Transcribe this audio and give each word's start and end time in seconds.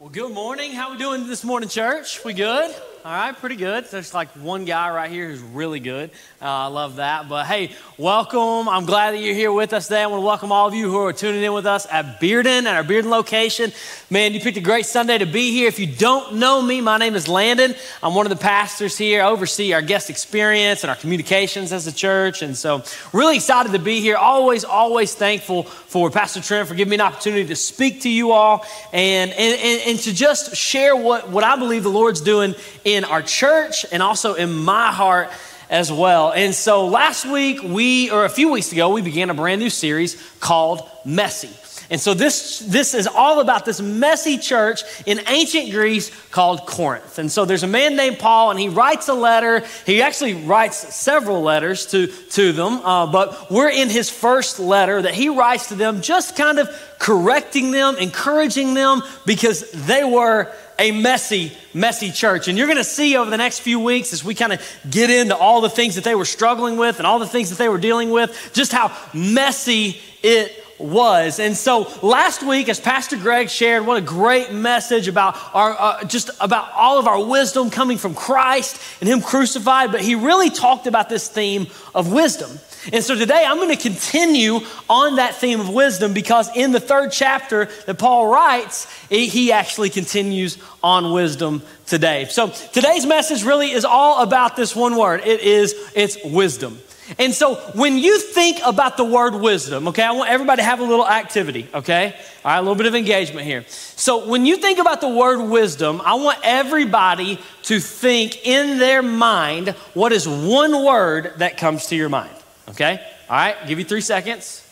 Well, 0.00 0.08
good 0.08 0.32
morning. 0.32 0.72
How 0.72 0.92
we 0.92 0.96
doing 0.96 1.26
this 1.26 1.44
morning, 1.44 1.68
church? 1.68 2.24
We 2.24 2.32
good? 2.32 2.74
All 3.02 3.10
right, 3.10 3.34
pretty 3.34 3.56
good. 3.56 3.86
There's 3.86 4.12
like 4.12 4.28
one 4.32 4.66
guy 4.66 4.90
right 4.90 5.10
here 5.10 5.26
who's 5.26 5.40
really 5.40 5.80
good. 5.80 6.10
Uh, 6.42 6.44
I 6.44 6.66
love 6.66 6.96
that. 6.96 7.30
But 7.30 7.46
hey, 7.46 7.74
welcome. 7.96 8.68
I'm 8.68 8.84
glad 8.84 9.12
that 9.12 9.20
you're 9.20 9.34
here 9.34 9.50
with 9.50 9.72
us 9.72 9.86
today. 9.86 10.02
I 10.02 10.06
want 10.06 10.20
to 10.20 10.26
welcome 10.26 10.52
all 10.52 10.68
of 10.68 10.74
you 10.74 10.90
who 10.90 10.98
are 10.98 11.12
tuning 11.14 11.42
in 11.42 11.54
with 11.54 11.64
us 11.64 11.86
at 11.90 12.20
Bearden, 12.20 12.64
at 12.64 12.76
our 12.76 12.84
Bearden 12.84 13.08
location. 13.08 13.72
Man, 14.10 14.34
you 14.34 14.40
picked 14.40 14.58
a 14.58 14.60
great 14.60 14.84
Sunday 14.84 15.16
to 15.16 15.24
be 15.24 15.50
here. 15.50 15.66
If 15.66 15.78
you 15.78 15.86
don't 15.86 16.34
know 16.34 16.60
me, 16.60 16.82
my 16.82 16.98
name 16.98 17.14
is 17.14 17.26
Landon. 17.26 17.74
I'm 18.02 18.14
one 18.14 18.26
of 18.26 18.30
the 18.30 18.42
pastors 18.42 18.98
here. 18.98 19.22
I 19.22 19.28
oversee 19.28 19.72
our 19.72 19.80
guest 19.80 20.10
experience 20.10 20.84
and 20.84 20.90
our 20.90 20.96
communications 20.96 21.72
as 21.72 21.86
a 21.86 21.92
church. 21.92 22.42
And 22.42 22.54
so, 22.54 22.84
really 23.14 23.36
excited 23.36 23.72
to 23.72 23.78
be 23.78 24.02
here. 24.02 24.16
Always, 24.16 24.62
always 24.62 25.14
thankful 25.14 25.62
for 25.62 26.10
Pastor 26.10 26.42
Trent 26.42 26.68
for 26.68 26.74
giving 26.74 26.90
me 26.90 26.96
an 26.96 27.00
opportunity 27.00 27.46
to 27.46 27.56
speak 27.56 28.02
to 28.02 28.10
you 28.10 28.32
all 28.32 28.66
and, 28.92 29.30
and, 29.30 29.58
and, 29.58 29.82
and 29.86 29.98
to 30.00 30.12
just 30.12 30.54
share 30.54 30.94
what, 30.94 31.30
what 31.30 31.44
I 31.44 31.56
believe 31.56 31.82
the 31.82 31.88
Lord's 31.88 32.20
doing 32.20 32.54
in 32.94 33.04
our 33.04 33.22
church 33.22 33.86
and 33.92 34.02
also 34.02 34.34
in 34.34 34.52
my 34.52 34.92
heart 34.92 35.30
as 35.68 35.92
well. 35.92 36.32
And 36.32 36.54
so 36.54 36.86
last 36.86 37.24
week, 37.24 37.62
we, 37.62 38.10
or 38.10 38.24
a 38.24 38.28
few 38.28 38.50
weeks 38.50 38.72
ago, 38.72 38.90
we 38.90 39.02
began 39.02 39.30
a 39.30 39.34
brand 39.34 39.60
new 39.60 39.70
series 39.70 40.20
called 40.40 40.88
Messy. 41.04 41.50
And 41.90 42.00
so 42.00 42.14
this, 42.14 42.60
this 42.60 42.94
is 42.94 43.08
all 43.08 43.40
about 43.40 43.64
this 43.64 43.80
messy 43.80 44.38
church 44.38 44.82
in 45.06 45.20
ancient 45.26 45.72
Greece 45.72 46.12
called 46.30 46.64
Corinth. 46.64 47.18
And 47.18 47.30
so 47.30 47.44
there's 47.44 47.64
a 47.64 47.68
man 47.68 47.96
named 47.96 48.20
Paul, 48.20 48.52
and 48.52 48.60
he 48.60 48.68
writes 48.68 49.08
a 49.08 49.14
letter. 49.14 49.64
He 49.86 50.00
actually 50.00 50.34
writes 50.34 50.94
several 50.94 51.42
letters 51.42 51.86
to, 51.86 52.06
to 52.06 52.52
them, 52.52 52.74
uh, 52.74 53.10
but 53.10 53.50
we're 53.50 53.70
in 53.70 53.90
his 53.90 54.08
first 54.08 54.60
letter 54.60 55.02
that 55.02 55.14
he 55.14 55.30
writes 55.30 55.68
to 55.68 55.74
them, 55.74 56.00
just 56.00 56.36
kind 56.36 56.60
of 56.60 56.68
correcting 57.00 57.72
them, 57.72 57.96
encouraging 57.96 58.74
them, 58.74 59.02
because 59.26 59.68
they 59.72 60.04
were 60.04 60.52
a 60.80 60.90
messy, 60.92 61.52
messy 61.74 62.10
church. 62.10 62.48
And 62.48 62.56
you're 62.56 62.66
going 62.66 62.78
to 62.78 62.84
see 62.84 63.16
over 63.16 63.30
the 63.30 63.36
next 63.36 63.60
few 63.60 63.78
weeks 63.78 64.12
as 64.14 64.24
we 64.24 64.34
kind 64.34 64.52
of 64.52 64.60
get 64.88 65.10
into 65.10 65.36
all 65.36 65.60
the 65.60 65.68
things 65.68 65.94
that 65.96 66.04
they 66.04 66.14
were 66.14 66.24
struggling 66.24 66.78
with 66.78 66.98
and 66.98 67.06
all 67.06 67.18
the 67.18 67.26
things 67.26 67.50
that 67.50 67.58
they 67.58 67.68
were 67.68 67.78
dealing 67.78 68.10
with, 68.10 68.50
just 68.54 68.72
how 68.72 68.90
messy 69.12 70.00
it 70.22 70.64
was. 70.78 71.38
And 71.38 71.54
so 71.54 71.92
last 72.02 72.42
week, 72.42 72.70
as 72.70 72.80
Pastor 72.80 73.16
Greg 73.16 73.50
shared, 73.50 73.86
what 73.86 73.98
a 73.98 74.00
great 74.00 74.52
message 74.52 75.06
about 75.06 75.36
our, 75.54 75.76
uh, 75.78 76.04
just 76.04 76.30
about 76.40 76.72
all 76.72 76.98
of 76.98 77.06
our 77.06 77.22
wisdom 77.22 77.68
coming 77.68 77.98
from 77.98 78.14
Christ 78.14 78.80
and 79.00 79.08
Him 79.08 79.20
crucified. 79.20 79.92
But 79.92 80.00
he 80.00 80.14
really 80.14 80.48
talked 80.48 80.86
about 80.86 81.10
this 81.10 81.28
theme 81.28 81.66
of 81.94 82.10
wisdom. 82.10 82.58
And 82.92 83.04
so 83.04 83.14
today 83.14 83.44
I'm 83.46 83.56
going 83.56 83.76
to 83.76 83.82
continue 83.82 84.60
on 84.88 85.16
that 85.16 85.34
theme 85.34 85.60
of 85.60 85.68
wisdom 85.68 86.14
because 86.14 86.54
in 86.56 86.72
the 86.72 86.80
third 86.80 87.12
chapter 87.12 87.66
that 87.86 87.98
Paul 87.98 88.28
writes, 88.28 88.86
he 89.08 89.52
actually 89.52 89.90
continues 89.90 90.58
on 90.82 91.12
wisdom 91.12 91.62
today. 91.86 92.26
So 92.26 92.48
today's 92.48 93.04
message 93.04 93.44
really 93.44 93.70
is 93.70 93.84
all 93.84 94.22
about 94.22 94.56
this 94.56 94.74
one 94.74 94.96
word. 94.96 95.20
It 95.24 95.40
is 95.40 95.74
it's 95.94 96.16
wisdom. 96.24 96.78
And 97.18 97.34
so 97.34 97.56
when 97.74 97.98
you 97.98 98.18
think 98.20 98.60
about 98.64 98.96
the 98.96 99.04
word 99.04 99.34
wisdom, 99.34 99.88
okay, 99.88 100.04
I 100.04 100.12
want 100.12 100.30
everybody 100.30 100.62
to 100.62 100.66
have 100.66 100.80
a 100.80 100.84
little 100.84 101.06
activity, 101.06 101.66
okay? 101.74 102.14
All 102.44 102.52
right, 102.52 102.58
a 102.58 102.60
little 102.60 102.76
bit 102.76 102.86
of 102.86 102.94
engagement 102.94 103.46
here. 103.46 103.64
So 103.68 104.28
when 104.28 104.46
you 104.46 104.56
think 104.56 104.78
about 104.78 105.00
the 105.00 105.08
word 105.08 105.40
wisdom, 105.40 106.00
I 106.04 106.14
want 106.14 106.38
everybody 106.44 107.40
to 107.64 107.80
think 107.80 108.46
in 108.46 108.78
their 108.78 109.02
mind 109.02 109.70
what 109.94 110.12
is 110.12 110.28
one 110.28 110.84
word 110.84 111.32
that 111.38 111.56
comes 111.56 111.86
to 111.86 111.96
your 111.96 112.08
mind. 112.08 112.30
Okay? 112.70 113.00
All 113.28 113.36
right, 113.36 113.56
give 113.66 113.78
you 113.78 113.84
three 113.84 114.00
seconds. 114.00 114.66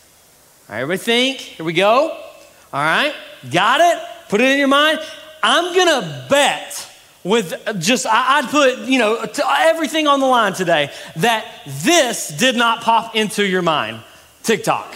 All 0.67 0.75
right, 0.75 0.81
everybody 0.81 1.03
think. 1.03 1.37
Here 1.39 1.65
we 1.65 1.73
go. 1.73 2.17
All 2.71 2.81
right, 2.81 3.13
got 3.51 3.81
it? 3.81 4.03
Put 4.29 4.41
it 4.41 4.51
in 4.51 4.59
your 4.59 4.67
mind. 4.67 4.99
I'm 5.41 5.75
gonna 5.75 6.27
bet 6.29 6.85
with 7.23 7.53
just, 7.79 8.05
I'd 8.07 8.47
put, 8.49 8.79
you 8.79 8.99
know, 8.99 9.25
everything 9.59 10.07
on 10.07 10.19
the 10.19 10.25
line 10.25 10.53
today 10.53 10.91
that 11.17 11.45
this 11.65 12.29
did 12.29 12.55
not 12.55 12.81
pop 12.81 13.15
into 13.15 13.45
your 13.45 13.61
mind 13.61 14.01
TikTok. 14.43 14.95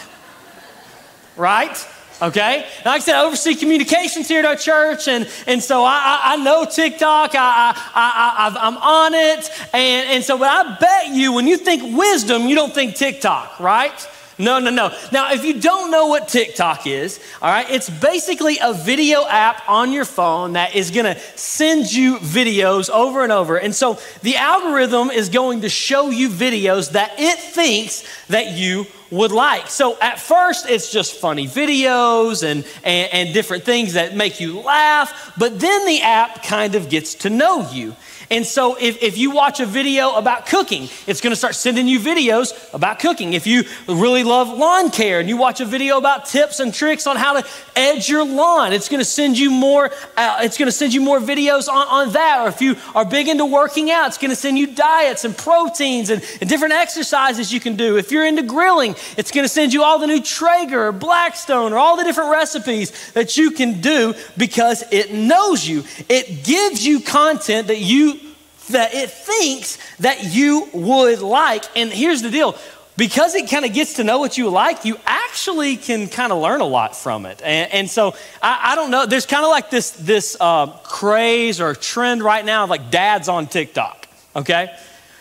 Right? 1.35 1.87
Okay? 2.23 2.65
Like 2.85 2.95
I 2.95 2.99
said, 2.99 3.15
I 3.15 3.25
oversee 3.25 3.53
communications 3.53 4.29
here 4.29 4.39
at 4.39 4.45
our 4.45 4.55
church, 4.55 5.09
and, 5.09 5.29
and 5.45 5.61
so 5.61 5.83
I, 5.83 5.91
I, 5.91 6.33
I 6.33 6.35
know 6.37 6.63
TikTok, 6.65 7.35
I, 7.35 7.73
I, 7.93 8.53
I, 8.55 8.67
am 8.67 8.77
on 8.77 9.13
it, 9.13 9.49
and, 9.73 10.09
and 10.09 10.23
so, 10.23 10.37
but 10.37 10.49
I 10.49 10.77
bet 10.79 11.09
you 11.09 11.33
when 11.33 11.47
you 11.47 11.57
think 11.57 11.97
wisdom, 11.97 12.43
you 12.43 12.55
don't 12.55 12.73
think 12.73 12.95
TikTok, 12.95 13.59
right? 13.59 13.91
No, 14.39 14.59
no, 14.59 14.71
no. 14.71 14.95
Now, 15.11 15.31
if 15.31 15.45
you 15.45 15.59
don't 15.59 15.91
know 15.91 16.07
what 16.07 16.27
TikTok 16.27 16.87
is, 16.87 17.19
all 17.41 17.51
right, 17.51 17.69
it's 17.69 17.89
basically 17.89 18.57
a 18.61 18.73
video 18.73 19.25
app 19.25 19.67
on 19.69 19.91
your 19.91 20.05
phone 20.05 20.53
that 20.53 20.75
is 20.75 20.91
gonna 20.91 21.19
send 21.35 21.93
you 21.93 22.17
videos 22.17 22.89
over 22.89 23.23
and 23.23 23.31
over. 23.31 23.57
And 23.57 23.75
so 23.75 23.99
the 24.21 24.37
algorithm 24.37 25.11
is 25.11 25.29
going 25.29 25.61
to 25.61 25.69
show 25.69 26.09
you 26.09 26.29
videos 26.29 26.91
that 26.91 27.13
it 27.17 27.37
thinks 27.37 28.03
that 28.27 28.53
you 28.53 28.87
would 29.11 29.31
like. 29.31 29.67
So 29.67 29.97
at 30.01 30.19
first, 30.19 30.67
it's 30.67 30.91
just 30.91 31.13
funny 31.13 31.47
videos 31.47 32.43
and, 32.43 32.65
and, 32.83 33.13
and 33.13 33.33
different 33.33 33.63
things 33.63 33.93
that 33.93 34.15
make 34.15 34.39
you 34.39 34.59
laugh, 34.59 35.33
but 35.37 35.59
then 35.59 35.85
the 35.85 36.01
app 36.01 36.43
kind 36.43 36.73
of 36.73 36.89
gets 36.89 37.13
to 37.15 37.29
know 37.29 37.69
you. 37.71 37.95
And 38.33 38.47
so 38.47 38.75
if, 38.79 39.03
if 39.03 39.15
you 39.15 39.29
watch 39.29 39.59
a 39.59 39.65
video 39.67 40.15
about 40.15 40.47
cooking, 40.47 40.89
it's 41.05 41.21
gonna 41.21 41.35
start 41.35 41.53
sending 41.53 41.87
you 41.87 41.99
videos 41.99 42.73
about 42.73 42.97
cooking. 42.97 43.33
If 43.33 43.45
you 43.45 43.63
really 43.87 44.23
love 44.23 44.49
lawn 44.49 44.89
care 44.89 45.19
and 45.19 45.29
you 45.29 45.37
watch 45.37 45.61
a 45.61 45.65
video 45.65 45.99
about 45.99 46.25
tips 46.25 46.59
and 46.59 46.73
tricks 46.73 47.05
on 47.05 47.15
how 47.15 47.39
to 47.39 47.47
edge 47.75 48.09
your 48.09 48.25
lawn, 48.25 48.73
it's 48.73 48.89
gonna 48.89 49.05
send 49.05 49.37
you 49.37 49.51
more, 49.51 49.91
uh, 50.17 50.39
it's 50.41 50.57
gonna 50.57 50.71
send 50.71 50.95
you 50.95 51.01
more 51.01 51.19
videos 51.19 51.67
on, 51.67 51.87
on 51.89 52.13
that. 52.13 52.39
Or 52.43 52.47
if 52.47 52.59
you 52.59 52.75
are 52.95 53.05
big 53.05 53.27
into 53.27 53.45
working 53.45 53.91
out, 53.91 54.07
it's 54.07 54.17
gonna 54.17 54.35
send 54.35 54.57
you 54.57 54.65
diets 54.65 55.25
and 55.25 55.37
proteins 55.37 56.09
and, 56.09 56.23
and 56.41 56.49
different 56.49 56.73
exercises 56.73 57.53
you 57.53 57.59
can 57.59 57.75
do. 57.75 57.97
If 57.97 58.11
you're 58.11 58.25
into 58.25 58.41
grilling, 58.41 58.95
it's 59.15 59.29
gonna 59.29 59.47
send 59.47 59.75
you 59.75 59.83
all 59.83 59.99
the 59.99 60.07
new 60.07 60.23
Traeger 60.23 60.87
or 60.87 60.91
Blackstone 60.91 61.71
or 61.71 61.77
all 61.77 61.97
the 61.97 62.03
different 62.03 62.31
recipes 62.31 63.11
that 63.11 63.37
you 63.37 63.51
can 63.51 63.79
do 63.79 64.15
because 64.37 64.83
it 64.89 65.13
knows 65.13 65.67
you. 65.67 65.83
It 66.09 66.43
gives 66.43 66.83
you 66.83 66.99
content 66.99 67.67
that 67.67 67.77
you 67.77 68.21
that 68.69 68.93
it 68.93 69.09
thinks 69.09 69.77
that 69.99 70.33
you 70.33 70.69
would 70.73 71.19
like. 71.19 71.63
And 71.75 71.91
here's 71.91 72.21
the 72.21 72.29
deal 72.29 72.57
because 72.95 73.33
it 73.33 73.49
kind 73.49 73.65
of 73.65 73.73
gets 73.73 73.93
to 73.95 74.03
know 74.03 74.19
what 74.19 74.37
you 74.37 74.49
like, 74.49 74.85
you 74.85 74.97
actually 75.05 75.77
can 75.77 76.07
kind 76.07 76.31
of 76.31 76.39
learn 76.39 76.61
a 76.61 76.65
lot 76.65 76.95
from 76.95 77.25
it. 77.25 77.41
And, 77.43 77.71
and 77.71 77.89
so 77.89 78.15
I, 78.41 78.71
I, 78.71 78.75
don't 78.75 78.91
know, 78.91 79.05
there's 79.05 79.25
kind 79.25 79.43
of 79.43 79.49
like 79.49 79.69
this, 79.69 79.91
this 79.91 80.37
uh, 80.39 80.67
craze 80.67 81.59
or 81.59 81.73
trend 81.73 82.21
right 82.23 82.45
now 82.45 82.67
like 82.67 82.91
dads 82.91 83.29
on 83.29 83.47
TikTok, 83.47 84.07
okay? 84.35 84.75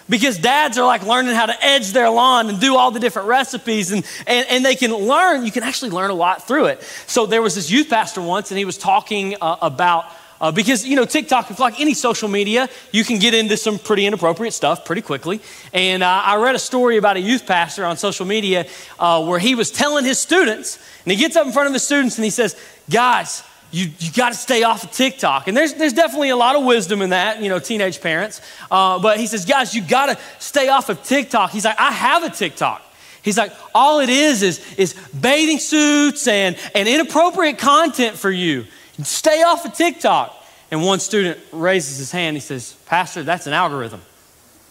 Because 0.08 0.36
dads 0.36 0.76
are 0.76 0.86
like 0.86 1.06
learning 1.06 1.34
how 1.34 1.47
to 1.47 1.64
edge 1.64 1.92
their 1.92 2.10
lawn 2.10 2.50
and 2.50 2.60
do 2.60 2.76
all 2.76 2.91
the 2.91 3.00
different 3.00 3.28
recipes, 3.28 3.91
and, 3.91 4.04
and, 4.26 4.47
and 4.50 4.64
they 4.64 4.75
can 4.75 4.92
learn, 4.92 5.47
you 5.47 5.52
can 5.52 5.62
actually 5.62 5.92
learn 5.92 6.10
a 6.10 6.14
lot 6.14 6.47
through 6.47 6.66
it. 6.66 6.82
So 7.06 7.25
there 7.25 7.41
was 7.41 7.54
this 7.54 7.70
youth 7.70 7.88
pastor 7.88 8.20
once, 8.20 8.50
and 8.50 8.58
he 8.58 8.66
was 8.66 8.76
talking 8.76 9.36
uh, 9.41 9.56
about 9.62 10.04
uh, 10.42 10.50
because, 10.50 10.84
you 10.84 10.97
know, 10.97 11.04
TikTok, 11.04 11.53
if 11.53 11.60
like 11.60 11.80
any 11.80 11.94
social 11.94 12.28
media, 12.28 12.69
you 12.91 13.04
can 13.04 13.20
get 13.20 13.32
into 13.32 13.56
some 13.56 13.78
pretty 13.78 14.04
inappropriate 14.04 14.53
stuff 14.53 14.84
pretty 14.84 15.00
quickly. 15.00 15.41
And 15.72 16.03
uh, 16.03 16.22
I 16.25 16.36
read 16.36 16.56
a 16.56 16.58
story 16.58 16.97
about 16.97 17.16
a 17.16 17.20
youth 17.20 17.47
pastor 17.47 17.84
on 17.84 17.97
social 17.97 18.26
media 18.26 18.66
uh, 18.98 19.25
where 19.25 19.38
he 19.38 19.54
was 19.54 19.70
telling 19.70 20.04
his 20.04 20.19
students, 20.19 20.78
and 21.04 21.12
he 21.12 21.16
gets 21.16 21.36
up 21.36 21.47
in 21.47 21.52
front 21.52 21.69
of 21.69 21.72
his 21.72 21.84
students 21.84 22.19
and 22.19 22.25
he 22.25 22.31
says, 22.31 22.60
Guys, 22.91 23.44
you, 23.70 23.91
you 24.00 24.10
got 24.12 24.31
to 24.31 24.34
stay 24.34 24.64
off 24.64 24.82
of 24.82 24.91
TikTok. 24.91 25.47
And 25.47 25.56
there's, 25.56 25.75
there's 25.75 25.92
definitely 25.92 26.31
a 26.31 26.36
lot 26.36 26.56
of 26.56 26.64
wisdom 26.64 27.02
in 27.02 27.10
that, 27.10 27.41
you 27.41 27.48
know, 27.48 27.60
teenage 27.60 28.00
parents. 28.00 28.41
Uh, 28.69 28.98
but 28.98 29.19
he 29.19 29.28
says, 29.28 29.44
Guys, 29.44 29.72
you 29.76 29.81
got 29.81 30.06
to 30.06 30.19
stay 30.41 30.69
off 30.69 30.88
of 30.88 31.04
TikTok. 31.04 31.52
He's 31.52 31.64
like, 31.64 31.78
I 31.78 31.92
have 31.92 32.25
a 32.25 32.31
TikTok. 32.31 32.82
He's 33.22 33.38
like, 33.38 33.52
all 33.72 34.00
it 34.00 34.08
is 34.08 34.42
is, 34.42 34.75
is 34.75 34.94
bathing 35.19 35.60
suits 35.60 36.26
and, 36.26 36.56
and 36.75 36.88
inappropriate 36.88 37.58
content 37.58 38.16
for 38.16 38.31
you. 38.31 38.66
Stay 39.04 39.42
off 39.42 39.64
of 39.64 39.74
TikTok. 39.74 40.38
And 40.70 40.82
one 40.82 41.00
student 41.00 41.38
raises 41.52 41.99
his 41.99 42.10
hand. 42.10 42.34
He 42.34 42.40
says, 42.40 42.72
Pastor, 42.87 43.22
that's 43.22 43.46
an 43.46 43.52
algorithm, 43.52 44.00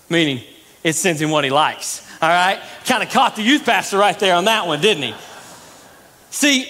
meaning 0.10 0.44
it 0.83 0.94
sends 0.94 1.22
him 1.22 1.30
what 1.30 1.44
he 1.44 1.51
likes. 1.51 2.07
All 2.22 2.30
right? 2.30 2.60
Kind 2.86 3.04
of 3.04 3.10
caught 3.10 3.36
the 3.36 3.44
youth 3.44 3.66
pastor 3.66 4.00
right 4.00 4.18
there 4.18 4.36
on 4.36 4.45
that 4.45 4.66
one, 4.66 4.81
didn't 4.81 5.04
he? 5.04 5.16
See, 6.31 6.66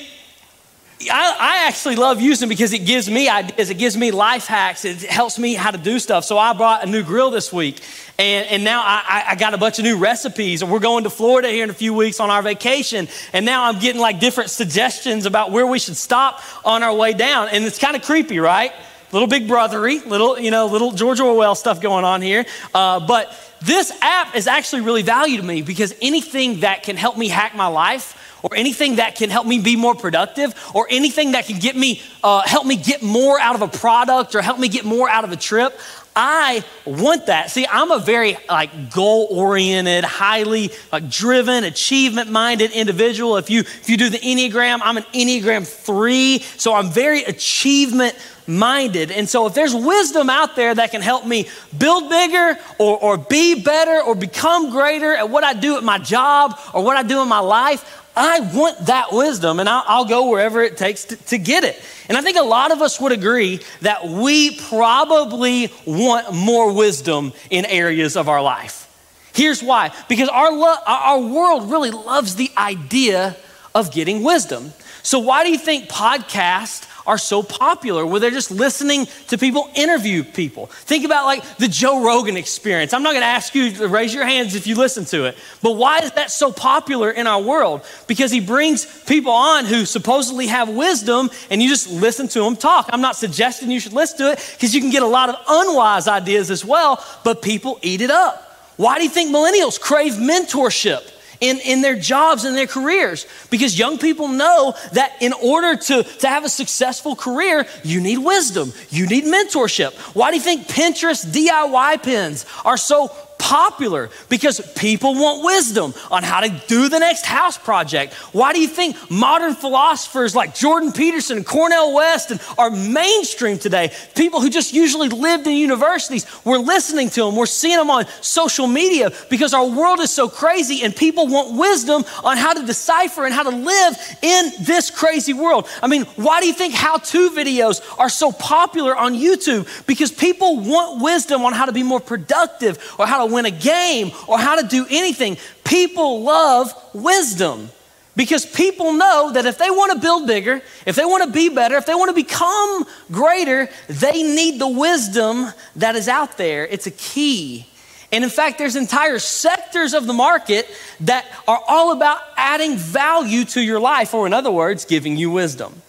I, 1.10 1.36
I, 1.40 1.68
actually 1.68 1.96
love 1.96 2.22
using 2.22 2.50
because 2.50 2.74
it 2.74 2.86
gives 2.86 3.10
me 3.10 3.30
ideas, 3.30 3.70
it 3.70 3.78
gives 3.78 3.98
me 3.98 4.12
life 4.12 4.46
hacks, 4.46 4.86
it 4.86 5.02
helps 5.04 5.40
me 5.40 5.54
how 5.54 5.72
to 5.72 5.78
do 5.78 5.98
stuff. 5.98 6.26
So 6.26 6.38
I 6.38 6.54
brought 6.54 6.84
a 6.84 6.88
new 6.88 7.04
grill 7.04 7.32
this 7.32 7.52
week, 7.52 7.82
and, 8.22 8.48
and 8.48 8.64
now 8.64 8.82
I, 8.84 9.24
I 9.30 9.36
got 9.36 9.56
a 9.56 9.58
bunch 9.58 9.80
of 9.80 9.86
new 9.86 9.98
recipes. 9.98 10.62
And 10.62 10.72
we're 10.72 10.80
going 10.80 11.06
to 11.06 11.10
Florida 11.10 11.50
here 11.50 11.64
in 11.64 11.72
a 11.72 11.74
few 11.74 11.94
weeks 11.94 12.20
on 12.20 12.30
our 12.30 12.44
vacation, 12.44 13.08
and 13.34 13.46
now 13.46 13.64
I'm 13.64 13.80
getting 13.80 14.00
like 14.00 14.20
different 14.20 14.52
suggestions 14.52 15.26
about 15.26 15.52
where 15.52 15.66
we 15.66 15.80
should 15.80 15.98
stop 15.98 16.42
on 16.64 16.84
our 16.84 16.94
way 16.94 17.14
down. 17.14 17.50
And 17.50 17.64
it's 17.66 17.80
kind 17.80 17.96
of 17.96 18.04
creepy, 18.04 18.40
right? 18.40 18.72
Little 19.12 19.28
big 19.28 19.48
brothery, 19.48 20.06
little, 20.06 20.40
you 20.40 20.52
know, 20.52 20.68
little 20.68 20.92
George 20.92 21.20
Orwell 21.20 21.56
stuff 21.56 21.82
going 21.82 22.06
on 22.06 22.22
here. 22.22 22.46
Uh, 22.74 23.06
but 23.06 23.36
this 23.62 23.92
app 24.02 24.36
is 24.36 24.48
actually 24.48 24.84
really 24.84 25.02
valuable 25.02 25.42
to 25.42 25.48
me 25.48 25.62
because 25.64 25.96
anything 26.02 26.62
that 26.62 26.84
can 26.84 26.98
help 26.98 27.18
me 27.18 27.28
hack 27.28 27.56
my 27.56 27.68
life 27.68 28.18
or 28.44 28.56
anything 28.56 28.98
that 28.98 29.16
can 29.16 29.30
help 29.30 29.46
me 29.48 29.60
be 29.60 29.76
more 29.76 29.96
productive 29.96 30.54
or 30.74 30.88
anything 30.90 31.34
that 31.34 31.46
can 31.46 31.60
get 31.60 31.76
me 31.76 32.02
uh, 32.24 32.42
help 32.42 32.66
me 32.66 32.76
get 32.76 33.02
more 33.02 33.40
out 33.40 33.56
of 33.56 33.62
a 33.62 33.68
product 33.68 34.36
or 34.36 34.42
help 34.42 34.60
me 34.60 34.68
get 34.68 34.86
more 34.86 35.10
out 35.10 35.24
of 35.24 35.32
a 35.32 35.38
trip 35.38 35.80
I 36.16 36.66
want 36.86 37.28
that. 37.28 37.52
See, 37.52 37.66
I'm 37.66 37.92
a 37.92 38.00
very 38.00 38.38
like 38.50 38.92
goal 38.92 39.28
oriented, 39.32 40.04
highly 40.04 40.72
like 40.92 41.10
driven, 41.10 41.64
achievement 41.64 42.30
minded 42.30 42.72
individual. 42.72 43.38
If 43.38 43.50
you 43.50 43.62
if 43.62 43.90
you 43.90 43.96
do 43.96 44.10
the 44.10 44.18
Enneagram, 44.18 44.82
I'm 44.84 44.98
an 44.98 45.04
Enneagram 45.14 45.66
3, 45.66 46.40
so 46.40 46.74
I'm 46.74 46.90
very 46.90 47.24
achievement 47.24 48.16
minded. 48.46 49.12
And 49.12 49.30
so 49.30 49.46
if 49.46 49.54
there's 49.54 49.74
wisdom 49.74 50.30
out 50.30 50.58
there 50.58 50.76
that 50.76 50.92
can 50.92 51.02
help 51.02 51.26
me 51.26 51.48
build 51.78 52.10
bigger 52.10 52.58
or, 52.78 52.98
or 52.98 53.18
be 53.18 53.62
better 53.62 54.02
or 54.02 54.14
become 54.14 54.70
greater 54.70 55.14
at 55.14 55.30
what 55.30 55.46
I 55.46 55.54
do 55.54 55.78
at 55.78 55.84
my 55.84 55.98
job 55.98 56.60
or 56.74 56.84
what 56.84 56.98
I 56.98 57.04
do 57.04 57.22
in 57.22 57.30
my 57.30 57.40
life, 57.40 58.01
I 58.16 58.40
want 58.40 58.88
that 58.88 59.14
wisdom 59.14 59.60
and 59.60 59.70
I'll, 59.70 59.84
I'll 59.88 60.06
go 60.06 60.30
wherever 60.30 60.62
it 60.62 60.78
takes 60.78 61.06
to, 61.06 61.16
to, 61.16 61.38
get 61.38 61.64
it. 61.64 61.82
And 62.10 62.18
I 62.18 62.22
think 62.22 62.38
a 62.38 62.44
lot 62.44 62.72
of 62.72 62.82
us 62.82 63.00
would 63.00 63.12
agree 63.12 63.62
that 63.82 64.06
we 64.06 64.60
probably 64.68 65.72
want 65.86 66.34
more 66.34 66.74
wisdom 66.74 67.32
in 67.50 67.66
areas 67.66 68.18
of 68.18 68.28
our 68.28 68.42
life. 68.42 68.88
Here's 69.34 69.64
why 69.64 69.94
because 70.10 70.28
our, 70.28 70.52
lo- 70.52 70.84
our 70.86 71.20
world 71.20 71.72
really 71.72 71.92
loves 71.92 72.36
the 72.36 72.52
idea 72.58 73.38
of 73.74 73.94
getting 73.94 74.24
wisdom. 74.24 74.74
So, 75.04 75.20
why 75.20 75.44
do 75.44 75.52
you 75.52 75.58
think 75.58 75.90
podcasts 75.90 76.86
are 77.06 77.18
so 77.18 77.44
popular 77.44 78.06
where 78.06 78.20
they're 78.20 78.32
just 78.32 78.52
listening 78.52 79.08
to 79.28 79.38
people 79.38 79.70
interview 79.76 80.24
people. 80.24 80.68
Think 80.68 81.06
about 81.06 81.26
like 81.26 81.58
the 81.58 81.68
Joe 81.68 82.04
Rogan 82.04 82.38
experience. 82.38 82.94
I'm 82.94 83.04
not 83.04 83.12
going 83.12 83.22
to 83.22 83.28
ask 83.28 83.56
you 83.56 83.72
to 83.72 83.88
raise 83.88 84.14
your 84.14 84.26
hands 84.26 84.56
if 84.56 84.68
you 84.68 84.76
listen 84.76 85.06
to 85.06 85.26
it, 85.26 85.38
but 85.62 85.74
why 85.74 86.00
is 86.00 86.12
that 86.14 86.32
so 86.32 86.52
popular 86.52 87.12
in 87.12 87.28
our 87.28 87.42
world? 87.42 87.82
Because 88.08 88.32
he 88.32 88.40
brings 88.40 88.86
people 89.04 89.32
on 89.32 89.66
who 89.66 89.86
supposedly 89.86 90.48
have 90.48 90.70
wisdom 90.70 91.30
and 91.50 91.62
you 91.62 91.70
just 91.70 91.90
listen 91.90 92.28
to 92.30 92.40
them 92.42 92.56
talk. 92.56 92.90
I'm 92.92 93.02
not 93.02 93.16
suggesting 93.16 93.72
you 93.72 93.80
should 93.80 93.94
listen 93.94 94.18
to 94.20 94.32
it 94.32 94.54
because 94.54 94.74
you 94.74 94.82
can 94.82 94.90
get 94.90 95.04
a 95.04 95.08
lot 95.08 95.30
of 95.30 95.36
unwise 95.48 96.08
ideas 96.08 96.52
as 96.52 96.64
well, 96.66 97.04
but 97.24 97.42
people 97.42 97.80
eat 97.82 98.02
it 98.02 98.12
up. 98.12 98.48
Why 98.78 98.98
do 98.98 99.04
you 99.04 99.10
think 99.10 99.34
millennials 99.34 99.80
crave 99.80 100.14
mentorship? 100.14 101.08
In, 101.42 101.60
in 101.60 101.82
their 101.82 101.96
jobs 101.96 102.46
and 102.46 102.56
their 102.56 102.68
careers 102.68 103.26
because 103.50 103.78
young 103.78 103.98
people 103.98 104.28
know 104.28 104.76
that 104.94 105.14
in 105.20 105.34
order 105.34 105.76
to, 105.76 106.04
to 106.04 106.28
have 106.28 106.46
a 106.46 106.50
successful 106.50 107.16
career, 107.16 107.66
you 107.84 108.00
need 108.00 108.20
wisdom, 108.20 108.72
you 108.90 109.08
need 109.08 109.26
mentorship. 109.26 109.94
Why 110.16 110.30
do 110.30 110.38
you 110.38 110.44
think 110.44 110.68
Pinterest 110.68 111.26
DIY 111.26 112.04
pins 112.04 112.46
are 112.64 112.78
so 112.78 113.12
popular 113.42 114.10
because 114.30 114.62
people 114.76 115.16
want 115.16 115.44
wisdom 115.44 115.94
on 116.12 116.22
how 116.24 116.42
to 116.42 116.50
do 116.68 116.88
the 116.90 117.00
next 117.00 117.26
house 117.26 117.58
project. 117.58 118.14
Why 118.34 118.54
do 118.54 118.62
you 118.62 118.68
think 118.68 118.96
modern 119.10 119.56
philosophers 119.56 120.36
like 120.36 120.54
Jordan 120.54 120.92
Peterson 120.92 121.38
and 121.38 121.46
Cornel 121.46 121.94
West 121.94 122.30
and 122.30 122.40
are 122.58 122.70
mainstream 122.70 123.58
today? 123.58 123.92
People 124.16 124.42
who 124.42 124.50
just 124.50 124.74
usually 124.74 125.10
lived 125.10 125.48
in 125.48 125.54
universities, 125.54 126.28
we're 126.46 126.60
listening 126.60 127.10
to 127.10 127.26
them, 127.26 127.36
we're 127.36 127.48
seeing 127.48 127.78
them 127.78 127.90
on 127.90 128.06
social 128.22 128.68
media 128.68 129.12
because 129.30 129.56
our 129.56 129.66
world 129.68 130.00
is 130.00 130.12
so 130.12 130.30
crazy 130.30 130.84
and 130.84 130.96
people 130.96 131.28
want 131.28 131.58
wisdom 131.58 132.04
on 132.24 132.38
how 132.38 132.54
to 132.54 132.64
decipher 132.66 133.26
and 133.26 133.34
how 133.34 133.44
to 133.44 133.50
live 133.50 134.18
in 134.22 134.52
this 134.62 134.92
crazy 134.92 135.34
world. 135.34 135.68
I 135.82 135.88
mean, 135.88 136.04
why 136.16 136.42
do 136.42 136.48
you 136.48 136.54
think 136.54 136.76
how 136.76 136.98
to 136.98 137.32
videos 137.32 137.82
are 137.98 138.10
so 138.10 138.32
popular 138.32 138.96
on 138.96 139.16
YouTube? 139.16 139.68
Because 139.88 140.12
people 140.12 140.60
want 140.60 141.02
wisdom 141.02 141.44
on 141.44 141.54
how 141.54 141.66
to 141.66 141.72
be 141.72 141.82
more 141.82 142.00
productive 142.00 142.78
or 143.00 143.08
how 143.08 143.26
to 143.26 143.31
win 143.32 143.46
a 143.46 143.52
game 143.52 144.12
or 144.28 144.38
how 144.38 144.60
to 144.62 144.68
do 144.68 144.86
anything. 144.90 145.38
People 145.64 146.24
love 146.24 146.74
wisdom 146.94 147.70
because 148.16 148.46
people 148.46 148.94
know 148.94 149.32
that 149.34 149.46
if 149.46 149.58
they 149.58 149.70
want 149.70 149.94
to 149.94 150.00
build 150.00 150.28
bigger, 150.28 150.62
if 150.86 150.96
they 150.96 151.06
want 151.06 151.24
to 151.24 151.32
be 151.32 151.50
better, 151.50 151.76
if 151.76 151.86
they 151.86 151.96
want 151.96 152.10
to 152.10 152.16
become 152.16 152.86
greater, 153.12 153.70
they 153.88 154.24
need 154.24 154.60
the 154.60 154.68
wisdom 154.68 155.48
that 155.78 155.96
is 155.96 156.08
out 156.08 156.38
there. 156.38 156.68
It's 156.68 156.88
a 156.88 156.92
key. 156.92 157.68
And 158.12 158.24
in 158.26 158.30
fact, 158.30 158.58
there's 158.58 158.76
entire 158.76 159.20
sectors 159.20 159.94
of 159.94 160.06
the 160.06 160.14
market 160.14 160.70
that 161.02 161.26
are 161.48 161.62
all 161.68 161.94
about 161.94 162.20
adding 162.36 162.76
value 162.76 163.46
to 163.46 163.62
your 163.62 163.80
life, 163.80 164.14
or 164.14 164.28
in 164.28 164.34
other 164.34 164.52
words, 164.52 164.84
giving 164.84 165.16
you 165.16 165.32
wisdom. 165.32 165.82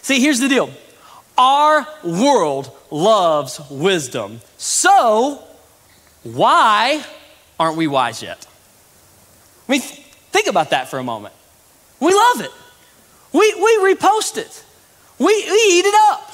See, 0.00 0.20
here's 0.20 0.40
the 0.40 0.48
deal 0.48 0.70
our 1.36 1.86
world 2.02 2.70
loves 2.90 3.60
wisdom. 3.70 4.40
So, 4.56 5.45
why 6.34 7.04
aren't 7.58 7.76
we 7.76 7.86
wise 7.86 8.22
yet? 8.22 8.46
I 9.68 9.72
mean, 9.72 9.80
think 9.80 10.46
about 10.46 10.70
that 10.70 10.88
for 10.88 10.98
a 10.98 11.04
moment. 11.04 11.34
We 12.00 12.12
love 12.12 12.40
it. 12.40 12.50
We, 13.32 13.54
we 13.54 13.94
repost 13.94 14.36
it. 14.38 14.64
We, 15.18 15.26
we 15.26 15.32
eat 15.32 15.84
it 15.84 15.94
up. 16.10 16.30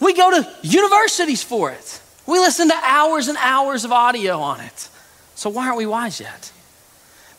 We 0.00 0.14
go 0.14 0.30
to 0.30 0.48
universities 0.62 1.42
for 1.42 1.70
it. 1.70 2.00
We 2.26 2.38
listen 2.38 2.68
to 2.68 2.74
hours 2.82 3.28
and 3.28 3.38
hours 3.40 3.84
of 3.84 3.92
audio 3.92 4.38
on 4.38 4.60
it. 4.60 4.88
So 5.34 5.50
why 5.50 5.66
aren't 5.66 5.78
we 5.78 5.86
wise 5.86 6.20
yet? 6.20 6.52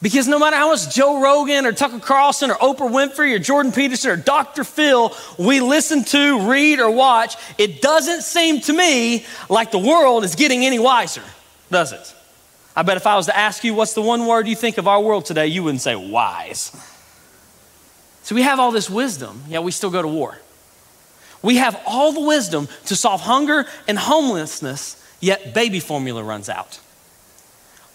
Because 0.01 0.27
no 0.27 0.38
matter 0.38 0.55
how 0.55 0.69
much 0.69 0.94
Joe 0.94 1.21
Rogan 1.21 1.65
or 1.65 1.71
Tucker 1.71 1.99
Carlson 1.99 2.51
or 2.51 2.55
Oprah 2.55 2.89
Winfrey 2.89 3.33
or 3.33 3.39
Jordan 3.39 3.71
Peterson 3.71 4.11
or 4.11 4.15
Dr. 4.15 4.63
Phil 4.63 5.15
we 5.39 5.59
listen 5.59 6.03
to, 6.05 6.47
read, 6.47 6.79
or 6.79 6.91
watch, 6.91 7.35
it 7.57 7.81
doesn't 7.81 8.21
seem 8.21 8.61
to 8.61 8.73
me 8.73 9.25
like 9.49 9.71
the 9.71 9.79
world 9.79 10.23
is 10.23 10.35
getting 10.35 10.65
any 10.65 10.77
wiser, 10.77 11.23
does 11.71 11.94
it? 11.94 12.13
I 12.75 12.83
bet 12.83 12.97
if 12.97 13.07
I 13.07 13.15
was 13.15 13.25
to 13.25 13.35
ask 13.35 13.63
you 13.63 13.73
what's 13.73 13.95
the 13.95 14.03
one 14.03 14.27
word 14.27 14.47
you 14.47 14.55
think 14.55 14.77
of 14.77 14.88
our 14.88 15.01
world 15.01 15.25
today, 15.25 15.47
you 15.47 15.63
wouldn't 15.63 15.81
say 15.81 15.95
wise. 15.95 16.71
So 18.21 18.35
we 18.35 18.43
have 18.43 18.59
all 18.59 18.71
this 18.71 18.89
wisdom, 18.89 19.41
yet 19.47 19.63
we 19.63 19.71
still 19.71 19.89
go 19.89 20.03
to 20.03 20.07
war. 20.07 20.38
We 21.41 21.55
have 21.55 21.81
all 21.88 22.11
the 22.11 22.21
wisdom 22.21 22.67
to 22.85 22.95
solve 22.95 23.21
hunger 23.21 23.65
and 23.88 23.97
homelessness, 23.97 25.03
yet 25.19 25.55
baby 25.55 25.79
formula 25.79 26.23
runs 26.23 26.50
out. 26.50 26.79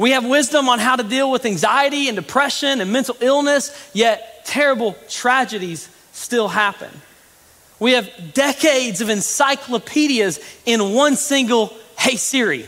We 0.03 0.11
have 0.11 0.27
wisdom 0.27 0.69
on 0.69 0.81
how 0.81 0.97
to 0.97 1.05
deal 1.05 1.31
with 1.31 1.47
anxiety 1.47 2.09
and 2.09 2.17
depression 2.17 2.81
and 2.81 2.93
mental 2.93 3.17
illness, 3.21 3.71
yet 3.93 4.45
terrible 4.45 4.97
tragedies 5.09 5.89
still 6.11 6.49
happen. 6.49 6.91
We 7.79 7.93
have 7.93 8.35
decades 8.35 9.01
of 9.01 9.11
encyclopedias 9.11 10.41
in 10.67 10.93
one 10.93 11.15
single 11.15 11.73
Hey 11.97 12.17
Siri. 12.17 12.67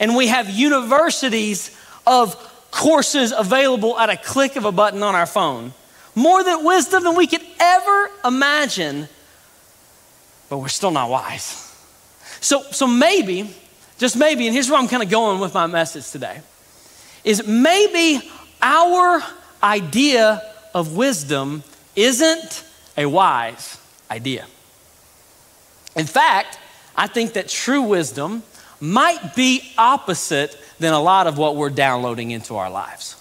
And 0.00 0.16
we 0.16 0.28
have 0.28 0.48
universities 0.48 1.76
of 2.06 2.36
courses 2.70 3.34
available 3.36 3.98
at 3.98 4.08
a 4.08 4.16
click 4.16 4.56
of 4.56 4.64
a 4.64 4.72
button 4.72 5.02
on 5.02 5.14
our 5.14 5.26
phone. 5.26 5.74
More 6.14 6.42
than 6.42 6.64
wisdom 6.64 7.04
than 7.04 7.16
we 7.16 7.26
could 7.26 7.44
ever 7.60 8.10
imagine, 8.24 9.10
but 10.48 10.56
we're 10.56 10.68
still 10.68 10.90
not 10.90 11.10
wise. 11.10 11.70
So, 12.40 12.62
so 12.70 12.86
maybe, 12.86 13.54
just 13.98 14.16
maybe, 14.16 14.46
and 14.46 14.54
here's 14.54 14.70
where 14.70 14.80
I'm 14.80 14.88
kind 14.88 15.02
of 15.02 15.10
going 15.10 15.38
with 15.38 15.52
my 15.52 15.66
message 15.66 16.10
today 16.10 16.40
is 17.24 17.46
maybe 17.46 18.30
our 18.60 19.22
idea 19.62 20.42
of 20.74 20.96
wisdom 20.96 21.62
isn't 21.94 22.64
a 22.96 23.06
wise 23.06 23.78
idea. 24.10 24.46
In 25.96 26.06
fact, 26.06 26.58
I 26.96 27.06
think 27.06 27.34
that 27.34 27.48
true 27.48 27.82
wisdom 27.82 28.42
might 28.80 29.34
be 29.36 29.72
opposite 29.78 30.58
than 30.78 30.92
a 30.92 31.00
lot 31.00 31.26
of 31.26 31.38
what 31.38 31.56
we're 31.56 31.70
downloading 31.70 32.30
into 32.32 32.56
our 32.56 32.70
lives. 32.70 33.16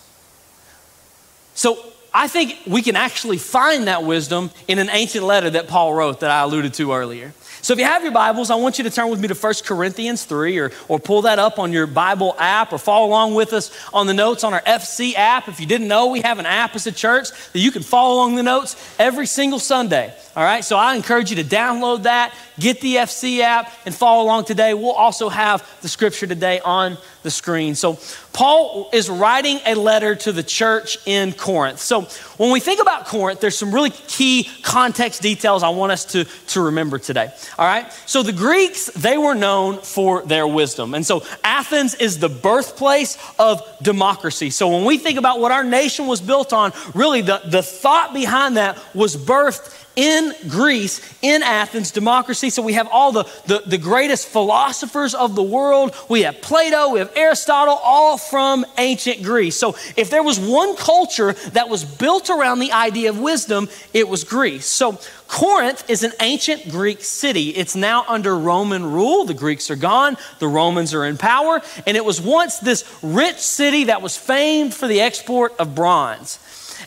So 1.53 1.77
I 2.13 2.27
think 2.27 2.58
we 2.65 2.81
can 2.81 2.96
actually 2.96 3.38
find 3.38 3.88
that 3.88 4.03
wisdom 4.03 4.51
in 4.67 4.79
an 4.79 4.89
ancient 4.89 5.24
letter 5.24 5.50
that 5.51 5.67
Paul 5.67 5.93
wrote 5.93 6.22
that 6.22 6.31
I 6.31 6.41
alluded 6.41 6.74
to 6.75 6.93
earlier. 6.93 7.34
So 7.63 7.73
if 7.73 7.79
you 7.79 7.85
have 7.85 8.01
your 8.01 8.11
Bibles, 8.11 8.49
I 8.49 8.55
want 8.55 8.79
you 8.79 8.83
to 8.85 8.89
turn 8.89 9.09
with 9.11 9.19
me 9.19 9.27
to 9.27 9.35
1 9.35 9.53
Corinthians 9.65 10.23
3 10.25 10.57
or, 10.57 10.71
or 10.87 10.99
pull 10.99 11.21
that 11.23 11.37
up 11.37 11.59
on 11.59 11.71
your 11.71 11.85
Bible 11.85 12.35
app 12.39 12.73
or 12.73 12.79
follow 12.79 13.05
along 13.05 13.35
with 13.35 13.53
us 13.53 13.71
on 13.93 14.07
the 14.07 14.15
notes 14.15 14.43
on 14.43 14.55
our 14.55 14.61
FC 14.61 15.13
app. 15.13 15.47
If 15.47 15.59
you 15.59 15.67
didn't 15.67 15.87
know, 15.87 16.07
we 16.07 16.21
have 16.21 16.39
an 16.39 16.47
app 16.47 16.73
as 16.75 16.87
a 16.87 16.91
church 16.91 17.29
that 17.53 17.59
you 17.59 17.71
can 17.71 17.83
follow 17.83 18.15
along 18.15 18.35
the 18.35 18.41
notes 18.41 18.75
every 18.97 19.27
single 19.27 19.59
Sunday. 19.59 20.11
All 20.33 20.43
right, 20.45 20.63
so 20.63 20.77
I 20.77 20.95
encourage 20.95 21.29
you 21.29 21.43
to 21.43 21.43
download 21.43 22.03
that, 22.03 22.33
get 22.57 22.79
the 22.79 22.95
FC 22.95 23.41
app, 23.41 23.69
and 23.85 23.93
follow 23.93 24.23
along 24.23 24.45
today. 24.45 24.73
We'll 24.73 24.91
also 24.91 25.27
have 25.27 25.69
the 25.81 25.89
scripture 25.89 26.25
today 26.25 26.61
on 26.61 26.97
the 27.23 27.31
screen. 27.31 27.75
So, 27.75 28.00
Paul 28.33 28.89
is 28.93 29.09
writing 29.09 29.59
a 29.65 29.75
letter 29.75 30.15
to 30.15 30.31
the 30.31 30.41
church 30.41 30.97
in 31.05 31.33
Corinth. 31.33 31.79
So, 31.79 32.03
when 32.38 32.51
we 32.51 32.59
think 32.61 32.81
about 32.81 33.05
Corinth, 33.05 33.41
there's 33.41 33.57
some 33.57 33.73
really 33.73 33.89
key 33.89 34.50
context 34.63 35.21
details 35.21 35.63
I 35.63 35.69
want 35.69 35.91
us 35.91 36.05
to, 36.13 36.23
to 36.23 36.61
remember 36.61 36.97
today. 36.97 37.31
All 37.59 37.65
right, 37.65 37.91
so 38.05 38.23
the 38.23 38.31
Greeks, 38.31 38.85
they 38.88 39.17
were 39.17 39.35
known 39.35 39.79
for 39.79 40.23
their 40.23 40.47
wisdom. 40.47 40.93
And 40.93 41.05
so, 41.05 41.23
Athens 41.43 41.93
is 41.95 42.19
the 42.19 42.29
birthplace 42.29 43.17
of 43.38 43.61
democracy. 43.81 44.50
So, 44.50 44.69
when 44.69 44.85
we 44.85 44.97
think 44.97 45.19
about 45.19 45.41
what 45.41 45.51
our 45.51 45.65
nation 45.65 46.07
was 46.07 46.21
built 46.21 46.53
on, 46.53 46.71
really 46.95 47.21
the, 47.21 47.41
the 47.45 47.61
thought 47.61 48.13
behind 48.13 48.55
that 48.57 48.79
was 48.95 49.17
birthed 49.17 49.80
in 49.95 50.33
Greece, 50.48 51.01
in 51.21 51.43
Athens, 51.43 51.91
democracy. 51.91 52.50
So 52.50 52.62
we 52.62 52.74
have 52.74 52.88
all 52.88 53.12
the, 53.12 53.24
the, 53.45 53.63
the, 53.65 53.77
greatest 53.77 54.27
philosophers 54.27 55.13
of 55.13 55.36
the 55.36 55.43
world. 55.43 55.95
We 56.10 56.21
have 56.21 56.41
Plato, 56.41 56.89
we 56.89 57.00
have 57.00 57.12
Aristotle, 57.15 57.79
all 57.83 58.17
from 58.17 58.65
ancient 58.77 59.24
Greece. 59.24 59.57
So 59.57 59.75
if 59.98 60.10
there 60.10 60.24
was 60.24 60.39
one 60.39 60.75
culture 60.75 61.33
that 61.53 61.67
was 61.67 61.83
built 61.83 62.29
around 62.29 62.60
the 62.60 62.71
idea 62.71 63.10
of 63.10 63.19
wisdom, 63.19 63.69
it 63.93 64.07
was 64.07 64.24
Greece. 64.24 64.65
So 64.65 65.00
Corinth 65.27 65.89
is 65.89 66.03
an 66.03 66.12
ancient 66.19 66.69
Greek 66.69 67.01
city. 67.01 67.50
It's 67.50 67.75
now 67.75 68.05
under 68.07 68.38
Roman 68.38 68.91
rule. 68.91 69.25
The 69.25 69.33
Greeks 69.33 69.71
are 69.71 69.77
gone, 69.77 70.17
the 70.39 70.48
Romans 70.48 70.93
are 70.93 71.05
in 71.05 71.17
power, 71.17 71.62
and 71.88 71.95
it 71.95 72.03
was 72.03 72.19
once 72.19 72.60
this 72.60 72.83
rich 73.01 73.39
city 73.39 73.86
that 73.86 74.01
was 74.01 74.17
famed 74.17 74.74
for 74.74 74.88
the 74.88 75.01
export 75.01 75.53
of 75.57 75.74
bronze. 75.74 76.38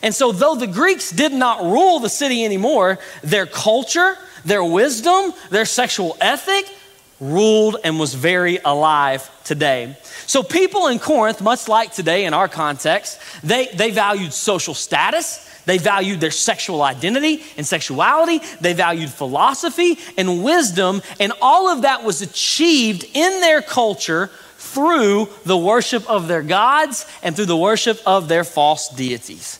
And 0.05 0.13
so, 0.13 0.31
though 0.31 0.53
the 0.53 0.67
Greeks 0.67 1.09
did 1.09 1.33
not 1.33 1.63
rule 1.63 1.99
the 1.99 2.09
city 2.09 2.45
anymore, 2.45 2.99
their 3.23 3.47
culture, 3.47 4.15
their 4.45 4.63
wisdom, 4.63 5.33
their 5.49 5.65
sexual 5.65 6.15
ethic 6.21 6.71
ruled 7.19 7.77
and 7.83 7.99
was 7.99 8.13
very 8.13 8.59
alive 8.63 9.27
today. 9.43 9.97
So, 10.27 10.43
people 10.43 10.85
in 10.89 10.99
Corinth, 10.99 11.41
much 11.41 11.67
like 11.67 11.91
today 11.91 12.25
in 12.25 12.35
our 12.35 12.47
context, 12.47 13.19
they, 13.43 13.65
they 13.73 13.89
valued 13.89 14.31
social 14.31 14.75
status. 14.75 15.43
They 15.65 15.79
valued 15.79 16.19
their 16.19 16.29
sexual 16.29 16.83
identity 16.83 17.43
and 17.57 17.65
sexuality. 17.65 18.41
They 18.61 18.73
valued 18.73 19.09
philosophy 19.09 19.97
and 20.19 20.43
wisdom. 20.43 21.01
And 21.19 21.33
all 21.41 21.67
of 21.67 21.81
that 21.81 22.03
was 22.03 22.21
achieved 22.21 23.05
in 23.15 23.41
their 23.41 23.63
culture 23.63 24.27
through 24.57 25.29
the 25.45 25.57
worship 25.57 26.07
of 26.07 26.27
their 26.27 26.43
gods 26.43 27.07
and 27.23 27.35
through 27.35 27.45
the 27.45 27.57
worship 27.57 27.99
of 28.05 28.27
their 28.27 28.43
false 28.43 28.87
deities. 28.89 29.59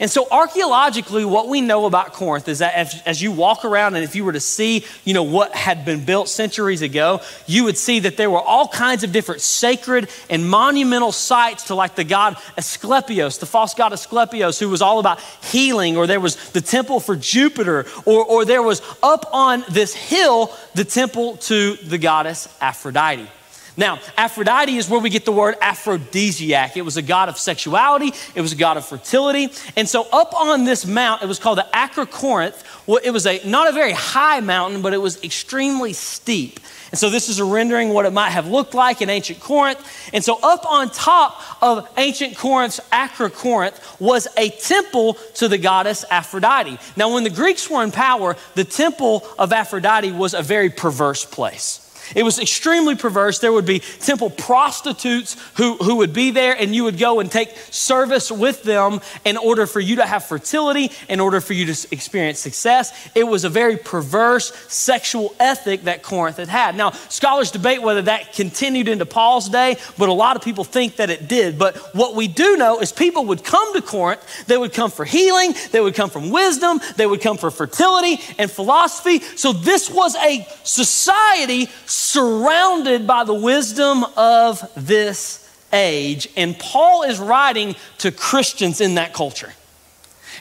And 0.00 0.10
so, 0.10 0.26
archaeologically, 0.30 1.24
what 1.24 1.48
we 1.48 1.60
know 1.60 1.86
about 1.86 2.12
Corinth 2.12 2.48
is 2.48 2.58
that 2.58 2.74
as, 2.74 3.00
as, 3.06 3.22
you 3.22 3.30
walk 3.30 3.64
around 3.64 3.94
and 3.94 4.02
if 4.02 4.16
you 4.16 4.24
were 4.24 4.32
to 4.32 4.40
see, 4.40 4.84
you 5.04 5.14
know, 5.14 5.22
what 5.22 5.54
had 5.54 5.84
been 5.84 6.04
built 6.04 6.28
centuries 6.28 6.82
ago, 6.82 7.20
you 7.46 7.62
would 7.64 7.78
see 7.78 8.00
that 8.00 8.16
there 8.16 8.28
were 8.28 8.40
all 8.40 8.66
kinds 8.66 9.04
of 9.04 9.12
different 9.12 9.40
sacred 9.40 10.08
and 10.28 10.48
monumental 10.48 11.12
sites 11.12 11.64
to 11.64 11.76
like 11.76 11.94
the 11.94 12.02
god 12.02 12.36
Asclepius, 12.56 13.38
the 13.38 13.46
false 13.46 13.74
god 13.74 13.92
Asclepius, 13.92 14.58
who 14.58 14.68
was 14.68 14.82
all 14.82 14.98
about 14.98 15.20
healing, 15.52 15.96
or 15.96 16.08
there 16.08 16.20
was 16.20 16.50
the 16.50 16.60
temple 16.60 16.98
for 16.98 17.14
Jupiter, 17.14 17.86
or, 18.04 18.24
or 18.24 18.44
there 18.44 18.62
was 18.62 18.82
up 19.02 19.28
on 19.32 19.64
this 19.70 19.94
hill 19.94 20.52
the 20.74 20.84
temple 20.84 21.36
to 21.36 21.76
the 21.76 21.98
goddess 21.98 22.48
Aphrodite. 22.60 23.28
Now, 23.76 23.98
Aphrodite 24.16 24.76
is 24.76 24.88
where 24.88 25.00
we 25.00 25.10
get 25.10 25.24
the 25.24 25.32
word 25.32 25.56
aphrodisiac. 25.60 26.76
It 26.76 26.82
was 26.82 26.96
a 26.96 27.02
god 27.02 27.28
of 27.28 27.38
sexuality, 27.38 28.12
it 28.34 28.40
was 28.40 28.52
a 28.52 28.56
god 28.56 28.76
of 28.76 28.86
fertility. 28.86 29.50
And 29.76 29.88
so, 29.88 30.06
up 30.12 30.32
on 30.34 30.64
this 30.64 30.86
mount, 30.86 31.22
it 31.22 31.26
was 31.26 31.40
called 31.40 31.58
the 31.58 31.66
Acrocorinth. 31.74 32.62
Well, 32.86 33.00
it 33.02 33.10
was 33.10 33.26
a 33.26 33.40
not 33.44 33.68
a 33.68 33.72
very 33.72 33.92
high 33.92 34.40
mountain, 34.40 34.80
but 34.80 34.92
it 34.92 34.98
was 34.98 35.22
extremely 35.24 35.92
steep. 35.92 36.60
And 36.92 36.98
so, 36.98 37.10
this 37.10 37.28
is 37.28 37.40
a 37.40 37.44
rendering 37.44 37.88
what 37.88 38.06
it 38.06 38.12
might 38.12 38.30
have 38.30 38.46
looked 38.46 38.74
like 38.74 39.02
in 39.02 39.10
ancient 39.10 39.40
Corinth. 39.40 39.80
And 40.12 40.22
so, 40.22 40.38
up 40.40 40.64
on 40.70 40.90
top 40.90 41.40
of 41.60 41.88
ancient 41.96 42.36
Corinth's 42.36 42.78
Acrocorinth 42.92 44.00
was 44.00 44.28
a 44.36 44.50
temple 44.50 45.14
to 45.34 45.48
the 45.48 45.58
goddess 45.58 46.04
Aphrodite. 46.08 46.78
Now, 46.96 47.12
when 47.12 47.24
the 47.24 47.30
Greeks 47.30 47.68
were 47.68 47.82
in 47.82 47.90
power, 47.90 48.36
the 48.54 48.64
temple 48.64 49.26
of 49.36 49.52
Aphrodite 49.52 50.12
was 50.12 50.32
a 50.32 50.42
very 50.42 50.70
perverse 50.70 51.24
place. 51.24 51.83
It 52.14 52.22
was 52.22 52.38
extremely 52.38 52.94
perverse. 52.94 53.38
There 53.38 53.52
would 53.52 53.66
be 53.66 53.80
temple 53.80 54.30
prostitutes 54.30 55.36
who, 55.56 55.76
who 55.76 55.96
would 55.96 56.12
be 56.12 56.30
there, 56.30 56.54
and 56.54 56.74
you 56.74 56.84
would 56.84 56.98
go 56.98 57.20
and 57.20 57.30
take 57.30 57.50
service 57.70 58.30
with 58.30 58.62
them 58.62 59.00
in 59.24 59.36
order 59.36 59.66
for 59.66 59.80
you 59.80 59.96
to 59.96 60.06
have 60.06 60.24
fertility, 60.24 60.90
in 61.08 61.20
order 61.20 61.40
for 61.40 61.52
you 61.52 61.72
to 61.72 61.88
experience 61.90 62.38
success. 62.38 62.92
It 63.14 63.24
was 63.24 63.44
a 63.44 63.48
very 63.48 63.76
perverse 63.76 64.52
sexual 64.68 65.34
ethic 65.38 65.84
that 65.84 66.02
Corinth 66.02 66.36
had 66.36 66.48
had. 66.48 66.76
Now, 66.76 66.90
scholars 66.90 67.50
debate 67.50 67.82
whether 67.82 68.02
that 68.02 68.32
continued 68.32 68.88
into 68.88 69.06
Paul's 69.06 69.48
day, 69.48 69.76
but 69.98 70.08
a 70.08 70.12
lot 70.12 70.36
of 70.36 70.42
people 70.42 70.64
think 70.64 70.96
that 70.96 71.10
it 71.10 71.28
did. 71.28 71.58
But 71.58 71.76
what 71.94 72.14
we 72.14 72.28
do 72.28 72.56
know 72.56 72.80
is 72.80 72.92
people 72.92 73.26
would 73.26 73.44
come 73.44 73.72
to 73.74 73.82
Corinth, 73.82 74.46
they 74.46 74.56
would 74.56 74.72
come 74.72 74.90
for 74.90 75.04
healing, 75.04 75.54
they 75.72 75.80
would 75.80 75.94
come 75.94 76.10
from 76.10 76.30
wisdom, 76.30 76.80
they 76.96 77.06
would 77.06 77.20
come 77.20 77.36
for 77.36 77.50
fertility 77.50 78.20
and 78.38 78.50
philosophy. 78.50 79.20
So 79.20 79.52
this 79.52 79.90
was 79.90 80.16
a 80.16 80.46
society 80.64 81.66
surrounded 81.94 83.06
by 83.06 83.22
the 83.24 83.34
wisdom 83.34 84.04
of 84.16 84.68
this 84.76 85.48
age. 85.72 86.28
And 86.36 86.58
Paul 86.58 87.04
is 87.04 87.18
writing 87.18 87.76
to 87.98 88.10
Christians 88.10 88.80
in 88.80 88.96
that 88.96 89.14
culture. 89.14 89.52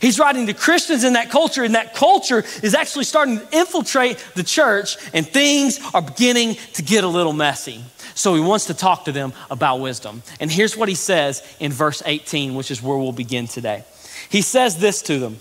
He's 0.02 0.20
writing 0.20 0.48
to 0.48 0.54
Christians 0.54 1.04
in 1.04 1.14
that 1.14 1.30
culture, 1.30 1.64
and 1.64 1.76
that 1.76 1.94
culture 1.94 2.44
is 2.64 2.74
actually 2.74 3.06
starting 3.06 3.38
to 3.38 3.58
infiltrate 3.58 4.18
the 4.36 4.44
church, 4.44 4.98
and 5.14 5.26
things 5.26 5.80
are 5.94 6.02
beginning 6.02 6.56
to 6.74 6.82
get 6.82 7.04
a 7.04 7.08
little 7.08 7.34
messy. 7.34 7.84
So 8.16 8.34
he 8.36 8.42
wants 8.42 8.66
to 8.66 8.74
talk 8.74 9.06
to 9.06 9.12
them 9.12 9.32
about 9.50 9.80
wisdom. 9.80 10.24
And 10.40 10.52
here's 10.52 10.76
what 10.76 10.90
he 10.90 10.96
says 10.96 11.42
in 11.60 11.72
verse 11.72 12.02
18, 12.06 12.56
which 12.56 12.72
is 12.72 12.82
where 12.82 12.98
we'll 12.98 13.12
begin 13.12 13.48
today. 13.48 13.84
He 14.30 14.42
says 14.42 14.78
this 14.78 15.02
to 15.04 15.20
them 15.20 15.40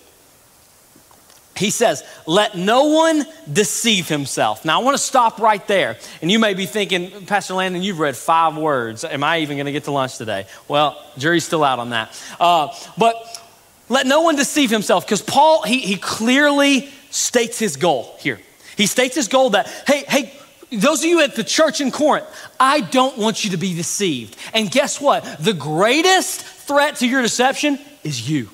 he 1.62 1.70
says, 1.70 2.04
Let 2.26 2.56
no 2.56 2.84
one 2.84 3.24
deceive 3.50 4.08
himself. 4.08 4.64
Now, 4.64 4.80
I 4.80 4.84
want 4.84 4.96
to 4.96 5.02
stop 5.02 5.38
right 5.38 5.66
there. 5.68 5.96
And 6.20 6.30
you 6.30 6.38
may 6.38 6.54
be 6.54 6.66
thinking, 6.66 7.26
Pastor 7.26 7.54
Landon, 7.54 7.82
you've 7.82 8.00
read 8.00 8.16
five 8.16 8.56
words. 8.56 9.04
Am 9.04 9.22
I 9.22 9.38
even 9.38 9.56
going 9.56 9.66
to 9.66 9.72
get 9.72 9.84
to 9.84 9.92
lunch 9.92 10.18
today? 10.18 10.46
Well, 10.68 11.00
jury's 11.16 11.44
still 11.44 11.64
out 11.64 11.78
on 11.78 11.90
that. 11.90 12.20
Uh, 12.40 12.74
but 12.98 13.14
let 13.88 14.06
no 14.06 14.22
one 14.22 14.36
deceive 14.36 14.70
himself 14.70 15.06
because 15.06 15.22
Paul, 15.22 15.62
he, 15.62 15.78
he 15.78 15.96
clearly 15.96 16.88
states 17.10 17.58
his 17.58 17.76
goal 17.76 18.16
here. 18.18 18.40
He 18.76 18.86
states 18.86 19.14
his 19.14 19.28
goal 19.28 19.50
that, 19.50 19.68
hey, 19.86 20.04
hey, 20.08 20.32
those 20.72 21.00
of 21.00 21.10
you 21.10 21.20
at 21.20 21.36
the 21.36 21.44
church 21.44 21.80
in 21.80 21.90
Corinth, 21.90 22.26
I 22.58 22.80
don't 22.80 23.18
want 23.18 23.44
you 23.44 23.50
to 23.50 23.58
be 23.58 23.74
deceived. 23.74 24.36
And 24.54 24.70
guess 24.70 25.00
what? 25.00 25.22
The 25.38 25.52
greatest 25.52 26.40
threat 26.40 26.96
to 26.96 27.06
your 27.06 27.22
deception 27.22 27.78
is 28.02 28.28
you 28.28 28.48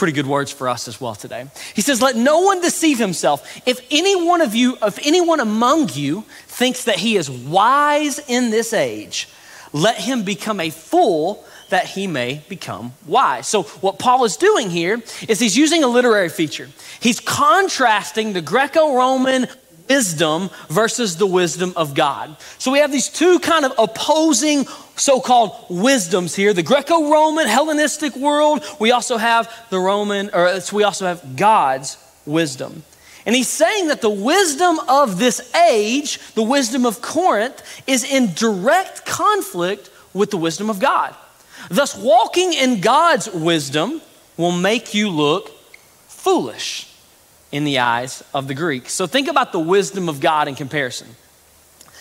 pretty 0.00 0.14
good 0.14 0.26
words 0.26 0.50
for 0.50 0.66
us 0.66 0.88
as 0.88 0.98
well 0.98 1.14
today. 1.14 1.46
He 1.74 1.82
says, 1.82 2.00
Let 2.00 2.16
no 2.16 2.40
one 2.40 2.62
deceive 2.62 2.98
himself. 2.98 3.46
If 3.66 3.86
any 3.90 4.16
one 4.16 4.40
of 4.40 4.54
you, 4.54 4.78
if 4.82 4.98
anyone 5.06 5.40
among 5.40 5.90
you 5.90 6.24
thinks 6.46 6.84
that 6.84 6.96
he 6.96 7.16
is 7.16 7.30
wise 7.30 8.18
in 8.26 8.50
this 8.50 8.72
age, 8.72 9.28
let 9.74 9.98
him 9.98 10.24
become 10.24 10.58
a 10.58 10.70
fool 10.70 11.44
that 11.68 11.84
he 11.84 12.06
may 12.06 12.42
become 12.48 12.94
wise. 13.06 13.46
So, 13.46 13.64
what 13.64 13.98
Paul 13.98 14.24
is 14.24 14.38
doing 14.38 14.70
here 14.70 15.02
is 15.28 15.38
he's 15.38 15.56
using 15.56 15.84
a 15.84 15.86
literary 15.86 16.30
feature. 16.30 16.70
He's 16.98 17.20
contrasting 17.20 18.32
the 18.32 18.40
Greco 18.40 18.96
Roman 18.96 19.48
wisdom 19.90 20.48
versus 20.70 21.16
the 21.16 21.26
wisdom 21.26 21.74
of 21.76 21.94
God. 21.94 22.36
So 22.58 22.70
we 22.70 22.78
have 22.78 22.92
these 22.92 23.08
two 23.08 23.40
kind 23.40 23.64
of 23.64 23.72
opposing 23.76 24.66
so 25.00 25.20
called 25.20 25.66
wisdoms 25.68 26.34
here 26.34 26.52
the 26.52 26.62
Greco 26.62 27.10
Roman 27.10 27.46
Hellenistic 27.46 28.14
world. 28.16 28.64
We 28.78 28.92
also 28.92 29.16
have 29.16 29.52
the 29.70 29.78
Roman, 29.78 30.30
or 30.32 30.60
we 30.72 30.84
also 30.84 31.06
have 31.06 31.36
God's 31.36 31.96
wisdom. 32.26 32.82
And 33.26 33.34
he's 33.34 33.48
saying 33.48 33.88
that 33.88 34.00
the 34.00 34.10
wisdom 34.10 34.78
of 34.88 35.18
this 35.18 35.54
age, 35.54 36.18
the 36.34 36.42
wisdom 36.42 36.86
of 36.86 37.02
Corinth, 37.02 37.62
is 37.86 38.04
in 38.04 38.32
direct 38.34 39.04
conflict 39.04 39.90
with 40.14 40.30
the 40.30 40.36
wisdom 40.36 40.70
of 40.70 40.78
God. 40.78 41.14
Thus, 41.70 41.96
walking 41.96 42.52
in 42.52 42.80
God's 42.80 43.28
wisdom 43.30 44.00
will 44.36 44.52
make 44.52 44.94
you 44.94 45.10
look 45.10 45.50
foolish 46.08 46.92
in 47.52 47.64
the 47.64 47.78
eyes 47.78 48.22
of 48.32 48.48
the 48.48 48.54
Greeks. 48.54 48.92
So 48.92 49.06
think 49.06 49.28
about 49.28 49.52
the 49.52 49.58
wisdom 49.58 50.08
of 50.08 50.20
God 50.20 50.48
in 50.48 50.54
comparison. 50.54 51.08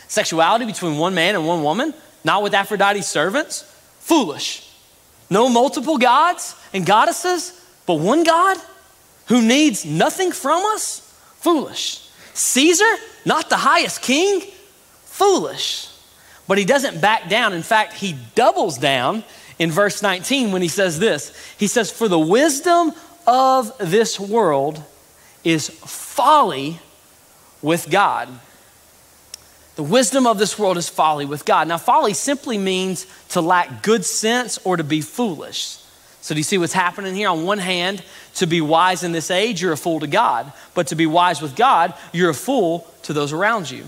Sexuality 0.07 0.65
between 0.65 0.97
one 0.97 1.13
man 1.13 1.35
and 1.35 1.45
one 1.45 1.63
woman, 1.63 1.93
not 2.23 2.43
with 2.43 2.53
Aphrodite's 2.53 3.07
servants, 3.07 3.63
foolish. 3.99 4.65
No 5.29 5.49
multiple 5.49 5.97
gods 5.97 6.55
and 6.73 6.85
goddesses, 6.85 7.59
but 7.85 7.95
one 7.95 8.23
God 8.23 8.57
who 9.27 9.41
needs 9.41 9.85
nothing 9.85 10.31
from 10.31 10.63
us, 10.73 10.99
foolish. 11.37 12.09
Caesar, 12.33 12.91
not 13.25 13.49
the 13.49 13.57
highest 13.57 14.01
king, 14.01 14.41
foolish. 15.05 15.87
But 16.47 16.57
he 16.57 16.65
doesn't 16.65 16.99
back 16.99 17.29
down. 17.29 17.53
In 17.53 17.61
fact, 17.61 17.93
he 17.93 18.15
doubles 18.33 18.77
down 18.77 19.23
in 19.59 19.69
verse 19.69 20.01
19 20.01 20.51
when 20.51 20.61
he 20.61 20.67
says 20.67 20.97
this. 20.97 21.35
He 21.59 21.67
says, 21.67 21.91
For 21.91 22.07
the 22.07 22.19
wisdom 22.19 22.93
of 23.27 23.77
this 23.77 24.19
world 24.19 24.81
is 25.43 25.69
folly 25.69 26.79
with 27.61 27.89
God. 27.89 28.29
The 29.79 29.83
wisdom 29.83 30.27
of 30.27 30.37
this 30.37 30.59
world 30.59 30.77
is 30.77 30.89
folly 30.89 31.25
with 31.25 31.45
God. 31.45 31.69
Now, 31.69 31.77
folly 31.77 32.13
simply 32.13 32.57
means 32.57 33.07
to 33.29 33.39
lack 33.39 33.81
good 33.81 34.03
sense 34.03 34.59
or 34.65 34.75
to 34.75 34.83
be 34.83 34.99
foolish. 34.99 35.77
So, 36.19 36.35
do 36.35 36.37
you 36.37 36.43
see 36.43 36.57
what's 36.57 36.73
happening 36.73 37.15
here? 37.15 37.29
On 37.29 37.45
one 37.45 37.59
hand, 37.59 38.03
to 38.35 38.45
be 38.45 38.59
wise 38.59 39.03
in 39.03 39.13
this 39.13 39.31
age, 39.31 39.61
you're 39.61 39.71
a 39.71 39.77
fool 39.77 40.01
to 40.01 40.07
God. 40.07 40.51
But 40.73 40.87
to 40.87 40.97
be 40.97 41.05
wise 41.05 41.41
with 41.41 41.55
God, 41.55 41.93
you're 42.11 42.29
a 42.29 42.33
fool 42.33 42.93
to 43.03 43.13
those 43.13 43.31
around 43.31 43.71
you. 43.71 43.85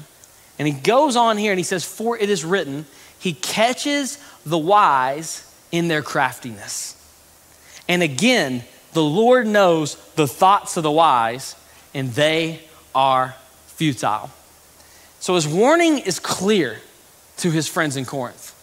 And 0.57 0.65
he 0.65 0.73
goes 0.73 1.17
on 1.17 1.35
here 1.35 1.51
and 1.51 1.59
he 1.59 1.63
says, 1.65 1.83
For 1.83 2.17
it 2.17 2.29
is 2.29 2.45
written, 2.45 2.85
He 3.19 3.33
catches 3.33 4.17
the 4.45 4.57
wise 4.57 5.45
in 5.73 5.89
their 5.89 6.01
craftiness. 6.01 6.95
And 7.89 8.01
again, 8.01 8.63
the 8.93 9.03
Lord 9.03 9.45
knows 9.45 9.95
the 10.13 10.25
thoughts 10.25 10.77
of 10.77 10.83
the 10.83 10.89
wise, 10.91 11.57
and 11.93 12.11
they 12.11 12.61
are 12.95 13.35
futile. 13.65 14.29
So 15.21 15.35
his 15.35 15.47
warning 15.47 15.99
is 15.99 16.19
clear 16.19 16.81
to 17.37 17.51
his 17.51 17.67
friends 17.67 17.95
in 17.95 18.05
Corinth. 18.05 18.57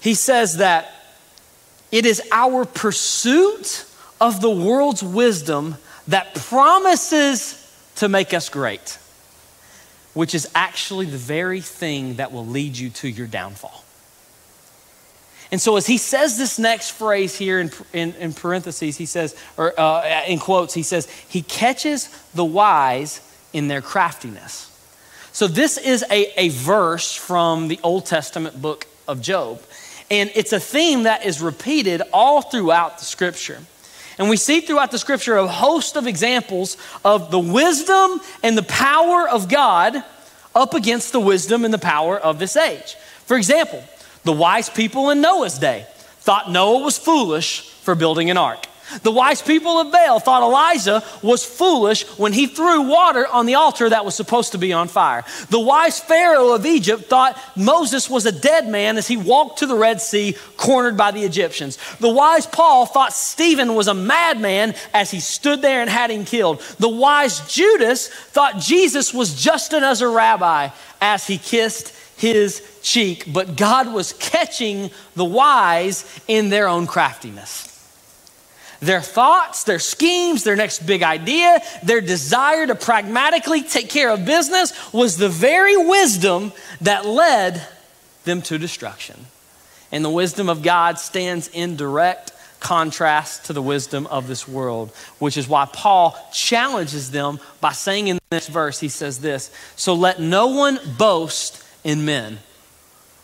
He 0.00 0.12
says 0.12 0.58
that 0.58 0.92
it 1.90 2.04
is 2.04 2.20
our 2.30 2.66
pursuit 2.66 3.86
of 4.20 4.42
the 4.42 4.50
world's 4.50 5.02
wisdom 5.02 5.76
that 6.08 6.34
promises 6.34 7.62
to 7.96 8.08
make 8.08 8.34
us 8.34 8.50
great, 8.50 8.98
which 10.12 10.34
is 10.34 10.46
actually 10.54 11.06
the 11.06 11.16
very 11.16 11.62
thing 11.62 12.16
that 12.16 12.32
will 12.32 12.46
lead 12.46 12.76
you 12.76 12.90
to 12.90 13.08
your 13.08 13.26
downfall. 13.26 13.82
And 15.50 15.58
so, 15.58 15.76
as 15.76 15.86
he 15.86 15.96
says 15.96 16.36
this 16.36 16.58
next 16.58 16.90
phrase 16.90 17.38
here 17.38 17.60
in, 17.60 17.70
in, 17.94 18.12
in 18.16 18.34
parentheses, 18.34 18.98
he 18.98 19.06
says, 19.06 19.34
or 19.56 19.78
uh, 19.80 20.24
in 20.26 20.38
quotes, 20.38 20.74
he 20.74 20.82
says, 20.82 21.08
He 21.28 21.40
catches 21.40 22.08
the 22.32 22.44
wise 22.44 23.22
in 23.54 23.68
their 23.68 23.80
craftiness. 23.80 24.75
So, 25.36 25.46
this 25.46 25.76
is 25.76 26.02
a, 26.10 26.40
a 26.40 26.48
verse 26.48 27.14
from 27.14 27.68
the 27.68 27.78
Old 27.82 28.06
Testament 28.06 28.62
book 28.62 28.86
of 29.06 29.20
Job. 29.20 29.60
And 30.10 30.30
it's 30.34 30.54
a 30.54 30.58
theme 30.58 31.02
that 31.02 31.26
is 31.26 31.42
repeated 31.42 32.00
all 32.10 32.40
throughout 32.40 33.00
the 33.00 33.04
scripture. 33.04 33.58
And 34.16 34.30
we 34.30 34.38
see 34.38 34.62
throughout 34.62 34.92
the 34.92 34.98
scripture 34.98 35.36
a 35.36 35.46
host 35.46 35.96
of 35.96 36.06
examples 36.06 36.78
of 37.04 37.30
the 37.30 37.38
wisdom 37.38 38.22
and 38.42 38.56
the 38.56 38.62
power 38.62 39.28
of 39.28 39.50
God 39.50 40.02
up 40.54 40.72
against 40.72 41.12
the 41.12 41.20
wisdom 41.20 41.66
and 41.66 41.74
the 41.74 41.76
power 41.76 42.18
of 42.18 42.38
this 42.38 42.56
age. 42.56 42.94
For 43.26 43.36
example, 43.36 43.84
the 44.24 44.32
wise 44.32 44.70
people 44.70 45.10
in 45.10 45.20
Noah's 45.20 45.58
day 45.58 45.86
thought 46.20 46.50
Noah 46.50 46.82
was 46.82 46.96
foolish 46.96 47.68
for 47.82 47.94
building 47.94 48.30
an 48.30 48.38
ark. 48.38 48.64
The 49.02 49.10
wise 49.10 49.42
people 49.42 49.80
of 49.80 49.90
Baal 49.90 50.20
thought 50.20 50.42
Elijah 50.42 51.02
was 51.20 51.44
foolish 51.44 52.04
when 52.18 52.32
he 52.32 52.46
threw 52.46 52.82
water 52.82 53.26
on 53.26 53.46
the 53.46 53.56
altar 53.56 53.88
that 53.88 54.04
was 54.04 54.14
supposed 54.14 54.52
to 54.52 54.58
be 54.58 54.72
on 54.72 54.86
fire. 54.86 55.24
The 55.50 55.60
wise 55.60 55.98
Pharaoh 55.98 56.52
of 56.52 56.64
Egypt 56.64 57.06
thought 57.06 57.40
Moses 57.56 58.08
was 58.08 58.26
a 58.26 58.32
dead 58.32 58.68
man 58.68 58.96
as 58.96 59.08
he 59.08 59.16
walked 59.16 59.58
to 59.58 59.66
the 59.66 59.74
Red 59.74 60.00
Sea, 60.00 60.36
cornered 60.56 60.96
by 60.96 61.10
the 61.10 61.24
Egyptians. 61.24 61.78
The 61.98 62.08
wise 62.08 62.46
Paul 62.46 62.86
thought 62.86 63.12
Stephen 63.12 63.74
was 63.74 63.88
a 63.88 63.94
madman 63.94 64.74
as 64.94 65.10
he 65.10 65.20
stood 65.20 65.62
there 65.62 65.80
and 65.80 65.90
had 65.90 66.10
him 66.10 66.24
killed. 66.24 66.60
The 66.78 66.88
wise 66.88 67.40
Judas 67.52 68.08
thought 68.08 68.58
Jesus 68.60 69.12
was 69.12 69.40
just 69.40 69.72
another 69.72 70.10
rabbi 70.10 70.68
as 71.00 71.26
he 71.26 71.38
kissed 71.38 71.92
his 72.16 72.62
cheek. 72.82 73.24
But 73.32 73.56
God 73.56 73.92
was 73.92 74.12
catching 74.14 74.90
the 75.16 75.24
wise 75.24 76.04
in 76.28 76.50
their 76.50 76.68
own 76.68 76.86
craftiness 76.86 77.75
their 78.80 79.00
thoughts, 79.00 79.64
their 79.64 79.78
schemes, 79.78 80.44
their 80.44 80.56
next 80.56 80.86
big 80.86 81.02
idea, 81.02 81.60
their 81.82 82.00
desire 82.00 82.66
to 82.66 82.74
pragmatically 82.74 83.62
take 83.62 83.88
care 83.88 84.10
of 84.10 84.24
business 84.24 84.92
was 84.92 85.16
the 85.16 85.28
very 85.28 85.76
wisdom 85.76 86.52
that 86.80 87.06
led 87.06 87.66
them 88.24 88.42
to 88.42 88.58
destruction. 88.58 89.26
And 89.92 90.04
the 90.04 90.10
wisdom 90.10 90.48
of 90.48 90.62
God 90.62 90.98
stands 90.98 91.48
in 91.48 91.76
direct 91.76 92.32
contrast 92.60 93.46
to 93.46 93.52
the 93.52 93.62
wisdom 93.62 94.06
of 94.08 94.26
this 94.26 94.48
world, 94.48 94.90
which 95.18 95.36
is 95.36 95.46
why 95.46 95.66
Paul 95.72 96.16
challenges 96.32 97.10
them 97.10 97.38
by 97.60 97.72
saying 97.72 98.08
in 98.08 98.18
this 98.30 98.48
verse, 98.48 98.80
he 98.80 98.88
says 98.88 99.20
this 99.20 99.50
So 99.76 99.94
let 99.94 100.20
no 100.20 100.48
one 100.48 100.78
boast 100.98 101.62
in 101.84 102.04
men. 102.04 102.38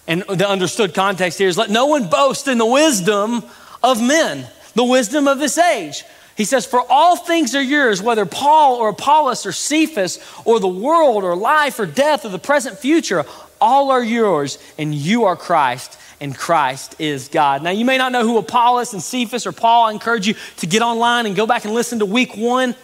And 0.06 0.22
the 0.22 0.48
understood 0.48 0.94
context 0.94 1.38
here 1.38 1.48
is 1.48 1.58
let 1.58 1.70
no 1.70 1.86
one 1.86 2.08
boast 2.08 2.48
in 2.48 2.58
the 2.58 2.66
wisdom 2.66 3.42
of 3.82 4.00
men 4.02 4.46
the 4.74 4.84
wisdom 4.84 5.28
of 5.28 5.38
this 5.38 5.58
age. 5.58 6.04
He 6.36 6.44
says, 6.44 6.64
For 6.64 6.82
all 6.90 7.16
things 7.16 7.54
are 7.54 7.62
yours, 7.62 8.02
whether 8.02 8.24
Paul 8.24 8.76
or 8.76 8.90
Apollos 8.90 9.44
or 9.44 9.52
Cephas 9.52 10.18
or 10.44 10.60
the 10.60 10.68
world 10.68 11.24
or 11.24 11.36
life 11.36 11.78
or 11.78 11.86
death 11.86 12.24
or 12.24 12.30
the 12.30 12.38
present 12.38 12.78
future, 12.78 13.24
all 13.60 13.90
are 13.90 14.02
yours, 14.02 14.58
and 14.78 14.94
you 14.94 15.24
are 15.24 15.36
Christ, 15.36 15.98
and 16.20 16.36
Christ 16.36 16.96
is 16.98 17.28
God. 17.28 17.62
Now, 17.62 17.70
you 17.70 17.84
may 17.84 17.98
not 17.98 18.10
know 18.12 18.24
who 18.24 18.38
Apollos 18.38 18.92
and 18.92 19.02
Cephas 19.02 19.46
or 19.46 19.52
Paul. 19.52 19.84
I 19.84 19.92
encourage 19.92 20.26
you 20.26 20.34
to 20.58 20.66
get 20.66 20.82
online 20.82 21.26
and 21.26 21.36
go 21.36 21.46
back 21.46 21.64
and 21.64 21.74
listen 21.74 22.00
to 22.00 22.06
week 22.06 22.36
one 22.36 22.74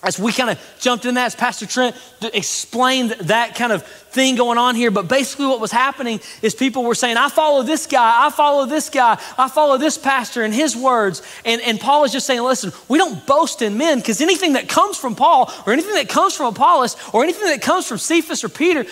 as 0.00 0.16
we 0.18 0.32
kind 0.32 0.50
of 0.50 0.76
jumped 0.78 1.06
in 1.06 1.14
that, 1.14 1.26
as 1.26 1.34
Pastor 1.34 1.66
Trent 1.66 1.96
explained 2.32 3.10
that 3.22 3.56
kind 3.56 3.72
of 3.72 3.84
thing 3.84 4.36
going 4.36 4.56
on 4.56 4.76
here. 4.76 4.92
But 4.92 5.08
basically, 5.08 5.46
what 5.46 5.58
was 5.58 5.72
happening 5.72 6.20
is 6.40 6.54
people 6.54 6.84
were 6.84 6.94
saying, 6.94 7.16
I 7.16 7.28
follow 7.28 7.64
this 7.64 7.86
guy, 7.86 8.26
I 8.26 8.30
follow 8.30 8.66
this 8.66 8.90
guy, 8.90 9.20
I 9.36 9.48
follow 9.48 9.76
this 9.76 9.98
pastor 9.98 10.44
and 10.44 10.54
his 10.54 10.76
words. 10.76 11.22
And, 11.44 11.60
and 11.62 11.80
Paul 11.80 12.04
is 12.04 12.12
just 12.12 12.26
saying, 12.26 12.42
listen, 12.42 12.72
we 12.88 12.96
don't 12.96 13.26
boast 13.26 13.60
in 13.60 13.76
men 13.76 13.98
because 13.98 14.20
anything 14.20 14.52
that 14.52 14.68
comes 14.68 14.96
from 14.96 15.16
Paul 15.16 15.52
or 15.66 15.72
anything 15.72 15.94
that 15.94 16.08
comes 16.08 16.34
from 16.36 16.46
Apollos 16.46 16.96
or 17.12 17.24
anything 17.24 17.46
that 17.46 17.60
comes 17.60 17.86
from 17.86 17.98
Cephas 17.98 18.44
or 18.44 18.48
Peter, 18.48 18.86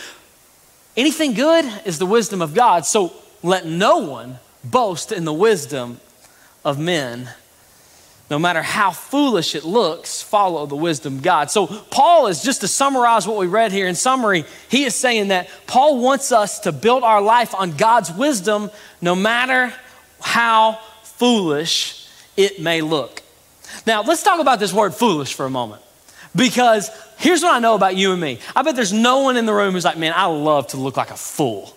anything 0.97 1.35
good 1.35 1.65
is 1.85 2.01
the 2.01 2.07
wisdom 2.07 2.43
of 2.43 2.53
God. 2.53 2.85
So 2.85 3.13
let 3.45 3.65
no 3.65 3.99
one 3.99 4.41
boast 4.65 5.13
in 5.13 5.25
the 5.25 5.33
wisdom 5.33 6.01
of 6.65 6.81
men 6.81 7.31
no 8.29 8.39
matter 8.39 8.63
how 8.63 8.91
foolish 8.91 9.55
it 9.55 9.65
looks, 9.65 10.21
follow 10.21 10.67
the 10.67 10.77
wisdom 10.77 11.21
God. 11.21 11.51
So, 11.51 11.67
Paul 11.67 12.27
is 12.27 12.43
just 12.43 12.63
to 12.63 12.69
summarize 12.69 13.27
what 13.27 13.37
we 13.37 13.47
read 13.47 13.71
here 13.73 13.87
in 13.87 13.95
summary, 13.95 14.45
he 14.69 14.85
is 14.85 14.95
saying 14.95 15.29
that 15.29 15.49
Paul 15.67 16.01
wants 16.01 16.33
us 16.33 16.61
to 16.61 16.73
build 16.73 17.05
our 17.05 17.23
life 17.23 17.55
on 17.55 17.77
God's 17.77 18.13
wisdom 18.13 18.71
no 19.01 19.15
matter 19.15 19.73
how 20.21 20.81
foolish 21.03 22.09
it 22.37 22.61
may 22.61 22.81
look. 22.81 23.23
Now, 23.87 24.03
let's 24.03 24.23
talk 24.23 24.41
about 24.41 24.59
this 24.59 24.73
word 24.73 24.95
foolish 24.95 25.35
for 25.35 25.47
a 25.47 25.51
moment. 25.51 25.83
Because 26.35 26.91
here's 27.17 27.43
what 27.43 27.55
I 27.55 27.61
know 27.61 27.75
about 27.75 27.97
you 27.97 28.13
and 28.13 28.21
me 28.21 28.41
I 28.55 28.63
bet 28.63 28.77
there's 28.77 28.93
no 28.93 29.21
one 29.21 29.37
in 29.37 29.47
the 29.47 29.55
room 29.55 29.73
who's 29.73 29.85
like, 29.85 29.97
man, 29.97 30.13
I 30.15 30.27
love 30.27 30.69
to 30.69 30.77
look 30.77 30.97
like 30.97 31.11
a 31.11 31.17
fool. 31.17 31.75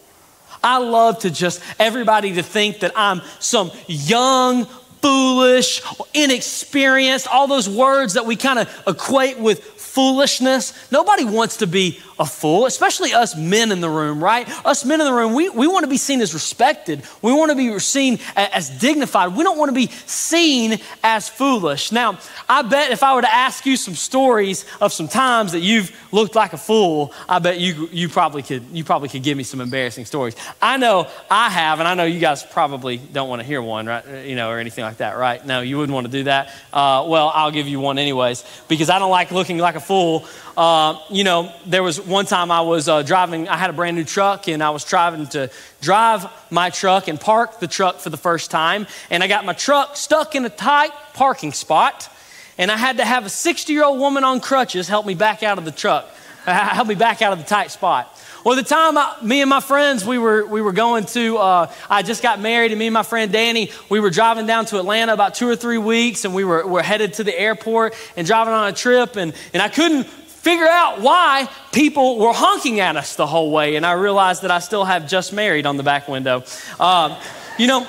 I 0.62 0.80
love 0.80 1.20
to 1.20 1.30
just 1.30 1.62
everybody 1.80 2.34
to 2.34 2.44
think 2.44 2.80
that 2.80 2.92
I'm 2.96 3.22
some 3.40 3.72
young, 3.88 4.68
foolish, 5.02 5.82
inexperienced, 6.14 7.28
all 7.28 7.48
those 7.48 7.70
words 7.70 8.14
that 8.14 8.26
we 8.26 8.36
kind 8.36 8.60
of 8.60 8.84
equate 8.88 9.40
with 9.40 9.64
foolishness. 9.64 10.92
Nobody 10.92 11.26
wants 11.26 11.58
to 11.58 11.68
be 11.68 12.00
a 12.20 12.26
fool, 12.26 12.66
especially 12.66 13.14
us 13.14 13.36
men 13.36 13.72
in 13.72 13.80
the 13.80 13.90
room, 13.90 14.22
right? 14.22 14.46
Us 14.66 14.84
men 14.84 15.00
in 15.00 15.08
the 15.08 15.14
room, 15.14 15.34
we, 15.34 15.48
we 15.50 15.68
want 15.68 15.86
to 15.86 15.90
be 15.90 15.98
seen 15.98 16.20
as 16.20 16.34
respected. 16.34 17.02
We 17.22 17.32
want 17.32 17.50
to 17.52 17.56
be 17.56 17.80
seen 17.80 18.20
as 18.36 18.70
dignified. 18.70 19.36
We 19.36 19.44
don't 19.44 19.58
want 19.58 19.70
to 19.70 19.76
be 19.76 19.88
seen 19.88 20.80
as 21.02 21.30
foolish. 21.30 21.94
Now, 21.94 22.20
I 22.50 22.62
bet 22.64 22.92
if 22.92 23.04
I 23.04 23.16
were 23.16 23.22
to 23.22 23.34
ask 23.34 23.66
you 23.66 23.78
some 23.78 23.96
stories 23.96 24.66
of 24.82 24.92
some 24.92 25.08
times 25.08 25.54
that 25.54 25.62
you've 25.62 25.96
looked 26.12 26.36
like 26.36 26.52
a 26.52 26.58
fool, 26.58 27.14
I 27.30 27.40
bet 27.40 27.60
you, 27.60 27.88
you, 27.92 28.10
probably, 28.10 28.44
could, 28.44 28.66
you 28.74 28.84
probably 28.84 29.08
could 29.08 29.24
give 29.24 29.38
me 29.38 29.44
some 29.44 29.62
embarrassing 29.62 30.04
stories. 30.04 30.36
I 30.62 30.76
know 30.76 31.08
I 31.32 31.50
have, 31.50 31.80
and 31.80 31.88
I 31.88 31.94
know 31.94 32.04
you 32.04 32.20
guys 32.20 32.44
probably 32.44 32.98
don't 32.98 33.30
want 33.30 33.42
to 33.42 33.48
hear 33.48 33.62
one, 33.62 33.86
right? 33.86 34.26
You 34.26 34.36
know, 34.36 34.50
or 34.50 34.60
anything 34.60 34.84
like 34.84 34.98
that, 34.98 35.18
right? 35.18 35.46
No, 35.46 35.62
you 35.62 35.78
wouldn't 35.78 35.94
want 35.94 36.06
to 36.06 36.12
do 36.12 36.24
that. 36.26 36.50
Uh, 36.74 37.06
well, 37.08 37.32
I'll 37.34 37.52
give 37.52 37.70
you 37.70 37.80
one 37.80 37.98
anyways, 37.98 38.44
because 38.68 38.90
I 38.90 39.00
don't 39.00 39.12
like 39.12 39.32
looking 39.32 39.58
like 39.58 39.76
a 39.76 39.80
fool. 39.80 40.26
Uh, 40.58 41.00
you 41.10 41.24
know, 41.24 41.54
there 41.66 41.82
was 41.82 42.02
one 42.10 42.26
time 42.26 42.52
I 42.52 42.62
was 42.62 42.90
uh, 42.90 43.04
driving, 43.04 43.48
I 43.48 43.58
had 43.58 43.70
a 43.70 43.74
brand 43.74 43.96
new 43.96 44.04
truck, 44.04 44.48
and 44.48 44.64
I 44.64 44.72
was 44.72 44.84
driving 44.84 45.28
to 45.28 45.52
drive 45.82 46.26
my 46.50 46.70
truck 46.70 47.08
and 47.08 47.20
park 47.20 47.60
the 47.60 47.68
truck 47.68 48.00
for 48.00 48.10
the 48.10 48.18
first 48.18 48.52
time. 48.52 48.88
And 49.10 49.24
I 49.24 49.28
got 49.28 49.46
my 49.46 49.54
truck 49.54 49.96
stuck 49.96 50.36
in 50.36 50.46
a 50.46 50.50
tight 50.50 50.92
parking 51.14 51.54
spot, 51.54 52.12
and 52.58 52.72
I 52.72 52.78
had 52.78 52.98
to 52.98 53.06
have 53.06 53.26
a 53.26 53.30
60 53.30 53.72
year 53.72 53.84
old 53.84 54.00
woman 54.00 54.24
on 54.24 54.40
crutches 54.40 54.88
help 54.88 55.06
me 55.06 55.14
back 55.14 55.44
out 55.44 55.58
of 55.58 55.66
the 55.66 55.72
truck, 55.72 56.10
help 56.46 56.88
me 56.88 56.96
back 56.96 57.22
out 57.22 57.34
of 57.34 57.40
the 57.40 57.46
tight 57.46 57.72
spot. 57.72 58.16
Well, 58.46 58.56
the 58.56 58.64
time 58.64 58.98
I, 58.98 59.18
me 59.22 59.42
and 59.42 59.50
my 59.50 59.60
friends, 59.60 60.06
we 60.06 60.18
were, 60.18 60.46
we 60.46 60.62
were 60.62 60.72
going 60.72 61.06
to, 61.08 61.38
uh, 61.38 61.72
I 61.90 62.04
just 62.04 62.24
got 62.24 62.40
married, 62.40 62.72
and 62.72 62.80
me 62.80 62.88
and 62.88 62.94
my 62.94 63.04
friend 63.04 63.34
Danny, 63.34 63.72
we 63.90 64.00
were 64.00 64.10
driving 64.10 64.46
down 64.46 64.66
to 64.68 64.80
Atlanta 64.80 65.14
about 65.14 65.36
two 65.36 65.48
or 65.48 65.58
three 65.58 65.78
weeks, 65.78 66.24
and 66.24 66.34
we 66.34 66.46
were, 66.46 66.66
were 66.66 66.82
headed 66.82 67.16
to 67.16 67.26
the 67.26 67.38
airport 67.38 67.96
and 68.16 68.26
driving 68.26 68.54
on 68.54 68.70
a 68.70 68.74
trip, 68.74 69.18
and, 69.18 69.34
and 69.54 69.62
I 69.62 69.68
couldn't 69.68 70.08
figure 70.42 70.68
out 70.68 71.02
why 71.02 71.50
people 71.72 72.18
were 72.20 72.34
honking 72.34 72.80
at 72.80 72.96
us 72.98 73.16
the 73.16 73.28
whole 73.28 73.52
way, 73.52 73.76
and 73.76 73.86
I 73.86 73.94
realized 73.94 74.42
that 74.44 74.52
I 74.52 74.60
still 74.60 74.86
have 74.86 75.08
just 75.08 75.34
married 75.34 75.66
on 75.66 75.78
the 75.78 75.84
back 75.84 76.08
window. 76.08 76.44
Um, 76.80 77.16
you 77.58 77.68
know, 77.68 77.86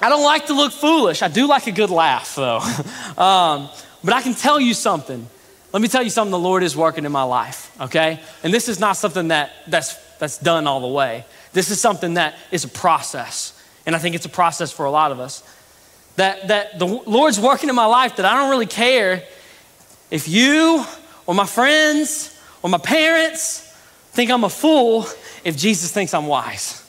I 0.00 0.08
don't 0.08 0.24
like 0.24 0.46
to 0.46 0.54
look 0.54 0.72
foolish. 0.72 1.22
I 1.22 1.28
do 1.28 1.46
like 1.46 1.66
a 1.66 1.72
good 1.72 1.90
laugh, 1.90 2.34
though. 2.34 2.58
um, 3.22 3.68
but 4.04 4.14
I 4.14 4.22
can 4.22 4.34
tell 4.34 4.60
you 4.60 4.74
something 4.74 5.28
let 5.72 5.80
me 5.80 5.88
tell 5.88 6.02
you 6.02 6.10
something 6.10 6.30
the 6.30 6.38
Lord 6.38 6.62
is 6.62 6.76
working 6.76 7.06
in 7.06 7.12
my 7.12 7.22
life, 7.22 7.74
okay? 7.80 8.20
And 8.42 8.52
this 8.52 8.68
is 8.68 8.78
not 8.78 8.98
something 8.98 9.28
that, 9.28 9.52
that's, 9.66 9.94
that's 10.18 10.36
done 10.36 10.66
all 10.66 10.80
the 10.80 10.88
way. 10.88 11.24
This 11.54 11.70
is 11.70 11.80
something 11.80 12.14
that 12.14 12.34
is 12.50 12.64
a 12.64 12.68
process. 12.68 13.58
And 13.86 13.96
I 13.96 13.98
think 13.98 14.14
it's 14.14 14.26
a 14.26 14.30
process 14.30 14.70
for 14.70 14.84
a 14.84 14.90
lot 14.90 15.12
of 15.12 15.20
us. 15.20 15.42
That, 16.16 16.48
that 16.48 16.78
the 16.78 16.84
Lord's 16.84 17.40
working 17.40 17.70
in 17.70 17.74
my 17.74 17.86
life 17.86 18.16
that 18.16 18.26
I 18.26 18.34
don't 18.34 18.50
really 18.50 18.66
care 18.66 19.22
if 20.10 20.28
you 20.28 20.84
or 21.26 21.34
my 21.34 21.46
friends 21.46 22.38
or 22.62 22.70
my 22.70 22.78
parents 22.78 23.60
think 24.12 24.30
I'm 24.30 24.44
a 24.44 24.50
fool 24.50 25.06
if 25.44 25.56
Jesus 25.56 25.90
thinks 25.92 26.14
I'm 26.14 26.26
wise. 26.26 26.82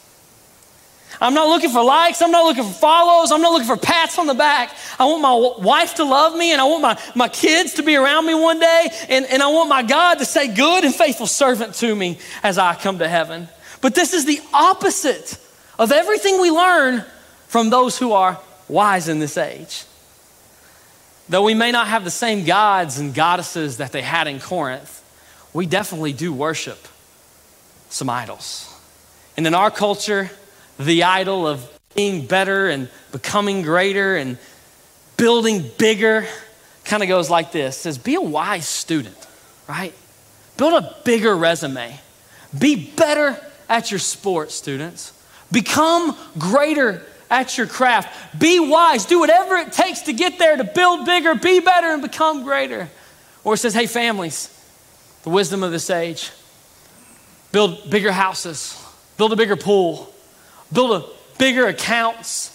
I'm 1.21 1.33
not 1.33 1.47
looking 1.47 1.69
for 1.69 1.83
likes. 1.83 2.21
I'm 2.21 2.31
not 2.31 2.43
looking 2.43 2.65
for 2.65 2.73
follows. 2.73 3.31
I'm 3.31 3.41
not 3.41 3.53
looking 3.53 3.67
for 3.67 3.77
pats 3.77 4.19
on 4.19 4.27
the 4.27 4.33
back. 4.33 4.75
I 4.99 5.05
want 5.05 5.21
my 5.21 5.63
wife 5.63 5.95
to 5.95 6.03
love 6.03 6.35
me 6.35 6.51
and 6.51 6.59
I 6.59 6.65
want 6.65 6.81
my, 6.81 6.99
my 7.15 7.29
kids 7.29 7.73
to 7.75 7.83
be 7.83 7.95
around 7.95 8.25
me 8.25 8.35
one 8.35 8.59
day. 8.59 8.89
And, 9.07 9.25
and 9.27 9.41
I 9.41 9.47
want 9.47 9.69
my 9.69 9.83
God 9.83 10.15
to 10.15 10.25
say, 10.25 10.53
good 10.53 10.83
and 10.83 10.93
faithful 10.93 11.27
servant 11.27 11.75
to 11.75 11.95
me 11.95 12.19
as 12.43 12.57
I 12.57 12.75
come 12.75 12.99
to 12.99 13.07
heaven. 13.07 13.47
But 13.79 13.95
this 13.95 14.13
is 14.13 14.25
the 14.25 14.41
opposite 14.53 15.37
of 15.79 15.91
everything 15.91 16.41
we 16.41 16.51
learn 16.51 17.05
from 17.47 17.69
those 17.69 17.97
who 17.97 18.11
are 18.11 18.39
wise 18.67 19.07
in 19.07 19.19
this 19.19 19.37
age. 19.37 19.85
Though 21.29 21.43
we 21.43 21.53
may 21.53 21.71
not 21.71 21.87
have 21.87 22.03
the 22.03 22.11
same 22.11 22.45
gods 22.45 22.99
and 22.99 23.13
goddesses 23.13 23.77
that 23.77 23.91
they 23.91 24.01
had 24.01 24.27
in 24.27 24.39
Corinth, 24.39 25.01
we 25.53 25.65
definitely 25.65 26.13
do 26.13 26.33
worship 26.33 26.87
some 27.89 28.09
idols. 28.09 28.69
And 29.37 29.47
in 29.47 29.53
our 29.53 29.71
culture, 29.71 30.31
the 30.77 31.03
idol 31.03 31.47
of 31.47 31.69
being 31.95 32.25
better 32.25 32.69
and 32.69 32.89
becoming 33.11 33.61
greater 33.61 34.15
and 34.17 34.37
building 35.15 35.63
bigger 35.77 36.25
kind 36.85 37.03
of 37.03 37.07
goes 37.07 37.29
like 37.29 37.51
this 37.51 37.77
it 37.77 37.79
says 37.81 37.97
be 37.99 38.15
a 38.15 38.21
wise 38.21 38.67
student 38.67 39.15
right? 39.67 39.93
Build 40.57 40.83
a 40.83 40.95
bigger 41.03 41.35
resume. 41.35 41.99
Be 42.57 42.75
better 42.75 43.39
at 43.69 43.91
your 43.91 43.99
sports 43.99 44.53
students. 44.53 45.13
Become 45.51 46.15
greater 46.37 47.03
at 47.33 47.57
your 47.57 47.67
craft. 47.67 48.39
Be 48.39 48.59
wise. 48.59 49.05
Do 49.05 49.19
whatever 49.19 49.55
it 49.55 49.71
takes 49.71 50.01
to 50.03 50.13
get 50.13 50.39
there 50.39 50.55
to 50.55 50.63
build 50.63 51.05
bigger 51.05 51.35
be 51.35 51.59
better 51.59 51.87
and 51.87 52.01
become 52.01 52.43
greater. 52.43 52.89
Or 53.43 53.55
it 53.55 53.57
says 53.57 53.73
hey 53.73 53.87
families 53.87 54.49
the 55.23 55.29
wisdom 55.29 55.63
of 55.63 55.71
this 55.71 55.89
age 55.89 56.31
build 57.51 57.89
bigger 57.89 58.11
houses 58.11 58.81
build 59.17 59.31
a 59.31 59.35
bigger 59.35 59.55
pool 59.55 60.13
build 60.73 61.03
a 61.03 61.05
bigger 61.37 61.67
accounts, 61.67 62.49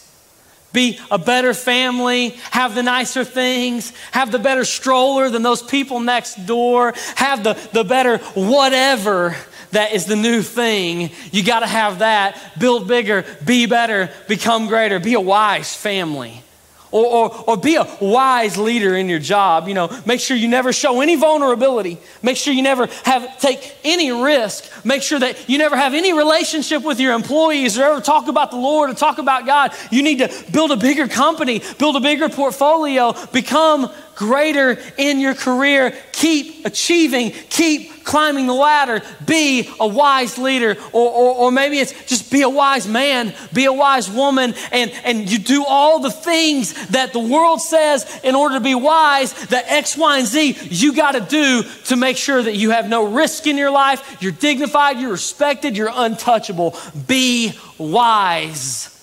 be 0.72 0.98
a 1.10 1.18
better 1.18 1.54
family, 1.54 2.30
have 2.50 2.74
the 2.74 2.82
nicer 2.82 3.24
things, 3.24 3.92
have 4.12 4.30
the 4.30 4.38
better 4.38 4.64
stroller 4.64 5.30
than 5.30 5.42
those 5.42 5.62
people 5.62 6.00
next 6.00 6.46
door, 6.46 6.92
have 7.16 7.42
the, 7.42 7.54
the 7.72 7.84
better 7.84 8.18
whatever 8.34 9.36
that 9.72 9.92
is 9.92 10.06
the 10.06 10.16
new 10.16 10.42
thing. 10.42 11.10
You 11.30 11.44
got 11.44 11.60
to 11.60 11.66
have 11.66 12.00
that. 12.00 12.58
Build 12.58 12.88
bigger, 12.88 13.24
be 13.44 13.66
better, 13.66 14.10
become 14.26 14.66
greater, 14.66 14.98
be 14.98 15.14
a 15.14 15.20
wise 15.20 15.74
family. 15.74 16.42
Or, 16.90 17.04
or, 17.04 17.44
or 17.50 17.56
be 17.58 17.76
a 17.76 17.86
wise 18.00 18.56
leader 18.56 18.96
in 18.96 19.10
your 19.10 19.18
job. 19.18 19.68
You 19.68 19.74
know, 19.74 19.90
make 20.06 20.20
sure 20.20 20.34
you 20.34 20.48
never 20.48 20.72
show 20.72 21.02
any 21.02 21.16
vulnerability. 21.16 21.98
Make 22.22 22.38
sure 22.38 22.54
you 22.54 22.62
never 22.62 22.86
have 23.04 23.38
take 23.40 23.76
any 23.84 24.10
risk. 24.10 24.86
Make 24.86 25.02
sure 25.02 25.18
that 25.18 25.50
you 25.50 25.58
never 25.58 25.76
have 25.76 25.92
any 25.92 26.14
relationship 26.14 26.82
with 26.82 26.98
your 26.98 27.12
employees 27.12 27.76
or 27.76 27.82
ever 27.82 28.00
talk 28.00 28.28
about 28.28 28.50
the 28.50 28.56
Lord 28.56 28.88
or 28.88 28.94
talk 28.94 29.18
about 29.18 29.44
God. 29.44 29.74
You 29.90 30.02
need 30.02 30.20
to 30.20 30.44
build 30.50 30.70
a 30.70 30.76
bigger 30.76 31.08
company, 31.08 31.60
build 31.78 31.96
a 31.96 32.00
bigger 32.00 32.30
portfolio, 32.30 33.14
become 33.32 33.90
greater 34.18 34.76
in 34.96 35.20
your 35.20 35.34
career. 35.34 35.96
Keep 36.10 36.66
achieving, 36.66 37.30
keep 37.30 38.04
climbing 38.04 38.48
the 38.48 38.52
ladder. 38.52 39.00
Be 39.24 39.70
a 39.78 39.86
wise 39.86 40.38
leader. 40.38 40.76
Or, 40.92 41.10
or, 41.10 41.34
or, 41.36 41.52
maybe 41.52 41.78
it's 41.78 41.92
just 42.06 42.32
be 42.32 42.42
a 42.42 42.48
wise 42.48 42.88
man, 42.88 43.32
be 43.52 43.66
a 43.66 43.72
wise 43.72 44.10
woman, 44.10 44.54
and, 44.72 44.90
and 45.04 45.30
you 45.30 45.38
do 45.38 45.64
all 45.64 46.00
the 46.00 46.10
things 46.10 46.88
that 46.88 47.12
the 47.12 47.20
world 47.20 47.62
says 47.62 48.20
in 48.24 48.34
order 48.34 48.56
to 48.56 48.60
be 48.60 48.74
wise, 48.74 49.32
that 49.48 49.66
X, 49.68 49.96
Y, 49.96 50.18
and 50.18 50.26
Z 50.26 50.56
you 50.62 50.94
got 50.96 51.12
to 51.12 51.20
do 51.20 51.62
to 51.84 51.96
make 51.96 52.16
sure 52.16 52.42
that 52.42 52.56
you 52.56 52.70
have 52.70 52.88
no 52.88 53.12
risk 53.12 53.46
in 53.46 53.56
your 53.56 53.70
life. 53.70 54.20
You're 54.20 54.32
dignified, 54.32 54.98
you're 54.98 55.12
respected, 55.12 55.76
you're 55.76 55.92
untouchable. 55.94 56.76
Be 57.06 57.52
wise. 57.78 58.94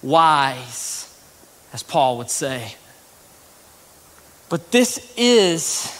Wise, 0.00 1.12
as 1.72 1.82
Paul 1.82 2.18
would 2.18 2.30
say. 2.30 2.76
But 4.50 4.70
this 4.70 5.14
is 5.16 5.96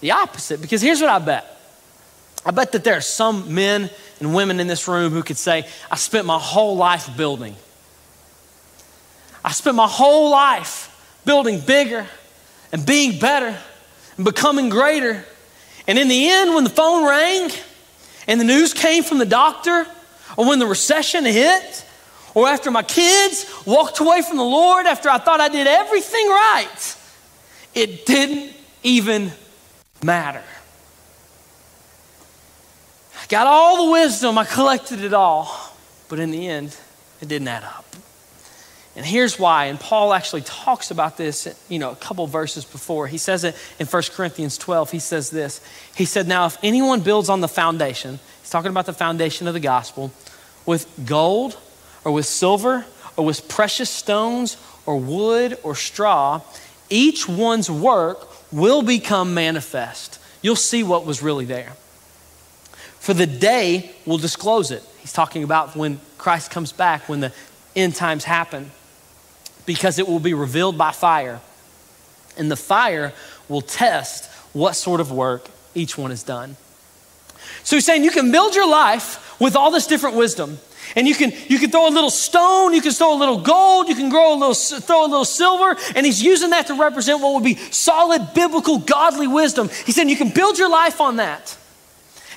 the 0.00 0.12
opposite 0.12 0.60
because 0.60 0.80
here's 0.80 1.00
what 1.00 1.10
I 1.10 1.18
bet. 1.18 1.52
I 2.44 2.52
bet 2.52 2.70
that 2.72 2.84
there 2.84 2.96
are 2.96 3.00
some 3.00 3.52
men 3.52 3.90
and 4.20 4.32
women 4.32 4.60
in 4.60 4.68
this 4.68 4.86
room 4.86 5.12
who 5.12 5.24
could 5.24 5.36
say, 5.36 5.66
I 5.90 5.96
spent 5.96 6.26
my 6.26 6.38
whole 6.38 6.76
life 6.76 7.16
building. 7.16 7.56
I 9.44 9.50
spent 9.50 9.76
my 9.76 9.88
whole 9.88 10.30
life 10.30 10.92
building 11.24 11.58
bigger 11.60 12.06
and 12.70 12.86
being 12.86 13.18
better 13.18 13.58
and 14.16 14.24
becoming 14.24 14.68
greater. 14.68 15.24
And 15.88 15.98
in 15.98 16.08
the 16.08 16.28
end, 16.30 16.54
when 16.54 16.64
the 16.64 16.70
phone 16.70 17.06
rang 17.06 17.50
and 18.28 18.40
the 18.40 18.44
news 18.44 18.74
came 18.74 19.02
from 19.02 19.18
the 19.18 19.26
doctor, 19.26 19.86
or 20.36 20.46
when 20.46 20.58
the 20.58 20.66
recession 20.66 21.24
hit, 21.24 21.84
or 22.34 22.46
after 22.48 22.70
my 22.70 22.82
kids 22.82 23.50
walked 23.64 24.00
away 24.00 24.22
from 24.22 24.36
the 24.36 24.44
Lord 24.44 24.86
after 24.86 25.08
I 25.08 25.18
thought 25.18 25.40
I 25.40 25.48
did 25.48 25.66
everything 25.66 26.28
right, 26.28 26.95
it 27.76 28.06
didn't 28.06 28.52
even 28.82 29.30
matter. 30.02 30.42
I 33.22 33.26
got 33.28 33.46
all 33.46 33.86
the 33.86 33.92
wisdom, 33.92 34.38
I 34.38 34.44
collected 34.44 35.02
it 35.02 35.12
all, 35.12 35.72
but 36.08 36.18
in 36.18 36.30
the 36.30 36.48
end, 36.48 36.76
it 37.20 37.28
didn't 37.28 37.48
add 37.48 37.64
up. 37.64 37.84
And 38.96 39.04
here's 39.04 39.38
why, 39.38 39.66
and 39.66 39.78
Paul 39.78 40.14
actually 40.14 40.40
talks 40.40 40.90
about 40.90 41.18
this, 41.18 41.46
you 41.68 41.78
know, 41.78 41.90
a 41.90 41.96
couple 41.96 42.26
verses 42.26 42.64
before. 42.64 43.06
He 43.06 43.18
says 43.18 43.44
it 43.44 43.54
in 43.78 43.86
1 43.86 44.02
Corinthians 44.14 44.56
12. 44.56 44.90
He 44.90 44.98
says 44.98 45.28
this. 45.28 45.60
He 45.94 46.06
said, 46.06 46.26
Now, 46.26 46.46
if 46.46 46.56
anyone 46.62 47.00
builds 47.00 47.28
on 47.28 47.42
the 47.42 47.48
foundation, 47.48 48.18
he's 48.40 48.48
talking 48.48 48.70
about 48.70 48.86
the 48.86 48.94
foundation 48.94 49.46
of 49.48 49.52
the 49.52 49.60
gospel, 49.60 50.12
with 50.64 50.88
gold 51.04 51.58
or 52.04 52.12
with 52.12 52.24
silver 52.24 52.86
or 53.18 53.26
with 53.26 53.46
precious 53.48 53.90
stones 53.90 54.56
or 54.86 54.96
wood 54.96 55.58
or 55.62 55.74
straw, 55.74 56.40
each 56.90 57.28
one's 57.28 57.70
work 57.70 58.28
will 58.52 58.82
become 58.82 59.34
manifest. 59.34 60.18
You'll 60.42 60.56
see 60.56 60.82
what 60.82 61.04
was 61.04 61.22
really 61.22 61.44
there. 61.44 61.72
For 63.00 63.14
the 63.14 63.26
day 63.26 63.92
will 64.04 64.18
disclose 64.18 64.70
it. 64.70 64.82
He's 65.00 65.12
talking 65.12 65.44
about 65.44 65.76
when 65.76 66.00
Christ 66.18 66.50
comes 66.50 66.72
back, 66.72 67.08
when 67.08 67.20
the 67.20 67.32
end 67.74 67.94
times 67.94 68.24
happen, 68.24 68.70
because 69.64 69.98
it 69.98 70.08
will 70.08 70.20
be 70.20 70.34
revealed 70.34 70.76
by 70.76 70.92
fire. 70.92 71.40
And 72.36 72.50
the 72.50 72.56
fire 72.56 73.12
will 73.48 73.60
test 73.60 74.30
what 74.52 74.74
sort 74.74 75.00
of 75.00 75.12
work 75.12 75.48
each 75.74 75.96
one 75.96 76.10
has 76.10 76.22
done. 76.22 76.56
So 77.62 77.76
he's 77.76 77.84
saying 77.84 78.04
you 78.04 78.10
can 78.10 78.32
build 78.32 78.54
your 78.54 78.68
life 78.68 79.38
with 79.40 79.56
all 79.56 79.70
this 79.70 79.86
different 79.86 80.16
wisdom. 80.16 80.58
And 80.94 81.08
you 81.08 81.14
can, 81.14 81.32
you 81.48 81.58
can 81.58 81.70
throw 81.70 81.88
a 81.88 81.90
little 81.90 82.10
stone, 82.10 82.72
you 82.72 82.82
can 82.82 82.92
throw 82.92 83.14
a 83.14 83.18
little 83.18 83.40
gold, 83.40 83.88
you 83.88 83.94
can 83.94 84.08
grow 84.08 84.34
a 84.34 84.36
little, 84.36 84.54
throw 84.54 85.04
a 85.04 85.08
little 85.08 85.24
silver, 85.24 85.76
and 85.94 86.06
he's 86.06 86.22
using 86.22 86.50
that 86.50 86.68
to 86.68 86.74
represent 86.74 87.20
what 87.20 87.34
would 87.34 87.44
be 87.44 87.56
solid, 87.56 88.34
biblical, 88.34 88.78
godly 88.78 89.26
wisdom. 89.26 89.68
He 89.84 89.92
said 89.92 90.08
you 90.08 90.16
can 90.16 90.30
build 90.30 90.58
your 90.58 90.70
life 90.70 91.00
on 91.00 91.16
that. 91.16 91.56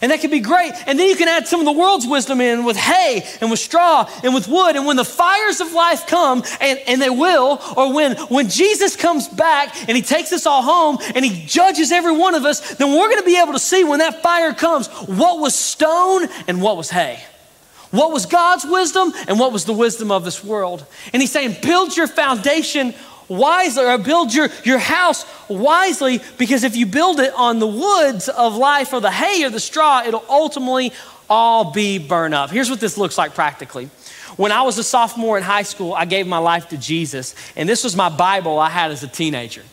And 0.01 0.11
that 0.11 0.21
could 0.21 0.31
be 0.31 0.39
great. 0.39 0.71
And 0.87 0.97
then 0.97 1.09
you 1.09 1.15
can 1.15 1.27
add 1.27 1.47
some 1.47 1.59
of 1.59 1.65
the 1.65 1.73
world's 1.73 2.07
wisdom 2.07 2.39
in 2.39 2.63
with 2.63 2.77
hay 2.77 3.27
and 3.41 3.51
with 3.51 3.59
straw 3.59 4.09
and 4.23 4.33
with 4.33 4.47
wood. 4.47 4.75
And 4.75 4.85
when 4.85 4.95
the 4.95 5.05
fires 5.05 5.59
of 5.59 5.73
life 5.73 6.07
come, 6.07 6.43
and, 6.61 6.79
and 6.87 7.01
they 7.01 7.09
will, 7.09 7.61
or 7.75 7.93
when, 7.93 8.15
when 8.27 8.47
Jesus 8.49 8.95
comes 8.95 9.27
back 9.27 9.75
and 9.89 9.97
he 9.97 10.01
takes 10.01 10.31
us 10.31 10.45
all 10.45 10.61
home 10.61 10.99
and 11.15 11.25
he 11.25 11.45
judges 11.45 11.91
every 11.91 12.15
one 12.15 12.33
of 12.33 12.45
us, 12.45 12.75
then 12.75 12.91
we're 12.91 13.09
going 13.09 13.19
to 13.19 13.25
be 13.25 13.39
able 13.39 13.53
to 13.53 13.59
see 13.59 13.83
when 13.83 13.99
that 13.99 14.21
fire 14.21 14.53
comes 14.53 14.87
what 14.87 15.39
was 15.39 15.53
stone 15.53 16.27
and 16.47 16.61
what 16.61 16.77
was 16.77 16.89
hay. 16.89 17.21
What 17.91 18.11
was 18.11 18.25
God's 18.25 18.65
wisdom 18.65 19.13
and 19.27 19.39
what 19.39 19.51
was 19.51 19.65
the 19.65 19.73
wisdom 19.73 20.11
of 20.11 20.23
this 20.23 20.43
world? 20.43 20.85
And 21.11 21.21
he's 21.21 21.31
saying, 21.31 21.57
build 21.61 21.97
your 21.97 22.07
foundation 22.07 22.93
wisely 23.27 23.83
or 23.83 23.97
build 23.97 24.33
your, 24.33 24.49
your 24.63 24.79
house 24.79 25.25
wisely 25.47 26.21
because 26.37 26.63
if 26.63 26.75
you 26.75 26.85
build 26.85 27.19
it 27.19 27.33
on 27.35 27.59
the 27.59 27.67
woods 27.67 28.29
of 28.29 28.55
life 28.55 28.93
or 28.93 29.01
the 29.01 29.11
hay 29.11 29.43
or 29.43 29.49
the 29.49 29.59
straw, 29.59 30.03
it'll 30.05 30.25
ultimately 30.29 30.91
all 31.29 31.71
be 31.71 31.99
burned 31.99 32.33
up. 32.33 32.49
Here's 32.49 32.69
what 32.69 32.79
this 32.79 32.97
looks 32.97 33.17
like 33.17 33.35
practically. 33.35 33.89
When 34.35 34.51
I 34.51 34.61
was 34.61 34.77
a 34.77 34.83
sophomore 34.83 35.37
in 35.37 35.43
high 35.43 35.63
school, 35.63 35.93
I 35.93 36.05
gave 36.05 36.25
my 36.25 36.37
life 36.37 36.69
to 36.69 36.77
Jesus, 36.77 37.35
and 37.55 37.67
this 37.67 37.83
was 37.83 37.95
my 37.95 38.09
Bible 38.09 38.57
I 38.57 38.69
had 38.69 38.89
as 38.89 39.03
a 39.03 39.07
teenager. 39.07 39.63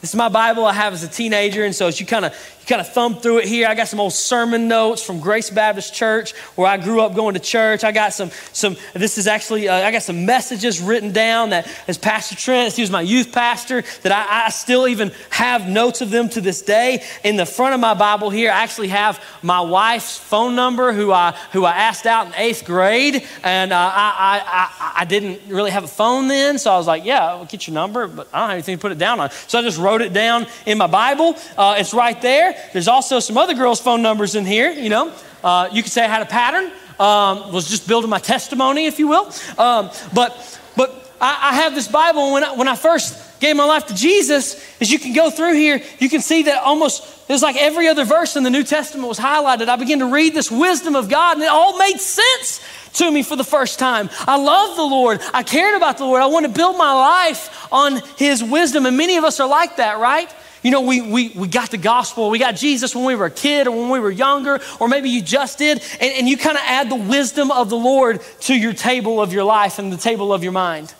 This 0.00 0.10
is 0.10 0.16
my 0.16 0.28
Bible 0.28 0.64
I 0.64 0.72
have 0.72 0.92
as 0.92 1.04
a 1.04 1.08
teenager, 1.08 1.64
and 1.64 1.74
so 1.74 1.86
as 1.86 2.00
you 2.00 2.06
kind 2.06 2.24
of 2.24 2.59
kind 2.70 2.80
of 2.80 2.92
thumb 2.92 3.16
through 3.16 3.38
it 3.38 3.48
here, 3.48 3.66
I 3.66 3.74
got 3.74 3.88
some 3.88 3.98
old 3.98 4.12
sermon 4.12 4.68
notes 4.68 5.02
from 5.02 5.18
Grace 5.18 5.50
Baptist 5.50 5.92
Church 5.92 6.36
where 6.54 6.68
I 6.68 6.76
grew 6.76 7.00
up 7.00 7.16
going 7.16 7.34
to 7.34 7.40
church. 7.40 7.82
I 7.82 7.90
got 7.90 8.14
some 8.14 8.30
some. 8.52 8.76
This 8.94 9.18
is 9.18 9.26
actually 9.26 9.68
uh, 9.68 9.74
I 9.74 9.90
got 9.90 10.04
some 10.04 10.24
messages 10.24 10.80
written 10.80 11.12
down 11.12 11.50
that 11.50 11.68
as 11.88 11.98
Pastor 11.98 12.36
Trent, 12.36 12.72
he 12.72 12.82
was 12.82 12.90
my 12.90 13.00
youth 13.00 13.32
pastor, 13.32 13.82
that 14.02 14.12
I, 14.12 14.46
I, 14.46 14.50
still 14.50 14.86
even 14.86 15.10
have 15.30 15.68
notes 15.68 16.00
of 16.00 16.10
them 16.10 16.28
to 16.30 16.40
this 16.40 16.62
day. 16.62 17.02
In 17.24 17.36
the 17.36 17.44
front 17.44 17.74
of 17.74 17.80
my 17.80 17.94
Bible 17.94 18.30
here, 18.30 18.52
I 18.52 18.62
actually 18.62 18.88
have 18.88 19.22
my 19.42 19.60
wife's 19.60 20.16
phone 20.16 20.54
number, 20.54 20.92
who 20.92 21.10
I 21.10 21.32
who 21.52 21.64
I 21.64 21.72
asked 21.72 22.06
out 22.06 22.28
in 22.28 22.34
eighth 22.36 22.64
grade, 22.64 23.26
and 23.42 23.72
uh, 23.72 23.76
I, 23.76 24.42
I 24.46 24.92
I 25.00 25.04
didn't 25.06 25.40
really 25.48 25.72
have 25.72 25.82
a 25.82 25.88
phone 25.88 26.28
then, 26.28 26.58
so 26.58 26.70
I 26.70 26.76
was 26.76 26.86
like, 26.86 27.04
yeah, 27.04 27.26
I'll 27.26 27.46
get 27.46 27.66
your 27.66 27.74
number, 27.74 28.06
but 28.06 28.28
I 28.32 28.38
don't 28.38 28.50
have 28.50 28.54
anything 28.54 28.76
to 28.76 28.80
put 28.80 28.92
it 28.92 28.98
down 28.98 29.18
on. 29.18 29.30
So 29.48 29.58
I 29.58 29.62
just 29.62 29.78
wrote 29.78 30.02
it 30.02 30.12
down 30.12 30.46
in 30.66 30.78
my 30.78 30.86
Bible. 30.86 31.36
Uh, 31.56 31.74
it's 31.78 31.92
right 31.92 32.20
there. 32.22 32.54
There's 32.72 32.88
also 32.88 33.20
some 33.20 33.36
other 33.36 33.54
girls' 33.54 33.80
phone 33.80 34.02
numbers 34.02 34.34
in 34.34 34.44
here, 34.44 34.70
you 34.70 34.88
know. 34.88 35.12
Uh, 35.42 35.68
you 35.72 35.82
could 35.82 35.92
say 35.92 36.04
I 36.04 36.08
had 36.08 36.22
a 36.22 36.26
pattern. 36.26 36.70
Um, 36.98 37.52
was 37.52 37.66
just 37.66 37.88
building 37.88 38.10
my 38.10 38.18
testimony, 38.18 38.84
if 38.84 38.98
you 38.98 39.08
will. 39.08 39.32
Um, 39.56 39.90
but 40.12 40.60
but 40.76 41.14
I, 41.18 41.50
I, 41.50 41.54
have 41.54 41.74
this 41.74 41.88
Bible, 41.88 42.24
and 42.24 42.32
when 42.34 42.44
I, 42.44 42.52
when 42.56 42.68
I 42.68 42.76
first 42.76 43.40
gave 43.40 43.56
my 43.56 43.64
life 43.64 43.86
to 43.86 43.94
Jesus, 43.94 44.62
as 44.82 44.92
you 44.92 44.98
can 44.98 45.14
go 45.14 45.30
through 45.30 45.54
here, 45.54 45.80
you 45.98 46.10
can 46.10 46.20
see 46.20 46.42
that 46.42 46.62
almost 46.62 47.02
it's 47.30 47.42
like 47.42 47.56
every 47.56 47.88
other 47.88 48.04
verse 48.04 48.36
in 48.36 48.42
the 48.42 48.50
New 48.50 48.64
Testament 48.64 49.08
was 49.08 49.18
highlighted. 49.18 49.68
I 49.68 49.76
began 49.76 50.00
to 50.00 50.12
read 50.12 50.34
this 50.34 50.50
wisdom 50.50 50.94
of 50.94 51.08
God, 51.08 51.36
and 51.36 51.42
it 51.42 51.48
all 51.48 51.78
made 51.78 51.98
sense 52.00 52.60
to 52.94 53.10
me 53.10 53.22
for 53.22 53.36
the 53.36 53.44
first 53.44 53.78
time. 53.78 54.10
I 54.26 54.36
love 54.36 54.76
the 54.76 54.82
Lord. 54.82 55.20
I 55.32 55.42
cared 55.42 55.76
about 55.76 55.98
the 55.98 56.04
Lord. 56.04 56.22
I 56.22 56.26
want 56.26 56.46
to 56.46 56.52
build 56.52 56.76
my 56.76 56.92
life 56.92 57.72
on 57.72 58.02
His 58.16 58.42
wisdom. 58.42 58.84
And 58.84 58.96
many 58.96 59.16
of 59.16 59.24
us 59.24 59.40
are 59.40 59.48
like 59.48 59.76
that, 59.76 59.98
right? 59.98 60.28
You 60.62 60.70
know, 60.70 60.82
we, 60.82 61.00
we, 61.00 61.28
we 61.30 61.48
got 61.48 61.70
the 61.70 61.78
gospel, 61.78 62.28
we 62.30 62.38
got 62.38 62.56
Jesus 62.56 62.94
when 62.94 63.04
we 63.04 63.14
were 63.14 63.26
a 63.26 63.30
kid 63.30 63.66
or 63.66 63.76
when 63.76 63.88
we 63.88 63.98
were 63.98 64.10
younger, 64.10 64.60
or 64.78 64.88
maybe 64.88 65.08
you 65.08 65.22
just 65.22 65.58
did, 65.58 65.82
and, 66.00 66.12
and 66.12 66.28
you 66.28 66.36
kind 66.36 66.56
of 66.56 66.62
add 66.66 66.90
the 66.90 66.96
wisdom 66.96 67.50
of 67.50 67.70
the 67.70 67.76
Lord 67.76 68.20
to 68.40 68.54
your 68.54 68.72
table 68.72 69.20
of 69.20 69.32
your 69.32 69.44
life 69.44 69.78
and 69.78 69.92
the 69.92 69.96
table 69.96 70.32
of 70.32 70.42
your 70.42 70.52
mind. 70.52 70.94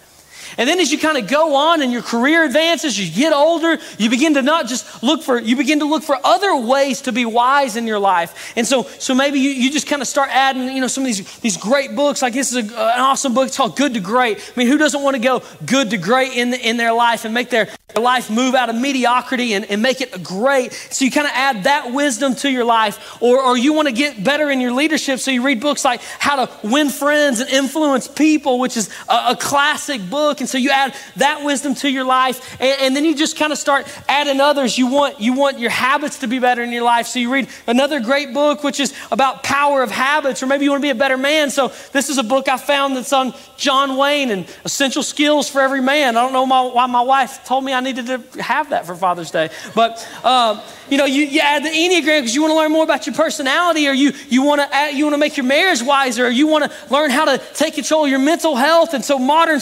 And 0.58 0.68
then 0.68 0.80
as 0.80 0.90
you 0.92 0.98
kind 0.98 1.16
of 1.16 1.28
go 1.28 1.54
on 1.54 1.82
and 1.82 1.92
your 1.92 2.02
career 2.02 2.44
advances, 2.44 2.98
you 2.98 3.12
get 3.14 3.32
older, 3.32 3.78
you 3.98 4.10
begin 4.10 4.34
to 4.34 4.42
not 4.42 4.66
just 4.66 5.02
look 5.02 5.22
for, 5.22 5.40
you 5.40 5.56
begin 5.56 5.80
to 5.80 5.84
look 5.84 6.02
for 6.02 6.16
other 6.24 6.56
ways 6.56 7.02
to 7.02 7.12
be 7.12 7.24
wise 7.24 7.76
in 7.76 7.86
your 7.86 7.98
life. 7.98 8.52
And 8.56 8.66
so, 8.66 8.84
so 8.98 9.14
maybe 9.14 9.38
you, 9.38 9.50
you 9.50 9.70
just 9.70 9.86
kind 9.86 10.02
of 10.02 10.08
start 10.08 10.30
adding, 10.32 10.64
you 10.74 10.80
know, 10.80 10.86
some 10.86 11.04
of 11.04 11.06
these, 11.06 11.38
these 11.40 11.56
great 11.56 11.94
books. 11.94 12.22
Like 12.22 12.32
this 12.32 12.52
is 12.52 12.70
a, 12.70 12.74
an 12.74 13.00
awesome 13.00 13.34
book. 13.34 13.46
It's 13.46 13.56
called 13.56 13.76
Good 13.76 13.94
to 13.94 14.00
Great. 14.00 14.38
I 14.38 14.58
mean, 14.58 14.66
who 14.66 14.78
doesn't 14.78 15.02
want 15.02 15.16
to 15.16 15.22
go 15.22 15.42
good 15.64 15.90
to 15.90 15.98
great 15.98 16.32
in, 16.32 16.52
in 16.54 16.76
their 16.76 16.92
life 16.92 17.24
and 17.24 17.34
make 17.34 17.50
their, 17.50 17.68
their 17.94 18.02
life 18.02 18.30
move 18.30 18.54
out 18.54 18.68
of 18.70 18.76
mediocrity 18.76 19.54
and, 19.54 19.64
and 19.70 19.82
make 19.82 20.00
it 20.00 20.22
great? 20.22 20.72
So 20.72 21.04
you 21.04 21.10
kind 21.10 21.26
of 21.26 21.32
add 21.34 21.64
that 21.64 21.92
wisdom 21.92 22.34
to 22.36 22.50
your 22.50 22.64
life. 22.64 23.22
Or, 23.22 23.42
or 23.42 23.56
you 23.56 23.72
want 23.72 23.88
to 23.88 23.94
get 23.94 24.22
better 24.22 24.50
in 24.50 24.60
your 24.60 24.72
leadership. 24.72 25.20
So 25.20 25.30
you 25.30 25.44
read 25.44 25.60
books 25.60 25.84
like 25.84 26.00
How 26.02 26.44
to 26.44 26.66
Win 26.66 26.88
Friends 26.88 27.40
and 27.40 27.50
Influence 27.50 28.08
People, 28.08 28.58
which 28.58 28.76
is 28.76 28.90
a, 29.08 29.30
a 29.30 29.36
classic 29.36 30.08
book. 30.08 30.39
And 30.40 30.48
so 30.48 30.58
you 30.58 30.70
add 30.70 30.94
that 31.16 31.44
wisdom 31.44 31.74
to 31.76 31.90
your 31.90 32.04
life, 32.04 32.60
and, 32.60 32.80
and 32.80 32.96
then 32.96 33.04
you 33.04 33.14
just 33.14 33.36
kind 33.36 33.52
of 33.52 33.58
start 33.58 33.86
adding 34.08 34.40
others. 34.40 34.76
You 34.76 34.86
want, 34.86 35.20
you 35.20 35.32
want 35.34 35.58
your 35.58 35.70
habits 35.70 36.18
to 36.20 36.26
be 36.26 36.38
better 36.38 36.62
in 36.62 36.72
your 36.72 36.84
life. 36.84 37.06
So 37.06 37.18
you 37.18 37.32
read 37.32 37.48
another 37.66 38.00
great 38.00 38.32
book, 38.32 38.64
which 38.64 38.80
is 38.80 38.94
about 39.10 39.42
power 39.42 39.82
of 39.82 39.90
habits, 39.90 40.42
or 40.42 40.46
maybe 40.46 40.64
you 40.64 40.70
want 40.70 40.82
to 40.82 40.86
be 40.86 40.90
a 40.90 40.94
better 40.94 41.16
man. 41.16 41.50
So 41.50 41.68
this 41.92 42.08
is 42.08 42.18
a 42.18 42.22
book 42.22 42.48
I 42.48 42.56
found 42.56 42.96
that's 42.96 43.12
on 43.12 43.34
John 43.56 43.96
Wayne 43.96 44.30
and 44.30 44.46
essential 44.64 45.02
skills 45.02 45.48
for 45.48 45.60
every 45.60 45.82
man. 45.82 46.16
I 46.16 46.22
don't 46.22 46.32
know 46.32 46.46
my, 46.46 46.62
why 46.62 46.86
my 46.86 47.02
wife 47.02 47.44
told 47.44 47.64
me 47.64 47.72
I 47.72 47.80
needed 47.80 48.06
to 48.06 48.42
have 48.42 48.70
that 48.70 48.86
for 48.86 48.94
Father's 48.94 49.30
Day, 49.30 49.50
but 49.74 50.06
um, 50.24 50.60
you 50.88 50.98
know, 50.98 51.04
you, 51.04 51.24
you 51.24 51.40
add 51.40 51.64
the 51.64 51.68
Enneagram 51.68 52.20
because 52.20 52.34
you 52.34 52.42
want 52.42 52.52
to 52.52 52.56
learn 52.56 52.72
more 52.72 52.84
about 52.84 53.06
your 53.06 53.14
personality, 53.14 53.86
or 53.88 53.92
you 53.92 54.12
you 54.28 54.42
want 54.42 54.60
to 54.60 54.90
you 54.92 55.04
want 55.04 55.14
to 55.14 55.18
make 55.18 55.36
your 55.36 55.46
marriage 55.46 55.82
wiser, 55.82 56.26
or 56.26 56.30
you 56.30 56.48
want 56.48 56.64
to 56.64 56.70
learn 56.90 57.10
how 57.10 57.24
to 57.26 57.38
take 57.54 57.74
control 57.74 58.04
of 58.04 58.10
your 58.10 58.18
mental 58.18 58.56
health, 58.56 58.94
and 58.94 59.04
so 59.04 59.18
modern 59.18 59.60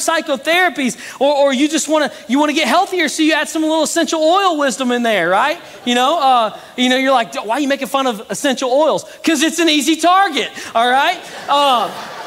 psychotherapies, 0.68 1.20
or, 1.20 1.35
or 1.35 1.52
you 1.52 1.68
just 1.68 1.88
want 1.88 2.11
to 2.11 2.18
you 2.28 2.38
want 2.38 2.50
to 2.50 2.54
get 2.54 2.68
healthier, 2.68 3.09
so 3.09 3.22
you 3.22 3.33
add 3.33 3.48
some 3.48 3.62
little 3.62 3.83
essential 3.83 4.20
oil 4.20 4.59
wisdom 4.59 4.92
in 4.92 5.02
there, 5.02 5.28
right? 5.28 5.61
You 5.85 5.94
know, 5.94 6.18
uh, 6.20 6.59
you 6.76 6.88
know, 6.88 6.96
you're 6.96 7.12
like, 7.12 7.35
why 7.44 7.57
are 7.57 7.61
you 7.61 7.68
making 7.68 7.88
fun 7.88 8.07
of 8.07 8.31
essential 8.31 8.70
oils? 8.70 9.04
Because 9.16 9.42
it's 9.42 9.59
an 9.59 9.68
easy 9.68 9.96
target, 9.96 10.50
all 10.74 10.88
right. 10.88 11.18
Uh, 11.48 12.17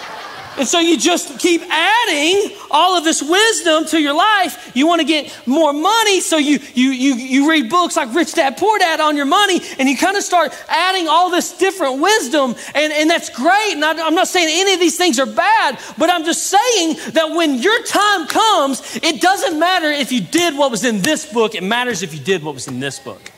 and 0.57 0.67
so 0.67 0.79
you 0.79 0.97
just 0.97 1.39
keep 1.39 1.61
adding 1.69 2.55
all 2.69 2.97
of 2.97 3.03
this 3.03 3.21
wisdom 3.21 3.85
to 3.85 4.01
your 4.01 4.13
life. 4.13 4.71
You 4.75 4.87
want 4.87 5.01
to 5.01 5.07
get 5.07 5.35
more 5.45 5.73
money, 5.73 6.19
so 6.19 6.37
you 6.37 6.59
you 6.73 6.91
you 6.91 7.15
you 7.15 7.49
read 7.49 7.69
books 7.69 7.95
like 7.95 8.13
Rich 8.13 8.33
Dad 8.33 8.57
Poor 8.57 8.77
Dad 8.79 8.99
on 8.99 9.15
your 9.15 9.25
money, 9.25 9.61
and 9.79 9.87
you 9.87 9.97
kind 9.97 10.17
of 10.17 10.23
start 10.23 10.53
adding 10.67 11.07
all 11.07 11.29
this 11.29 11.57
different 11.57 12.01
wisdom, 12.01 12.55
and, 12.75 12.91
and 12.93 13.09
that's 13.09 13.29
great. 13.29 13.73
And 13.73 13.85
I, 13.85 14.05
I'm 14.05 14.15
not 14.15 14.27
saying 14.27 14.47
any 14.49 14.73
of 14.73 14.79
these 14.79 14.97
things 14.97 15.19
are 15.19 15.25
bad, 15.25 15.79
but 15.97 16.09
I'm 16.09 16.25
just 16.25 16.47
saying 16.47 16.97
that 17.13 17.31
when 17.35 17.55
your 17.55 17.81
time 17.83 18.27
comes, 18.27 18.99
it 19.01 19.21
doesn't 19.21 19.57
matter 19.57 19.87
if 19.87 20.11
you 20.11 20.21
did 20.21 20.57
what 20.57 20.71
was 20.71 20.83
in 20.83 21.01
this 21.01 21.31
book, 21.31 21.55
it 21.55 21.63
matters 21.63 22.03
if 22.03 22.13
you 22.13 22.19
did 22.19 22.43
what 22.43 22.53
was 22.53 22.67
in 22.67 22.79
this 22.79 22.99
book. 22.99 23.31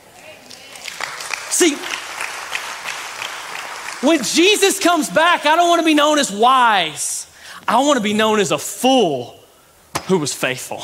See, 1.50 1.76
when 4.06 4.22
Jesus 4.22 4.78
comes 4.78 5.08
back, 5.10 5.46
I 5.46 5.56
don't 5.56 5.68
want 5.68 5.80
to 5.80 5.84
be 5.84 5.94
known 5.94 6.18
as 6.18 6.30
wise. 6.30 7.26
I 7.66 7.78
want 7.80 7.96
to 7.96 8.02
be 8.02 8.14
known 8.14 8.40
as 8.40 8.50
a 8.50 8.58
fool 8.58 9.38
who 10.06 10.18
was 10.18 10.32
faithful. 10.34 10.82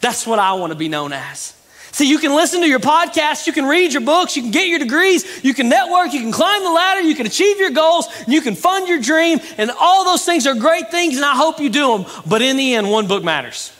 That's 0.00 0.26
what 0.26 0.38
I 0.38 0.54
want 0.54 0.72
to 0.72 0.78
be 0.78 0.88
known 0.88 1.12
as. 1.12 1.54
See, 1.92 2.08
you 2.10 2.18
can 2.18 2.34
listen 2.34 2.60
to 2.60 2.68
your 2.68 2.80
podcast, 2.80 3.46
you 3.46 3.54
can 3.54 3.64
read 3.64 3.94
your 3.94 4.02
books, 4.02 4.36
you 4.36 4.42
can 4.42 4.50
get 4.50 4.68
your 4.68 4.78
degrees, 4.78 5.42
you 5.42 5.54
can 5.54 5.70
network, 5.70 6.12
you 6.12 6.20
can 6.20 6.30
climb 6.30 6.62
the 6.62 6.70
ladder, 6.70 7.00
you 7.00 7.14
can 7.14 7.24
achieve 7.24 7.58
your 7.58 7.70
goals, 7.70 8.06
you 8.28 8.42
can 8.42 8.54
fund 8.54 8.86
your 8.86 9.00
dream, 9.00 9.40
and 9.56 9.70
all 9.80 10.04
those 10.04 10.22
things 10.22 10.46
are 10.46 10.54
great 10.54 10.90
things, 10.90 11.16
and 11.16 11.24
I 11.24 11.34
hope 11.34 11.58
you 11.58 11.70
do 11.70 11.96
them. 11.96 12.06
But 12.26 12.42
in 12.42 12.58
the 12.58 12.74
end, 12.74 12.90
one 12.90 13.06
book 13.06 13.24
matters. 13.24 13.72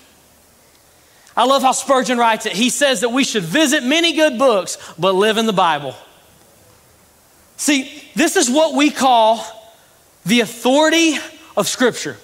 I 1.36 1.44
love 1.44 1.60
how 1.60 1.72
Spurgeon 1.72 2.16
writes 2.16 2.46
it. 2.46 2.52
He 2.52 2.70
says 2.70 3.02
that 3.02 3.10
we 3.10 3.22
should 3.22 3.42
visit 3.42 3.82
many 3.82 4.14
good 4.14 4.38
books, 4.38 4.78
but 4.98 5.14
live 5.14 5.36
in 5.36 5.44
the 5.44 5.52
Bible. 5.52 5.94
See, 7.56 8.02
this 8.14 8.36
is 8.36 8.50
what 8.50 8.74
we 8.74 8.90
call 8.90 9.44
the 10.24 10.40
authority 10.40 11.16
of 11.56 11.68
Scripture. 11.68 12.16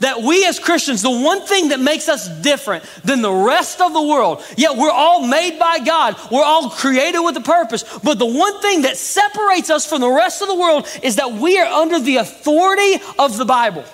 That 0.00 0.22
we 0.22 0.46
as 0.46 0.60
Christians, 0.60 1.02
the 1.02 1.10
one 1.10 1.40
thing 1.40 1.70
that 1.70 1.80
makes 1.80 2.08
us 2.08 2.28
different 2.28 2.84
than 3.02 3.20
the 3.20 3.32
rest 3.32 3.80
of 3.80 3.92
the 3.92 4.02
world, 4.02 4.44
yet 4.56 4.76
we're 4.76 4.92
all 4.92 5.26
made 5.26 5.58
by 5.58 5.80
God, 5.80 6.16
we're 6.30 6.44
all 6.44 6.70
created 6.70 7.20
with 7.20 7.36
a 7.36 7.40
purpose, 7.40 7.82
but 8.04 8.18
the 8.18 8.26
one 8.26 8.60
thing 8.60 8.82
that 8.82 8.96
separates 8.96 9.70
us 9.70 9.86
from 9.86 10.00
the 10.00 10.10
rest 10.10 10.40
of 10.40 10.46
the 10.46 10.54
world 10.54 10.86
is 11.02 11.16
that 11.16 11.32
we 11.32 11.58
are 11.58 11.66
under 11.66 11.98
the 11.98 12.18
authority 12.18 13.02
of 13.18 13.36
the 13.38 13.44
Bible. 13.44 13.84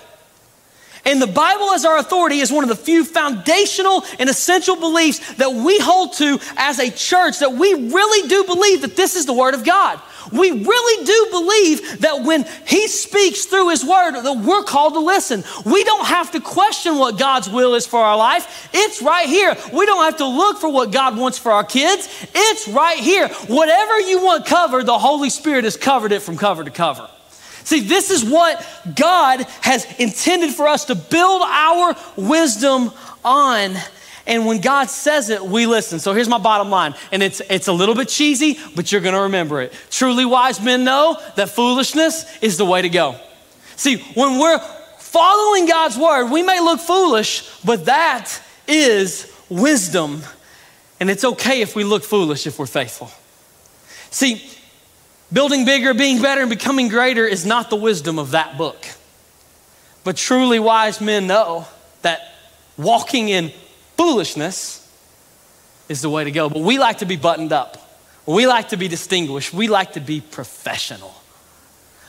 And 1.05 1.21
the 1.21 1.27
Bible 1.27 1.71
as 1.71 1.85
our 1.85 1.97
authority 1.97 2.39
is 2.39 2.51
one 2.51 2.63
of 2.63 2.69
the 2.69 2.75
few 2.75 3.05
foundational 3.05 4.03
and 4.17 4.29
essential 4.29 4.75
beliefs 4.75 5.35
that 5.35 5.53
we 5.53 5.79
hold 5.79 6.13
to 6.13 6.39
as 6.57 6.79
a 6.79 6.89
church 6.89 7.39
that 7.39 7.53
we 7.53 7.73
really 7.73 8.27
do 8.27 8.43
believe 8.43 8.81
that 8.81 8.95
this 8.95 9.15
is 9.15 9.25
the 9.25 9.33
Word 9.33 9.53
of 9.53 9.63
God. 9.63 9.99
We 10.31 10.51
really 10.51 11.05
do 11.05 11.27
believe 11.29 12.01
that 12.01 12.23
when 12.23 12.45
He 12.65 12.87
speaks 12.87 13.45
through 13.45 13.69
His 13.69 13.85
Word, 13.85 14.19
that 14.19 14.37
we're 14.43 14.63
called 14.63 14.93
to 14.93 14.99
listen. 14.99 15.43
We 15.65 15.83
don't 15.83 16.07
have 16.07 16.31
to 16.31 16.39
question 16.39 16.97
what 16.97 17.19
God's 17.19 17.49
will 17.49 17.75
is 17.75 17.85
for 17.85 17.99
our 17.99 18.17
life. 18.17 18.69
It's 18.73 19.01
right 19.01 19.27
here. 19.27 19.55
We 19.71 19.85
don't 19.85 20.03
have 20.03 20.17
to 20.17 20.25
look 20.25 20.59
for 20.59 20.71
what 20.71 20.91
God 20.91 21.17
wants 21.17 21.37
for 21.37 21.51
our 21.51 21.63
kids. 21.63 22.09
It's 22.33 22.67
right 22.67 22.97
here. 22.97 23.27
Whatever 23.47 23.99
you 23.99 24.23
want 24.23 24.45
covered, 24.45 24.85
the 24.87 24.97
Holy 24.97 25.29
Spirit 25.29 25.65
has 25.65 25.77
covered 25.77 26.11
it 26.11 26.21
from 26.21 26.37
cover 26.37 26.63
to 26.63 26.71
cover. 26.71 27.09
See, 27.65 27.81
this 27.81 28.11
is 28.11 28.23
what 28.23 28.65
God 28.95 29.41
has 29.61 29.85
intended 29.99 30.51
for 30.51 30.67
us 30.67 30.85
to 30.85 30.95
build 30.95 31.41
our 31.41 31.95
wisdom 32.15 32.91
on. 33.23 33.75
And 34.27 34.45
when 34.45 34.61
God 34.61 34.89
says 34.89 35.29
it, 35.31 35.43
we 35.43 35.65
listen. 35.65 35.99
So 35.99 36.13
here's 36.13 36.29
my 36.29 36.37
bottom 36.37 36.69
line. 36.69 36.93
And 37.11 37.23
it's, 37.23 37.41
it's 37.49 37.67
a 37.67 37.73
little 37.73 37.95
bit 37.95 38.07
cheesy, 38.07 38.59
but 38.75 38.91
you're 38.91 39.01
going 39.01 39.15
to 39.15 39.21
remember 39.21 39.61
it. 39.61 39.73
Truly 39.89 40.25
wise 40.25 40.61
men 40.61 40.83
know 40.83 41.19
that 41.35 41.49
foolishness 41.49 42.37
is 42.41 42.57
the 42.57 42.65
way 42.65 42.83
to 42.83 42.89
go. 42.89 43.19
See, 43.75 43.97
when 44.13 44.39
we're 44.39 44.59
following 44.99 45.67
God's 45.67 45.97
word, 45.97 46.31
we 46.31 46.43
may 46.43 46.59
look 46.59 46.79
foolish, 46.79 47.49
but 47.63 47.85
that 47.85 48.41
is 48.67 49.31
wisdom. 49.49 50.21
And 50.99 51.09
it's 51.09 51.23
okay 51.23 51.61
if 51.61 51.75
we 51.75 51.83
look 51.83 52.03
foolish 52.03 52.45
if 52.45 52.59
we're 52.59 52.67
faithful. 52.67 53.11
See, 54.11 54.47
building 55.35 55.65
bigger, 55.65 55.93
being 55.93 56.21
better, 56.21 56.41
and 56.41 56.49
becoming 56.49 56.87
greater 56.87 57.27
is 57.27 57.45
not 57.45 57.69
the 57.69 57.75
wisdom 57.75 58.17
of 58.17 58.31
that 58.31 58.57
book. 58.57 58.87
But 60.05 60.15
truly 60.15 60.59
wise 60.59 61.01
men 61.01 61.27
know 61.27 61.67
that 62.03 62.21
walking 62.77 63.27
in 63.27 63.51
Foolishness 63.97 64.81
is 65.89 66.01
the 66.01 66.09
way 66.09 66.23
to 66.23 66.31
go. 66.31 66.49
But 66.49 66.61
we 66.61 66.79
like 66.79 66.99
to 66.99 67.05
be 67.05 67.17
buttoned 67.17 67.51
up. 67.51 67.77
We 68.25 68.47
like 68.47 68.69
to 68.69 68.77
be 68.77 68.87
distinguished. 68.87 69.53
We 69.53 69.67
like 69.67 69.93
to 69.93 69.99
be 69.99 70.21
professional. 70.21 71.13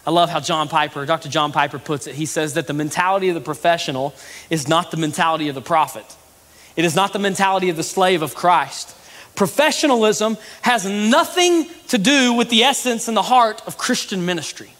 I 0.06 0.12
love 0.12 0.30
how 0.30 0.38
John 0.38 0.68
Piper, 0.68 1.04
Dr. 1.04 1.28
John 1.28 1.50
Piper 1.50 1.80
puts 1.80 2.06
it. 2.06 2.14
He 2.14 2.26
says 2.26 2.54
that 2.54 2.68
the 2.68 2.72
mentality 2.72 3.28
of 3.28 3.34
the 3.34 3.40
professional 3.40 4.14
is 4.50 4.68
not 4.68 4.92
the 4.92 4.96
mentality 4.96 5.48
of 5.48 5.56
the 5.56 5.60
prophet. 5.60 6.06
It 6.76 6.84
is 6.84 6.94
not 6.94 7.12
the 7.12 7.18
mentality 7.18 7.70
of 7.70 7.76
the 7.76 7.82
slave 7.82 8.22
of 8.22 8.36
Christ. 8.36 8.96
Professionalism 9.36 10.36
has 10.62 10.84
nothing 10.84 11.66
to 11.88 11.98
do 11.98 12.32
with 12.32 12.48
the 12.48 12.64
essence 12.64 13.06
and 13.06 13.16
the 13.16 13.22
heart 13.22 13.62
of 13.66 13.78
Christian 13.78 14.26
ministry. 14.26 14.72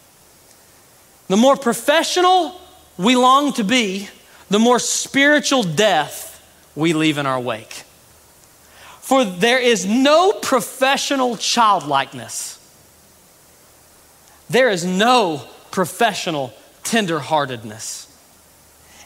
The 1.29 1.37
more 1.37 1.57
professional 1.57 2.61
we 2.99 3.17
long 3.17 3.53
to 3.55 3.65
be, 3.65 4.09
the 4.49 4.59
more 4.59 4.79
spiritual 4.79 5.63
death 5.63 6.43
we 6.75 6.93
leave 6.93 7.19
in 7.19 7.27
our 7.27 7.41
wake. 7.41 7.85
For 9.01 9.25
there 9.25 9.61
is 9.61 9.87
no 9.87 10.33
professional 10.33 11.37
childlikeness. 11.37 12.59
There 14.49 14.71
is 14.71 14.85
no 14.85 15.43
professional 15.71 16.53
tenderheartedness. 16.83 18.11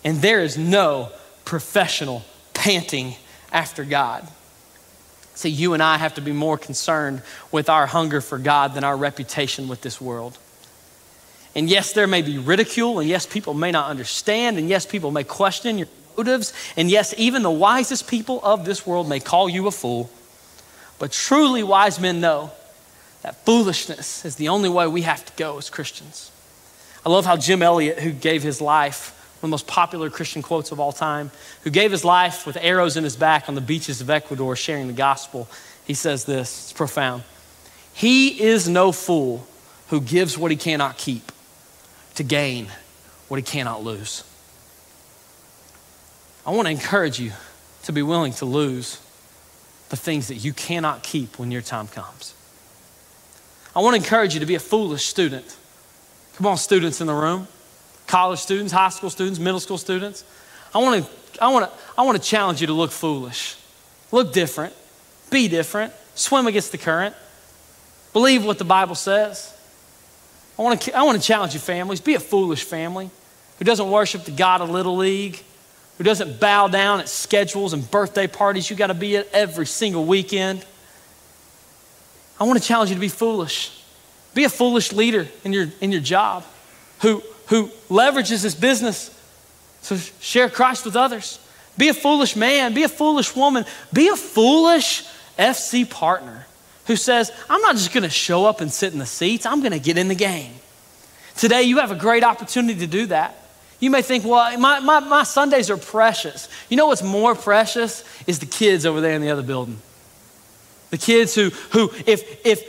And 0.05 0.23
there 0.23 0.41
is 0.41 0.57
no 0.57 1.11
professional 1.45 2.23
panting 2.55 3.17
after 3.53 3.85
God. 3.85 4.27
See, 5.41 5.49
you 5.49 5.73
and 5.73 5.83
I 5.83 5.97
have 5.97 6.17
to 6.17 6.21
be 6.21 6.33
more 6.33 6.59
concerned 6.59 7.23
with 7.51 7.71
our 7.71 7.87
hunger 7.87 8.21
for 8.21 8.37
God 8.37 8.75
than 8.75 8.85
our 8.85 8.95
reputation 8.95 9.69
with 9.69 9.81
this 9.81 9.99
world. 9.99 10.37
And 11.55 11.67
yes, 11.67 11.95
there 11.95 12.07
may 12.07 12.21
be 12.21 12.37
ridicule, 12.37 12.99
and 12.99 13.09
yes, 13.09 13.25
people 13.25 13.55
may 13.55 13.71
not 13.71 13.89
understand, 13.89 14.59
and 14.59 14.69
yes, 14.69 14.85
people 14.85 15.11
may 15.11 15.25
question 15.25 15.79
your 15.79 15.89
motives, 16.15 16.53
and 16.77 16.91
yes, 16.91 17.15
even 17.17 17.43
the 17.43 17.51
wisest 17.51 18.07
people 18.07 18.41
of 18.43 18.67
this 18.67 18.87
world 18.87 19.09
may 19.09 19.19
call 19.19 19.49
you 19.49 19.67
a 19.67 19.71
fool. 19.71 20.11
But 20.99 21.11
truly 21.11 21.63
wise 21.63 21.99
men 21.99 22.21
know 22.21 22.51
that 23.23 23.43
foolishness 23.47 24.27
is 24.27 24.37
the 24.37 24.51
only 24.51 24.69
way 24.69 24.89
we 24.89 25.01
have 25.03 25.25
to 25.25 25.33
go 25.39 25.57
as 25.57 25.71
Christians. 25.71 26.31
I 27.07 27.09
love 27.09 27.25
how 27.25 27.39
Jim 27.39 27.63
Elliot, 27.63 28.01
who 28.01 28.13
gave 28.13 28.43
his 28.43 28.61
life, 28.61 29.17
one 29.41 29.49
of 29.49 29.51
the 29.51 29.55
most 29.55 29.67
popular 29.67 30.11
Christian 30.11 30.43
quotes 30.43 30.71
of 30.71 30.79
all 30.79 30.93
time, 30.93 31.31
who 31.63 31.71
gave 31.71 31.91
his 31.91 32.05
life 32.05 32.47
with 32.47 32.59
arrows 32.61 32.97
in 32.97 33.05
his 33.05 33.17
back 33.17 33.49
on 33.49 33.55
the 33.55 33.61
beaches 33.63 34.01
of 34.03 34.11
Ecuador 34.11 34.55
sharing 34.55 34.87
the 34.87 34.93
gospel, 34.93 35.49
he 35.87 35.95
says 35.95 36.25
this 36.27 36.65
it's 36.65 36.73
profound. 36.75 37.25
He 37.95 38.41
is 38.43 38.69
no 38.69 38.93
fool 38.93 39.47
who 39.89 40.01
gives 40.01 40.37
what 40.37 40.51
he 40.51 40.57
cannot 40.57 40.99
keep 40.99 41.33
to 42.17 42.23
gain 42.23 42.69
what 43.29 43.39
he 43.39 43.43
cannot 43.43 43.83
lose. 43.83 44.25
I 46.47 46.51
want 46.51 46.67
to 46.67 46.73
encourage 46.73 47.19
you 47.19 47.33
to 47.85 47.93
be 47.93 48.03
willing 48.03 48.33
to 48.35 48.45
lose 48.45 49.01
the 49.89 49.97
things 49.97 50.29
that 50.29 50.37
you 50.37 50.53
cannot 50.53 51.03
keep 51.03 51.39
when 51.39 51.51
your 51.51 51.63
time 51.63 51.89
comes. 51.89 52.35
I 53.75 53.81
want 53.81 53.97
to 53.97 54.03
encourage 54.03 54.35
you 54.35 54.41
to 54.41 54.47
be 54.47 54.55
a 54.55 54.61
foolish 54.61 55.07
student. 55.07 55.57
Come 56.37 56.47
on, 56.47 56.57
students 56.57 57.01
in 57.01 57.07
the 57.07 57.15
room, 57.15 57.49
college 58.11 58.41
students, 58.41 58.73
high 58.73 58.89
school 58.89 59.09
students, 59.09 59.39
middle 59.39 59.61
school 59.61 59.79
students. 59.79 60.25
I 60.75 60.79
want 60.79 61.05
to, 61.05 61.43
I 61.43 61.49
want 61.49 61.71
to, 61.71 61.79
I 61.97 62.03
want 62.03 62.21
to 62.21 62.29
challenge 62.29 62.61
you 62.61 62.67
to 62.67 62.73
look 62.73 62.91
foolish, 62.91 63.57
look 64.11 64.33
different, 64.33 64.75
be 65.31 65.47
different, 65.47 65.93
swim 66.17 66.49
against 66.49 66.73
the 66.73 66.79
current, 66.79 67.15
believe 68.13 68.45
what 68.45 68.59
the 68.59 68.65
Bible 68.65 68.97
says. 68.97 69.57
I 70.59 70.63
want 70.63 70.83
to, 70.83 70.97
I 70.97 71.05
want 71.05 71.21
to 71.21 71.27
challenge 71.27 71.55
you, 71.55 71.61
families. 71.61 72.01
Be 72.01 72.15
a 72.15 72.21
foolish 72.21 72.65
family 72.65 73.11
who 73.59 73.65
doesn't 73.65 73.89
worship 73.89 74.25
the 74.25 74.33
God 74.33 74.61
of 74.61 74.71
Little 74.71 74.97
League, 74.97 75.41
who 75.97 76.05
doesn't 76.05 76.41
bow 76.41 76.67
down 76.67 76.99
at 76.99 77.09
schedules 77.09 77.73
and 77.73 77.89
birthday 77.91 78.27
parties 78.27 78.69
you 78.69 78.77
got 78.77 78.89
to 78.89 78.95
be 78.95 79.17
at 79.17 79.29
every 79.33 79.67
single 79.67 80.05
weekend. 80.05 80.65
I 82.41 82.45
want 82.45 82.61
to 82.61 82.67
challenge 82.67 82.91
you 82.91 82.97
to 82.97 83.01
be 83.01 83.09
foolish. 83.09 83.83
Be 84.35 84.45
a 84.45 84.49
foolish 84.49 84.93
leader 84.93 85.29
in 85.45 85.53
your, 85.53 85.69
in 85.81 85.93
your 85.93 86.01
job 86.01 86.45
who, 87.01 87.23
who 87.51 87.67
leverages 87.89 88.43
his 88.43 88.55
business 88.55 89.17
to 89.83 89.99
share 90.21 90.49
Christ 90.49 90.85
with 90.85 90.97
others. 90.97 91.39
Be 91.77 91.89
a 91.89 91.95
foolish 91.95 92.37
man. 92.37 92.75
Be 92.75 92.85
a 92.85 92.89
foolish 92.89 93.35
woman. 93.35 93.65
Be 93.93 94.09
a 94.09 94.17
foolish 94.17 95.05
FC 95.39 95.89
partner 95.89 96.47
who 96.87 96.97
says, 96.97 97.31
I'm 97.49 97.61
not 97.63 97.75
just 97.75 97.93
going 97.93 98.05
to 98.05 98.11
show 98.11 98.47
up 98.47 98.61
and 98.61 98.73
sit 98.73 98.93
in 98.93 98.99
the 98.99 99.07
seats, 99.07 99.47
I'm 99.47 99.61
going 99.61 99.73
to 99.73 99.79
get 99.79 99.99
in 99.99 100.09
the 100.09 100.15
game. 100.15 100.53
Today, 101.37 101.63
you 101.63 101.79
have 101.79 101.91
a 101.91 101.97
great 101.97 102.23
opportunity 102.23 102.81
to 102.81 102.87
do 102.87 103.07
that. 103.07 103.37
You 103.81 103.91
may 103.91 104.03
think, 104.03 104.25
well, 104.25 104.59
my, 104.59 104.81
my, 104.81 105.01
my 105.01 105.23
Sundays 105.23 105.71
are 105.71 105.77
precious. 105.77 106.49
You 106.69 106.77
know 106.77 106.87
what's 106.87 107.03
more 107.03 107.35
precious 107.35 108.05
is 108.27 108.39
the 108.39 108.47
kids 108.47 108.85
over 108.85 109.01
there 109.01 109.15
in 109.15 109.23
the 109.23 109.31
other 109.31 109.43
building. 109.43 109.79
The 110.91 110.99
kids 110.99 111.35
who, 111.35 111.51
who 111.71 111.91
if, 112.07 112.45
if 112.45 112.63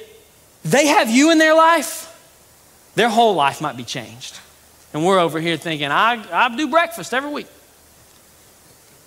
they 0.63 0.87
have 0.87 1.09
you 1.09 1.31
in 1.31 1.37
their 1.37 1.53
life, 1.53 2.07
their 2.95 3.09
whole 3.09 3.35
life 3.35 3.61
might 3.61 3.75
be 3.75 3.83
changed. 3.83 4.39
And 4.93 5.05
we're 5.05 5.19
over 5.19 5.39
here 5.39 5.57
thinking, 5.57 5.89
I, 5.89 6.23
I 6.31 6.55
do 6.55 6.67
breakfast 6.67 7.13
every 7.13 7.31
week. 7.31 7.47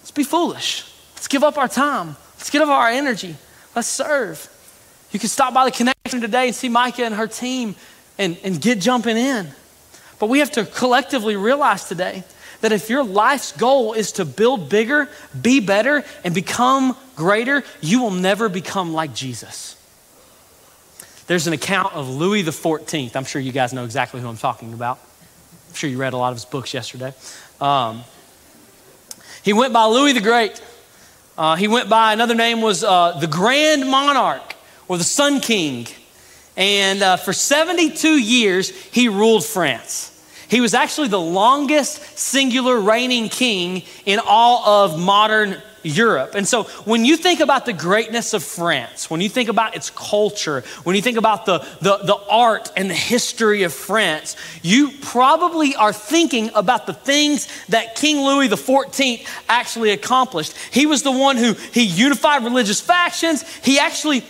Let's 0.01 0.11
be 0.11 0.25
foolish. 0.25 0.91
Let's 1.15 1.29
give 1.29 1.43
up 1.43 1.59
our 1.59 1.69
time. 1.69 2.17
Let's 2.37 2.51
give 2.51 2.63
up 2.63 2.69
our 2.69 2.89
energy. 2.89 3.37
Let's 3.75 3.89
serve. 3.89 4.51
You 5.13 5.19
can 5.19 5.29
stop 5.29 5.55
by 5.55 5.65
the 5.65 5.71
connection 5.71 6.21
today 6.21 6.47
and 6.47 6.55
see 6.55 6.69
Micah 6.69 7.05
and 7.05 7.15
her 7.15 7.27
team 7.27 7.75
and, 8.19 8.37
and 8.45 8.61
get 8.61 8.81
jumping 8.81 9.17
in. 9.17 9.49
But 10.19 10.29
we 10.29 10.39
have 10.39 10.53
to 10.53 10.65
collectively 10.65 11.37
realize 11.37 11.89
today 11.89 12.25
that 12.61 12.73
if 12.73 12.89
your 12.89 13.05
life's 13.05 13.53
goal 13.53 13.93
is 13.93 14.13
to 14.13 14.25
build 14.25 14.69
bigger, 14.69 15.09
be 15.41 15.61
better, 15.61 16.05
and 16.25 16.35
become 16.35 16.97
greater, 17.15 17.63
you 17.81 18.01
will 18.01 18.11
never 18.11 18.49
become 18.49 18.93
like 18.93 19.15
Jesus. 19.15 19.77
There's 21.27 21.47
an 21.47 21.53
account 21.53 21.95
of 21.95 22.09
Louis 22.09 22.43
XIV. 22.43 23.17
I'm 23.17 23.25
sure 23.25 23.41
you 23.41 23.53
guys 23.53 23.73
know 23.73 23.85
exactly 23.85 24.21
who 24.21 24.29
I'm 24.29 24.37
talking 24.37 24.73
about. 24.73 24.99
I'm 25.75 25.79
sure 25.79 25.91
you 25.91 25.99
read 25.99 26.13
a 26.13 26.17
lot 26.17 26.29
of 26.29 26.37
his 26.37 26.45
books 26.45 26.73
yesterday. 26.73 27.13
Um, 27.61 28.05
he 29.43 29.53
went 29.53 29.73
by 29.73 29.87
Louis 29.87 30.13
the 30.13 30.21
Great. 30.21 30.63
Uh, 31.37 31.57
he 31.57 31.67
went 31.67 31.89
by, 31.89 32.13
another 32.13 32.37
name 32.37 32.61
was 32.61 32.85
uh, 32.85 33.19
the 33.19 33.27
Grand 33.27 33.91
Monarch 33.91 34.55
or 34.87 34.99
the 34.99 35.03
Sun 35.03 35.41
King. 35.41 35.89
And 36.57 37.03
uh, 37.03 37.17
for 37.17 37.33
72 37.33 38.09
years, 38.09 38.71
he 38.71 39.09
ruled 39.09 39.45
France. 39.45 40.13
He 40.47 40.61
was 40.61 40.75
actually 40.75 41.09
the 41.09 41.21
longest 41.21 42.17
singular 42.17 42.79
reigning 42.79 43.29
king 43.29 43.83
in 44.07 44.21
all 44.25 44.85
of 44.85 44.97
modern 44.97 45.61
Europe. 45.85 46.35
And 46.35 46.47
so 46.49 46.65
when 46.85 47.05
you 47.05 47.17
think 47.17 47.41
about 47.41 47.67
the 47.67 47.73
greatness 47.73 48.35
of 48.35 48.43
France, 48.43 49.09
when 49.09 49.21
you 49.21 49.29
think 49.29 49.49
about 49.49 49.77
its 49.77 49.91
culture, 49.91 50.63
when 50.83 50.97
you 50.97 51.03
think 51.03 51.19
about 51.19 51.47
the, 51.47 51.59
the, 51.81 51.99
the 51.99 52.19
art 52.29 52.73
and 52.77 52.91
the 52.91 52.95
history 52.95 53.63
of 53.63 53.73
France, 53.73 54.37
you 54.63 54.91
probably 55.03 55.77
are 55.77 55.93
thinking 55.93 56.51
about 56.55 56.87
the 56.87 56.95
things 56.95 57.49
that 57.69 57.95
King 57.95 58.19
Louis 58.19 58.49
XIV 58.49 59.27
actually 59.49 59.91
accomplished. 59.91 60.57
He 60.71 60.87
was 60.87 61.03
the 61.03 61.13
one 61.13 61.37
who 61.37 61.53
he 61.53 61.85
unified 61.85 62.45
religious 62.45 62.81
factions. 62.81 63.43
He 63.59 63.79
actually 63.79 64.25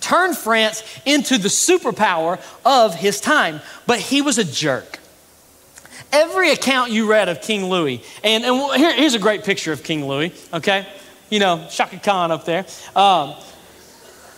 turned 0.00 0.36
France 0.36 0.84
into 1.06 1.38
the 1.38 1.48
superpower 1.48 2.40
of 2.64 2.94
his 2.94 3.20
time. 3.20 3.60
But 3.86 4.00
he 4.00 4.20
was 4.20 4.38
a 4.38 4.44
jerk 4.44 4.98
every 6.12 6.52
account 6.52 6.90
you 6.90 7.10
read 7.10 7.28
of 7.28 7.40
King 7.40 7.66
Louis, 7.66 8.04
and, 8.22 8.44
and 8.44 8.76
here, 8.76 8.94
here's 8.94 9.14
a 9.14 9.18
great 9.18 9.44
picture 9.44 9.72
of 9.72 9.82
King 9.82 10.06
Louis, 10.06 10.32
okay? 10.52 10.86
You 11.30 11.38
know, 11.38 11.66
Chaka 11.70 11.98
Khan 11.98 12.30
up 12.30 12.44
there. 12.44 12.66
Um, 12.94 13.34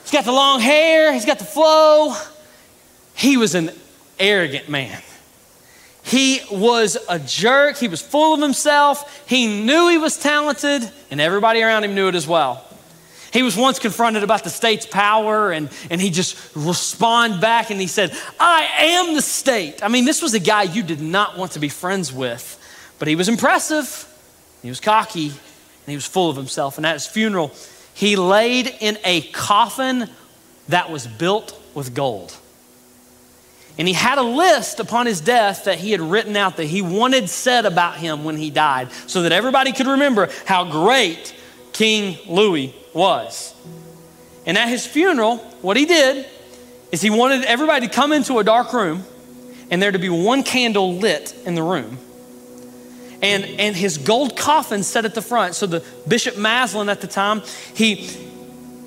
he's 0.03 0.13
got 0.13 0.25
the 0.25 0.33
long 0.33 0.61
hair, 0.61 1.13
he's 1.13 1.27
got 1.27 1.39
the 1.39 1.45
flow. 1.45 2.15
He 3.15 3.37
was 3.37 3.55
an 3.55 3.71
arrogant 4.19 4.69
man. 4.69 5.01
He 6.05 6.43
was 6.51 6.99
a 7.09 7.19
jerk. 7.19 7.79
He 7.79 7.89
was 7.89 8.03
full 8.03 8.35
of 8.35 8.41
himself. 8.41 9.27
He 9.27 9.65
knew 9.65 9.89
he 9.89 9.97
was 9.97 10.19
talented, 10.19 10.91
and 11.11 11.21
everybody 11.21 11.63
around 11.63 11.85
him 11.85 11.95
knew 11.95 12.09
it 12.09 12.15
as 12.15 12.27
well. 12.27 12.63
He 13.35 13.42
was 13.42 13.57
once 13.57 13.81
confronted 13.81 14.23
about 14.23 14.44
the 14.44 14.49
state's 14.49 14.87
power 14.87 15.51
and, 15.51 15.68
and 15.90 16.01
he 16.01 16.11
just 16.11 16.38
responded 16.55 17.40
back 17.40 17.70
and 17.70 17.81
he 17.81 17.88
said, 17.88 18.16
I 18.38 18.62
am 18.79 19.14
the 19.14 19.23
state. 19.23 19.83
I 19.83 19.88
mean, 19.88 20.05
this 20.05 20.23
was 20.23 20.35
a 20.35 20.38
guy 20.38 20.62
you 20.62 20.85
did 20.85 21.01
not 21.01 21.37
want 21.37 21.51
to 21.53 21.59
be 21.59 21.68
friends 21.68 22.12
with, 22.12 22.61
but 23.01 23.09
he 23.09 23.16
was 23.16 23.29
impressive, 23.29 24.09
he 24.62 24.68
was 24.68 24.79
cocky, 24.79 25.31
and 25.31 25.88
he 25.88 25.97
was 25.97 26.07
full 26.07 26.31
of 26.31 26.37
himself. 26.37 26.77
And 26.77 26.87
at 26.87 26.92
his 26.92 27.09
funeral, 27.09 27.51
he 27.92 28.14
laid 28.14 28.73
in 28.79 28.99
a 29.05 29.23
coffin 29.33 30.09
that 30.68 30.92
was 30.92 31.09
built 31.09 31.61
with 31.75 31.92
gold. 31.92 32.37
And 33.77 33.88
he 33.88 33.94
had 33.94 34.18
a 34.18 34.23
list 34.23 34.79
upon 34.79 35.07
his 35.07 35.20
death 35.20 35.64
that 35.64 35.79
he 35.81 35.90
had 35.90 36.01
written 36.01 36.37
out 36.37 36.57
that 36.59 36.66
he 36.66 36.83
wanted 36.83 37.29
said 37.29 37.66
about 37.66 37.97
him 37.97 38.23
when 38.23 38.37
he 38.37 38.51
died 38.51 38.92
so 39.09 39.23
that 39.23 39.33
everybody 39.33 39.73
could 39.73 39.88
remember 39.88 40.31
how 40.47 40.70
great 40.70 41.35
King 41.75 42.17
Louis 42.27 42.75
was. 42.95 43.55
And 44.47 44.57
at 44.57 44.69
his 44.69 44.87
funeral, 44.87 45.39
what 45.61 45.77
he 45.77 45.85
did 45.85 46.27
is 46.93 47.03
he 47.03 47.11
wanted 47.11 47.45
everybody 47.45 47.89
to 47.89 47.93
come 47.93 48.13
into 48.13 48.39
a 48.39 48.45
dark 48.45 48.73
room 48.73 49.05
and 49.71 49.83
there 49.83 49.93
to 49.93 49.99
be 49.99 50.09
one 50.09 50.43
candle 50.43 50.95
lit 50.95 51.35
in 51.45 51.55
the 51.55 51.63
room. 51.63 51.99
And, 53.21 53.45
and 53.45 53.75
his 53.75 53.99
gold 53.99 54.37
coffin 54.37 54.83
set 54.83 55.05
at 55.05 55.15
the 55.15 55.23
front. 55.23 55.55
So 55.55 55.67
the 55.67 55.85
Bishop 56.07 56.37
Massillon 56.37 56.89
at 56.89 57.01
the 57.01 57.07
time, 57.07 57.43
he, 57.75 57.95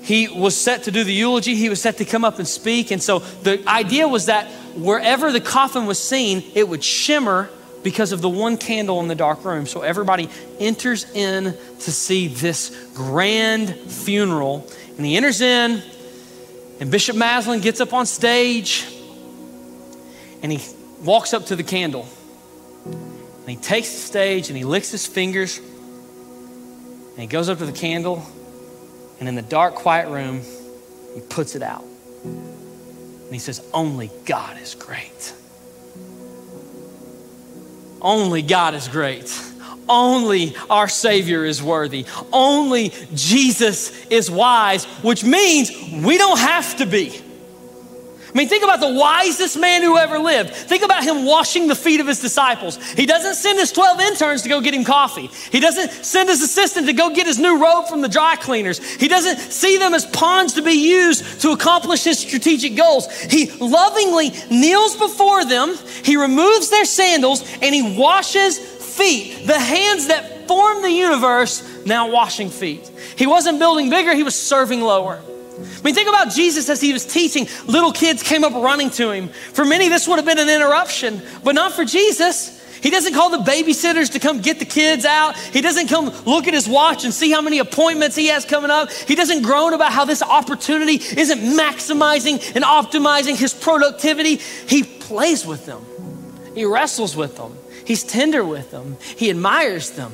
he 0.02 0.28
was 0.28 0.56
set 0.56 0.84
to 0.84 0.90
do 0.90 1.04
the 1.04 1.12
eulogy. 1.12 1.56
He 1.56 1.68
was 1.68 1.82
set 1.82 1.98
to 1.98 2.04
come 2.04 2.24
up 2.24 2.38
and 2.38 2.46
speak. 2.46 2.90
And 2.90 3.02
so 3.02 3.18
the 3.18 3.62
idea 3.68 4.06
was 4.06 4.26
that 4.26 4.46
wherever 4.76 5.32
the 5.32 5.40
coffin 5.40 5.86
was 5.86 6.02
seen, 6.02 6.44
it 6.54 6.68
would 6.68 6.84
shimmer 6.84 7.50
because 7.88 8.12
of 8.12 8.20
the 8.20 8.28
one 8.28 8.58
candle 8.58 9.00
in 9.00 9.08
the 9.08 9.14
dark 9.14 9.46
room. 9.46 9.64
So 9.64 9.80
everybody 9.80 10.28
enters 10.60 11.10
in 11.12 11.44
to 11.44 11.90
see 11.90 12.28
this 12.28 12.90
grand 12.92 13.74
funeral. 13.74 14.70
And 14.98 15.06
he 15.06 15.16
enters 15.16 15.40
in, 15.40 15.82
and 16.80 16.90
Bishop 16.90 17.16
Massillon 17.16 17.62
gets 17.62 17.80
up 17.80 17.94
on 17.94 18.04
stage 18.04 18.86
and 20.42 20.52
he 20.52 20.60
walks 21.02 21.32
up 21.32 21.46
to 21.46 21.56
the 21.56 21.62
candle. 21.62 22.06
And 22.84 23.48
he 23.48 23.56
takes 23.56 23.90
the 23.90 24.00
stage 24.00 24.48
and 24.48 24.58
he 24.58 24.64
licks 24.64 24.90
his 24.90 25.06
fingers 25.06 25.56
and 25.56 27.16
he 27.16 27.26
goes 27.26 27.48
up 27.48 27.56
to 27.56 27.64
the 27.64 27.72
candle. 27.72 28.22
And 29.18 29.30
in 29.30 29.34
the 29.34 29.40
dark, 29.40 29.76
quiet 29.76 30.10
room, 30.10 30.42
he 31.14 31.22
puts 31.22 31.56
it 31.56 31.62
out. 31.62 31.84
And 32.22 33.32
he 33.32 33.38
says, 33.38 33.66
Only 33.72 34.10
God 34.26 34.60
is 34.60 34.74
great. 34.74 35.32
Only 38.00 38.42
God 38.42 38.74
is 38.74 38.88
great. 38.88 39.32
Only 39.88 40.54
our 40.68 40.88
Savior 40.88 41.44
is 41.44 41.62
worthy. 41.62 42.04
Only 42.32 42.92
Jesus 43.14 44.06
is 44.06 44.30
wise, 44.30 44.84
which 45.02 45.24
means 45.24 45.70
we 46.04 46.18
don't 46.18 46.38
have 46.38 46.76
to 46.76 46.86
be. 46.86 47.22
I 48.28 48.36
mean, 48.36 48.48
think 48.48 48.62
about 48.62 48.80
the 48.80 48.92
wisest 48.92 49.58
man 49.58 49.82
who 49.82 49.96
ever 49.96 50.18
lived. 50.18 50.50
Think 50.50 50.84
about 50.84 51.02
him 51.02 51.24
washing 51.24 51.66
the 51.66 51.74
feet 51.74 52.00
of 52.00 52.06
his 52.06 52.20
disciples. 52.20 52.76
He 52.92 53.06
doesn't 53.06 53.36
send 53.36 53.58
his 53.58 53.72
12 53.72 54.00
interns 54.00 54.42
to 54.42 54.50
go 54.50 54.60
get 54.60 54.74
him 54.74 54.84
coffee. 54.84 55.30
He 55.50 55.60
doesn't 55.60 56.04
send 56.04 56.28
his 56.28 56.42
assistant 56.42 56.86
to 56.88 56.92
go 56.92 57.14
get 57.14 57.26
his 57.26 57.38
new 57.38 57.62
robe 57.62 57.86
from 57.88 58.02
the 58.02 58.08
dry 58.08 58.36
cleaners. 58.36 58.84
He 58.96 59.08
doesn't 59.08 59.38
see 59.38 59.78
them 59.78 59.94
as 59.94 60.04
pawns 60.04 60.54
to 60.54 60.62
be 60.62 60.72
used 60.72 61.40
to 61.40 61.52
accomplish 61.52 62.04
his 62.04 62.18
strategic 62.18 62.76
goals. 62.76 63.10
He 63.22 63.50
lovingly 63.52 64.30
kneels 64.50 64.96
before 64.96 65.44
them, 65.46 65.74
he 66.04 66.16
removes 66.16 66.68
their 66.68 66.84
sandals, 66.84 67.42
and 67.62 67.74
he 67.74 67.96
washes 67.96 68.58
feet. 68.58 69.46
The 69.46 69.58
hands 69.58 70.08
that 70.08 70.46
formed 70.48 70.84
the 70.84 70.90
universe 70.90 71.86
now 71.86 72.10
washing 72.10 72.50
feet. 72.50 72.90
He 73.16 73.26
wasn't 73.26 73.58
building 73.58 73.88
bigger, 73.88 74.14
he 74.14 74.22
was 74.22 74.34
serving 74.34 74.80
lower. 74.80 75.22
I 75.78 75.82
mean, 75.82 75.94
think 75.94 76.08
about 76.08 76.30
Jesus 76.30 76.68
as 76.68 76.80
he 76.80 76.92
was 76.92 77.04
teaching. 77.06 77.46
Little 77.66 77.92
kids 77.92 78.22
came 78.22 78.44
up 78.44 78.52
running 78.52 78.90
to 78.90 79.10
him. 79.10 79.28
For 79.28 79.64
many, 79.64 79.88
this 79.88 80.08
would 80.08 80.16
have 80.16 80.26
been 80.26 80.38
an 80.38 80.48
interruption, 80.48 81.22
but 81.44 81.54
not 81.54 81.72
for 81.72 81.84
Jesus. 81.84 82.58
He 82.80 82.90
doesn't 82.90 83.14
call 83.14 83.30
the 83.30 83.38
babysitters 83.38 84.12
to 84.12 84.18
come 84.18 84.40
get 84.40 84.58
the 84.58 84.64
kids 84.64 85.04
out. 85.04 85.36
He 85.36 85.60
doesn't 85.60 85.88
come 85.88 86.06
look 86.24 86.46
at 86.46 86.54
his 86.54 86.68
watch 86.68 87.04
and 87.04 87.12
see 87.12 87.30
how 87.30 87.40
many 87.40 87.58
appointments 87.58 88.16
he 88.16 88.28
has 88.28 88.44
coming 88.44 88.70
up. 88.70 88.90
He 88.92 89.14
doesn't 89.14 89.42
groan 89.42 89.74
about 89.74 89.92
how 89.92 90.04
this 90.04 90.22
opportunity 90.22 90.94
isn't 90.94 91.40
maximizing 91.58 92.54
and 92.54 92.64
optimizing 92.64 93.36
his 93.36 93.54
productivity. 93.54 94.36
He 94.36 94.84
plays 94.84 95.46
with 95.46 95.66
them, 95.66 95.84
he 96.54 96.64
wrestles 96.64 97.16
with 97.16 97.36
them, 97.36 97.56
he's 97.84 98.04
tender 98.04 98.44
with 98.44 98.70
them, 98.70 98.96
he 99.16 99.30
admires 99.30 99.90
them. 99.92 100.12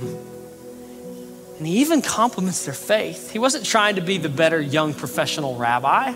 And 1.59 1.67
he 1.67 1.79
even 1.79 2.03
compliments 2.03 2.65
their 2.65 2.75
faith. 2.75 3.31
He 3.31 3.39
wasn't 3.39 3.65
trying 3.65 3.95
to 3.97 4.01
be 4.01 4.19
the 4.19 4.29
better 4.29 4.61
young 4.61 4.95
professional 4.95 5.57
rabbi, 5.57 6.15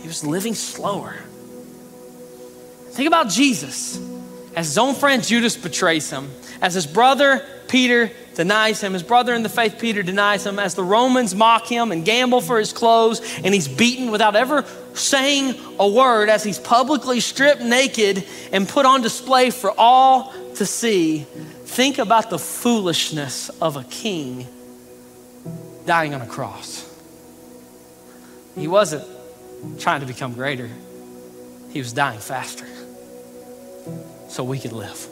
he 0.00 0.06
was 0.06 0.24
living 0.24 0.54
slower. 0.54 1.16
Think 2.90 3.06
about 3.06 3.28
Jesus 3.28 4.00
as 4.54 4.66
his 4.66 4.78
own 4.78 4.94
friend 4.94 5.22
Judas 5.22 5.56
betrays 5.56 6.10
him, 6.10 6.30
as 6.60 6.74
his 6.74 6.86
brother 6.86 7.44
Peter 7.68 8.10
denies 8.34 8.80
him, 8.80 8.92
his 8.92 9.02
brother 9.02 9.34
in 9.34 9.42
the 9.42 9.48
faith 9.48 9.78
Peter 9.78 10.02
denies 10.02 10.46
him, 10.46 10.58
as 10.58 10.74
the 10.74 10.82
Romans 10.82 11.34
mock 11.34 11.66
him 11.66 11.92
and 11.92 12.04
gamble 12.04 12.40
for 12.40 12.58
his 12.58 12.72
clothes, 12.72 13.20
and 13.44 13.52
he's 13.52 13.68
beaten 13.68 14.10
without 14.10 14.36
ever 14.36 14.64
saying 14.94 15.54
a 15.78 15.88
word, 15.88 16.28
as 16.28 16.42
he's 16.42 16.58
publicly 16.58 17.20
stripped 17.20 17.60
naked 17.60 18.24
and 18.52 18.68
put 18.68 18.86
on 18.86 19.02
display 19.02 19.50
for 19.50 19.72
all 19.76 20.32
to 20.54 20.64
see. 20.66 21.26
Think 21.68 21.98
about 21.98 22.30
the 22.30 22.38
foolishness 22.38 23.50
of 23.60 23.76
a 23.76 23.84
king 23.84 24.48
dying 25.86 26.14
on 26.14 26.22
a 26.22 26.26
cross. 26.26 26.84
He 28.56 28.66
wasn't 28.66 29.06
trying 29.78 30.00
to 30.00 30.06
become 30.06 30.32
greater, 30.34 30.68
he 31.70 31.78
was 31.78 31.92
dying 31.92 32.18
faster 32.18 32.66
so 34.28 34.42
we 34.42 34.58
could 34.58 34.72
live. 34.72 35.06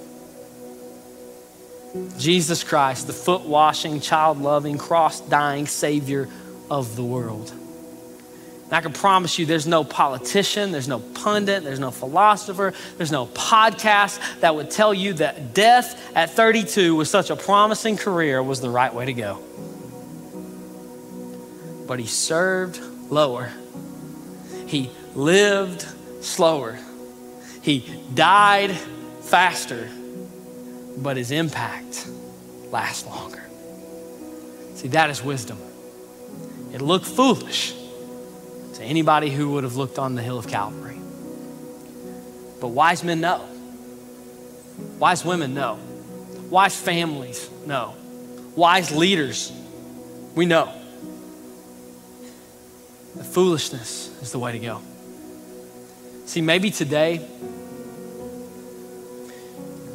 Jesus 2.19 2.65
Christ, 2.65 3.07
the 3.07 3.13
foot 3.13 3.43
washing, 3.43 4.01
child 4.01 4.41
loving, 4.41 4.77
cross 4.77 5.21
dying 5.21 5.67
Savior 5.67 6.29
of 6.71 6.97
the 6.97 7.05
world. 7.05 7.53
And 8.67 8.75
I 8.75 8.81
can 8.81 8.93
promise 8.93 9.39
you 9.39 9.47
there's 9.47 9.69
no 9.69 9.85
politician, 9.85 10.73
there's 10.73 10.89
no 10.89 10.99
pundit, 10.99 11.63
there's 11.63 11.79
no 11.79 11.93
philosopher, 11.93 12.75
there's 12.97 13.13
no 13.13 13.27
podcast 13.27 14.41
that 14.41 14.57
would 14.57 14.73
tell 14.73 14.93
you 14.93 15.13
that 15.15 15.55
death 15.55 16.17
at 16.17 16.31
32 16.31 16.97
with 16.97 17.07
such 17.07 17.31
a 17.31 17.37
promising 17.37 17.97
career 17.97 18.43
was 18.43 18.61
the 18.61 18.69
right 18.69 18.93
way 18.93 19.07
to 19.07 19.13
go. 19.13 19.41
But 21.87 22.01
he 22.01 22.07
served 22.07 22.81
lower, 23.09 23.53
he 24.67 24.91
lived 25.15 25.87
slower, 26.21 26.77
he 27.63 28.03
died 28.15 28.73
faster, 29.23 29.89
but 30.99 31.17
his 31.17 31.31
impact 31.31 32.09
lasts 32.73 33.07
longer. 33.07 33.45
See, 34.75 34.89
that 34.89 35.09
is 35.09 35.23
wisdom. 35.23 35.59
It 36.73 36.81
looked 36.81 37.07
foolish 37.07 37.73
to 38.77 38.85
anybody 38.85 39.31
who 39.31 39.51
would 39.53 39.65
have 39.65 39.77
looked 39.77 39.99
on 39.99 40.15
the 40.15 40.23
hill 40.23 40.39
of 40.39 40.49
Calvary. 40.49 40.99
But 42.61 42.69
wise 42.69 43.03
men 43.03 43.21
know. 43.21 43.47
Wise 44.99 45.25
women 45.25 45.55
know. 45.55 45.79
Wise 46.51 46.79
families 46.79 47.51
know. 47.65 47.95
Wise 48.55 48.93
leaders, 48.93 49.53
we 50.35 50.47
know. 50.47 50.73
The 53.15 53.25
foolishness 53.25 54.11
is 54.21 54.33
the 54.33 54.39
way 54.39 54.53
to 54.53 54.59
go. 54.59 54.83
See, 56.27 56.43
maybe 56.43 56.71
today 56.71 57.27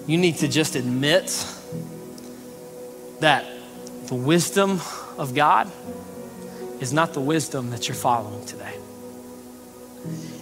you 0.08 0.18
need 0.18 0.38
to 0.38 0.48
just 0.48 0.76
admit 0.76 1.26
that 3.20 3.46
the 4.08 4.16
wisdom 4.16 4.82
of 5.18 5.34
God 5.36 5.72
is 6.82 6.92
not 6.92 7.14
the 7.14 7.22
wisdom 7.22 7.70
that 7.70 7.88
you're 7.88 7.96
following 7.96 8.46
today. 8.46 8.74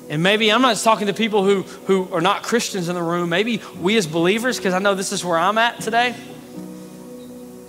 And 0.09 0.23
maybe 0.23 0.51
I'm 0.51 0.61
not 0.63 0.77
talking 0.77 1.07
to 1.07 1.13
people 1.13 1.43
who, 1.43 1.61
who 1.61 2.11
are 2.13 2.21
not 2.21 2.41
Christians 2.41 2.89
in 2.89 2.95
the 2.95 3.03
room. 3.03 3.29
Maybe 3.29 3.61
we 3.79 3.95
as 3.97 4.07
believers, 4.07 4.57
because 4.57 4.73
I 4.73 4.79
know 4.79 4.95
this 4.95 5.11
is 5.11 5.23
where 5.23 5.37
I'm 5.37 5.57
at 5.59 5.81
today. 5.81 6.15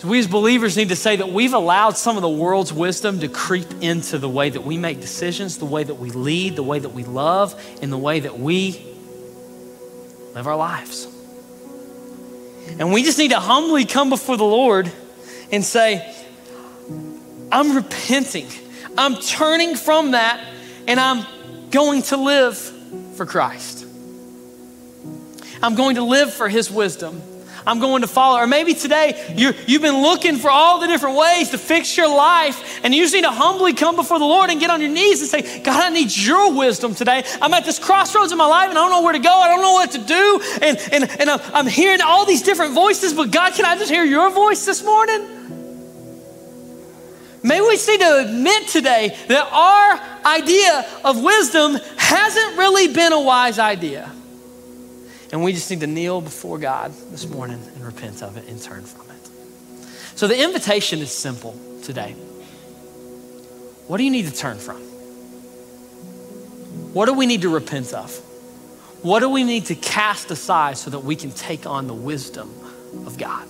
We 0.03 0.19
as 0.19 0.27
believers 0.27 0.79
need 0.79 0.89
to 0.89 0.97
say 0.97 1.17
that 1.17 1.29
we've 1.29 1.53
allowed 1.53 1.99
some 1.99 2.17
of 2.17 2.23
the 2.23 2.31
world's 2.31 2.73
wisdom 2.73 3.21
to 3.21 3.29
creep 3.29 3.67
into 3.83 4.17
the 4.17 4.31
way 4.31 4.49
that 4.49 4.63
we 4.63 4.79
make 4.79 5.01
decisions, 5.01 5.59
the 5.59 5.67
way 5.67 5.85
that 5.85 5.97
we 5.97 6.11
lead, 6.11 6.57
the 6.57 6.63
way 6.63 6.79
that 6.79 6.89
we 6.89 7.05
love, 7.05 7.61
and 7.83 7.93
the 7.93 7.99
way 7.99 8.21
that 8.21 8.39
we 8.39 8.83
live 10.35 10.47
our 10.47 10.57
lives. 10.57 11.07
And 12.79 12.93
we 12.93 13.03
just 13.03 13.19
need 13.19 13.33
to 13.33 13.41
humbly 13.41 13.85
come 13.85 14.09
before 14.09 14.39
the 14.39 14.45
Lord 14.45 14.91
and 15.53 15.63
say, 15.63 16.17
I'm 17.53 17.75
repenting. 17.75 18.47
I'm 18.97 19.17
turning 19.17 19.77
from 19.77 20.13
that 20.13 20.45
and 20.87 20.99
I'm 21.01 21.25
going 21.71 22.03
to 22.03 22.17
live 22.17 22.59
for 23.17 23.27
Christ. 23.27 23.87
I'm 25.63 25.75
going 25.75 25.97
to 25.97 26.03
live 26.03 26.33
for 26.33 26.49
His 26.49 26.71
wisdom. 26.71 27.23
I'm 27.67 27.79
going 27.79 28.01
to 28.03 28.09
follow. 28.09 28.39
Or 28.39 28.47
maybe 28.47 28.75
today 28.75 29.35
you 29.37 29.53
you've 29.67 29.83
been 29.83 30.01
looking 30.01 30.37
for 30.37 30.51
all 30.51 30.81
the 30.81 30.87
different 30.87 31.17
ways 31.17 31.51
to 31.51 31.59
fix 31.59 31.97
your 31.97 32.09
life, 32.09 32.81
and 32.83 32.95
you 32.95 33.03
just 33.03 33.15
need 33.15 33.25
to 33.25 33.31
humbly 33.31 33.75
come 33.75 33.97
before 33.97 34.19
the 34.19 34.25
Lord 34.25 34.49
and 34.49 34.59
get 34.59 34.71
on 34.71 34.81
your 34.81 34.91
knees 34.91 35.21
and 35.21 35.29
say, 35.29 35.63
God, 35.63 35.79
I 35.79 35.91
need 35.91 36.17
your 36.17 36.55
wisdom 36.55 36.95
today. 36.95 37.23
I'm 37.41 37.53
at 37.53 37.67
this 37.67 37.79
crossroads 37.79 38.33
in 38.33 38.39
my 38.39 38.47
life 38.47 38.71
and 38.71 38.79
I 38.79 38.83
don't 38.83 38.91
know 38.91 39.03
where 39.03 39.13
to 39.13 39.19
go. 39.19 39.31
I 39.31 39.49
don't 39.49 39.61
know 39.61 39.73
what 39.73 39.91
to 39.93 39.99
do. 39.99 40.41
And, 40.63 40.79
and, 40.93 41.21
and 41.21 41.31
I'm 41.31 41.67
hearing 41.67 42.01
all 42.01 42.25
these 42.25 42.43
different 42.43 42.73
voices, 42.73 43.13
but 43.13 43.31
God, 43.31 43.53
can 43.53 43.67
I 43.67 43.77
just 43.77 43.91
hear 43.91 44.05
your 44.05 44.31
voice 44.31 44.65
this 44.65 44.83
morning? 44.83 45.41
Maybe 47.43 47.63
we 47.63 47.71
need 47.71 48.01
to 48.01 48.19
admit 48.29 48.69
today 48.69 49.17
that 49.29 49.49
our 49.51 50.01
idea 50.27 50.87
of 51.05 51.23
wisdom 51.23 51.79
hasn't 51.97 52.59
really 52.59 52.93
been 52.93 53.13
a 53.13 53.21
wise 53.21 53.59
idea. 53.59 54.11
And 55.33 55.43
we 55.43 55.53
just 55.53 55.71
need 55.71 55.81
to 55.81 55.87
kneel 55.87 56.21
before 56.21 56.59
God 56.59 56.93
this 57.13 57.29
morning 57.29 57.63
and 57.75 57.85
repent 57.85 58.23
of 58.23 58.37
it 58.37 58.49
and 58.49 58.61
turn 58.61 58.83
from 58.83 59.07
it. 59.11 59.31
So 60.17 60.27
the 60.27 60.43
invitation 60.43 60.99
is 60.99 61.13
simple 61.13 61.59
today. 61.83 62.13
What 63.87 63.99
do 63.99 64.05
you 64.05 64.11
need 64.11 64.27
to 64.27 64.35
turn 64.35 64.59
from? 64.59 64.77
What 66.93 67.07
do 67.07 67.15
we 67.15 67.27
need 67.27 67.43
to 67.43 67.49
repent 67.49 67.95
of? 67.95 68.15
What 69.03 69.21
do 69.21 69.31
we 69.31 69.45
need 69.45 69.67
to 69.67 69.75
cast 69.75 70.31
aside 70.31 70.77
so 70.77 70.91
that 70.91 71.01
we 71.01 71.17
can 71.17 71.31
take 71.31 71.65
on 71.65 71.87
the 71.87 71.95
wisdom 71.95 72.51
of 73.07 73.17
God? 73.17 73.49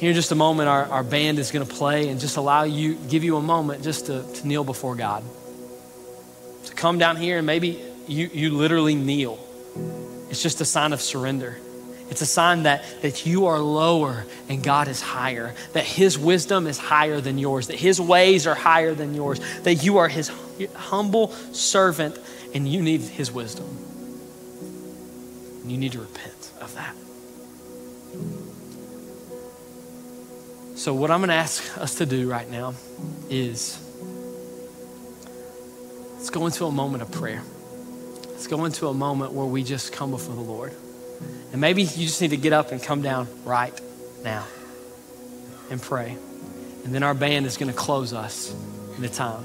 Here 0.00 0.08
in 0.08 0.14
just 0.14 0.32
a 0.32 0.34
moment, 0.34 0.66
our, 0.66 0.86
our 0.86 1.04
band 1.04 1.38
is 1.38 1.50
going 1.50 1.66
to 1.66 1.74
play 1.74 2.08
and 2.08 2.18
just 2.18 2.38
allow 2.38 2.62
you, 2.62 2.94
give 2.94 3.22
you 3.22 3.36
a 3.36 3.42
moment 3.42 3.84
just 3.84 4.06
to, 4.06 4.22
to 4.22 4.48
kneel 4.48 4.64
before 4.64 4.94
God. 4.94 5.22
To 6.64 6.74
come 6.74 6.96
down 6.96 7.16
here 7.16 7.36
and 7.36 7.46
maybe 7.46 7.82
you, 8.08 8.30
you 8.32 8.48
literally 8.56 8.94
kneel. 8.94 9.38
It's 10.30 10.42
just 10.42 10.62
a 10.62 10.64
sign 10.64 10.94
of 10.94 11.02
surrender. 11.02 11.58
It's 12.08 12.22
a 12.22 12.26
sign 12.26 12.62
that, 12.62 12.82
that 13.02 13.26
you 13.26 13.44
are 13.44 13.58
lower 13.58 14.24
and 14.48 14.64
God 14.64 14.88
is 14.88 15.02
higher, 15.02 15.54
that 15.74 15.84
His 15.84 16.18
wisdom 16.18 16.66
is 16.66 16.78
higher 16.78 17.20
than 17.20 17.36
yours, 17.36 17.66
that 17.66 17.76
His 17.78 18.00
ways 18.00 18.46
are 18.46 18.54
higher 18.54 18.94
than 18.94 19.12
yours, 19.12 19.38
that 19.64 19.84
you 19.84 19.98
are 19.98 20.08
His 20.08 20.32
humble 20.76 21.32
servant 21.52 22.18
and 22.54 22.66
you 22.66 22.80
need 22.80 23.02
His 23.02 23.30
wisdom. 23.30 23.66
And 25.60 25.70
you 25.70 25.76
need 25.76 25.92
to 25.92 26.00
repent 26.00 26.52
of 26.62 26.74
that. 26.76 26.94
So, 30.80 30.94
what 30.94 31.10
I'm 31.10 31.20
going 31.20 31.28
to 31.28 31.34
ask 31.34 31.76
us 31.76 31.96
to 31.96 32.06
do 32.06 32.26
right 32.26 32.50
now 32.50 32.72
is 33.28 33.78
let's 36.14 36.30
go 36.30 36.46
into 36.46 36.64
a 36.64 36.72
moment 36.72 37.02
of 37.02 37.12
prayer. 37.12 37.42
Let's 38.28 38.46
go 38.46 38.64
into 38.64 38.88
a 38.88 38.94
moment 38.94 39.32
where 39.32 39.44
we 39.44 39.62
just 39.62 39.92
come 39.92 40.10
before 40.10 40.34
the 40.34 40.40
Lord. 40.40 40.74
And 41.52 41.60
maybe 41.60 41.82
you 41.82 42.06
just 42.06 42.22
need 42.22 42.30
to 42.30 42.38
get 42.38 42.54
up 42.54 42.72
and 42.72 42.82
come 42.82 43.02
down 43.02 43.28
right 43.44 43.78
now 44.24 44.46
and 45.70 45.82
pray. 45.82 46.16
And 46.86 46.94
then 46.94 47.02
our 47.02 47.12
band 47.12 47.44
is 47.44 47.58
going 47.58 47.70
to 47.70 47.76
close 47.76 48.14
us 48.14 48.50
in 48.96 49.04
a 49.04 49.10
time. 49.10 49.44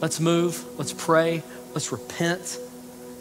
let's 0.00 0.20
move, 0.20 0.64
let's 0.78 0.92
pray, 0.92 1.42
let's 1.74 1.90
repent, 1.90 2.60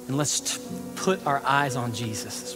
and 0.07 0.15
let's 0.15 0.41
t- 0.41 0.61
put 0.95 1.25
our 1.25 1.41
eyes 1.43 1.75
on 1.75 1.95
Jesus. 1.95 2.55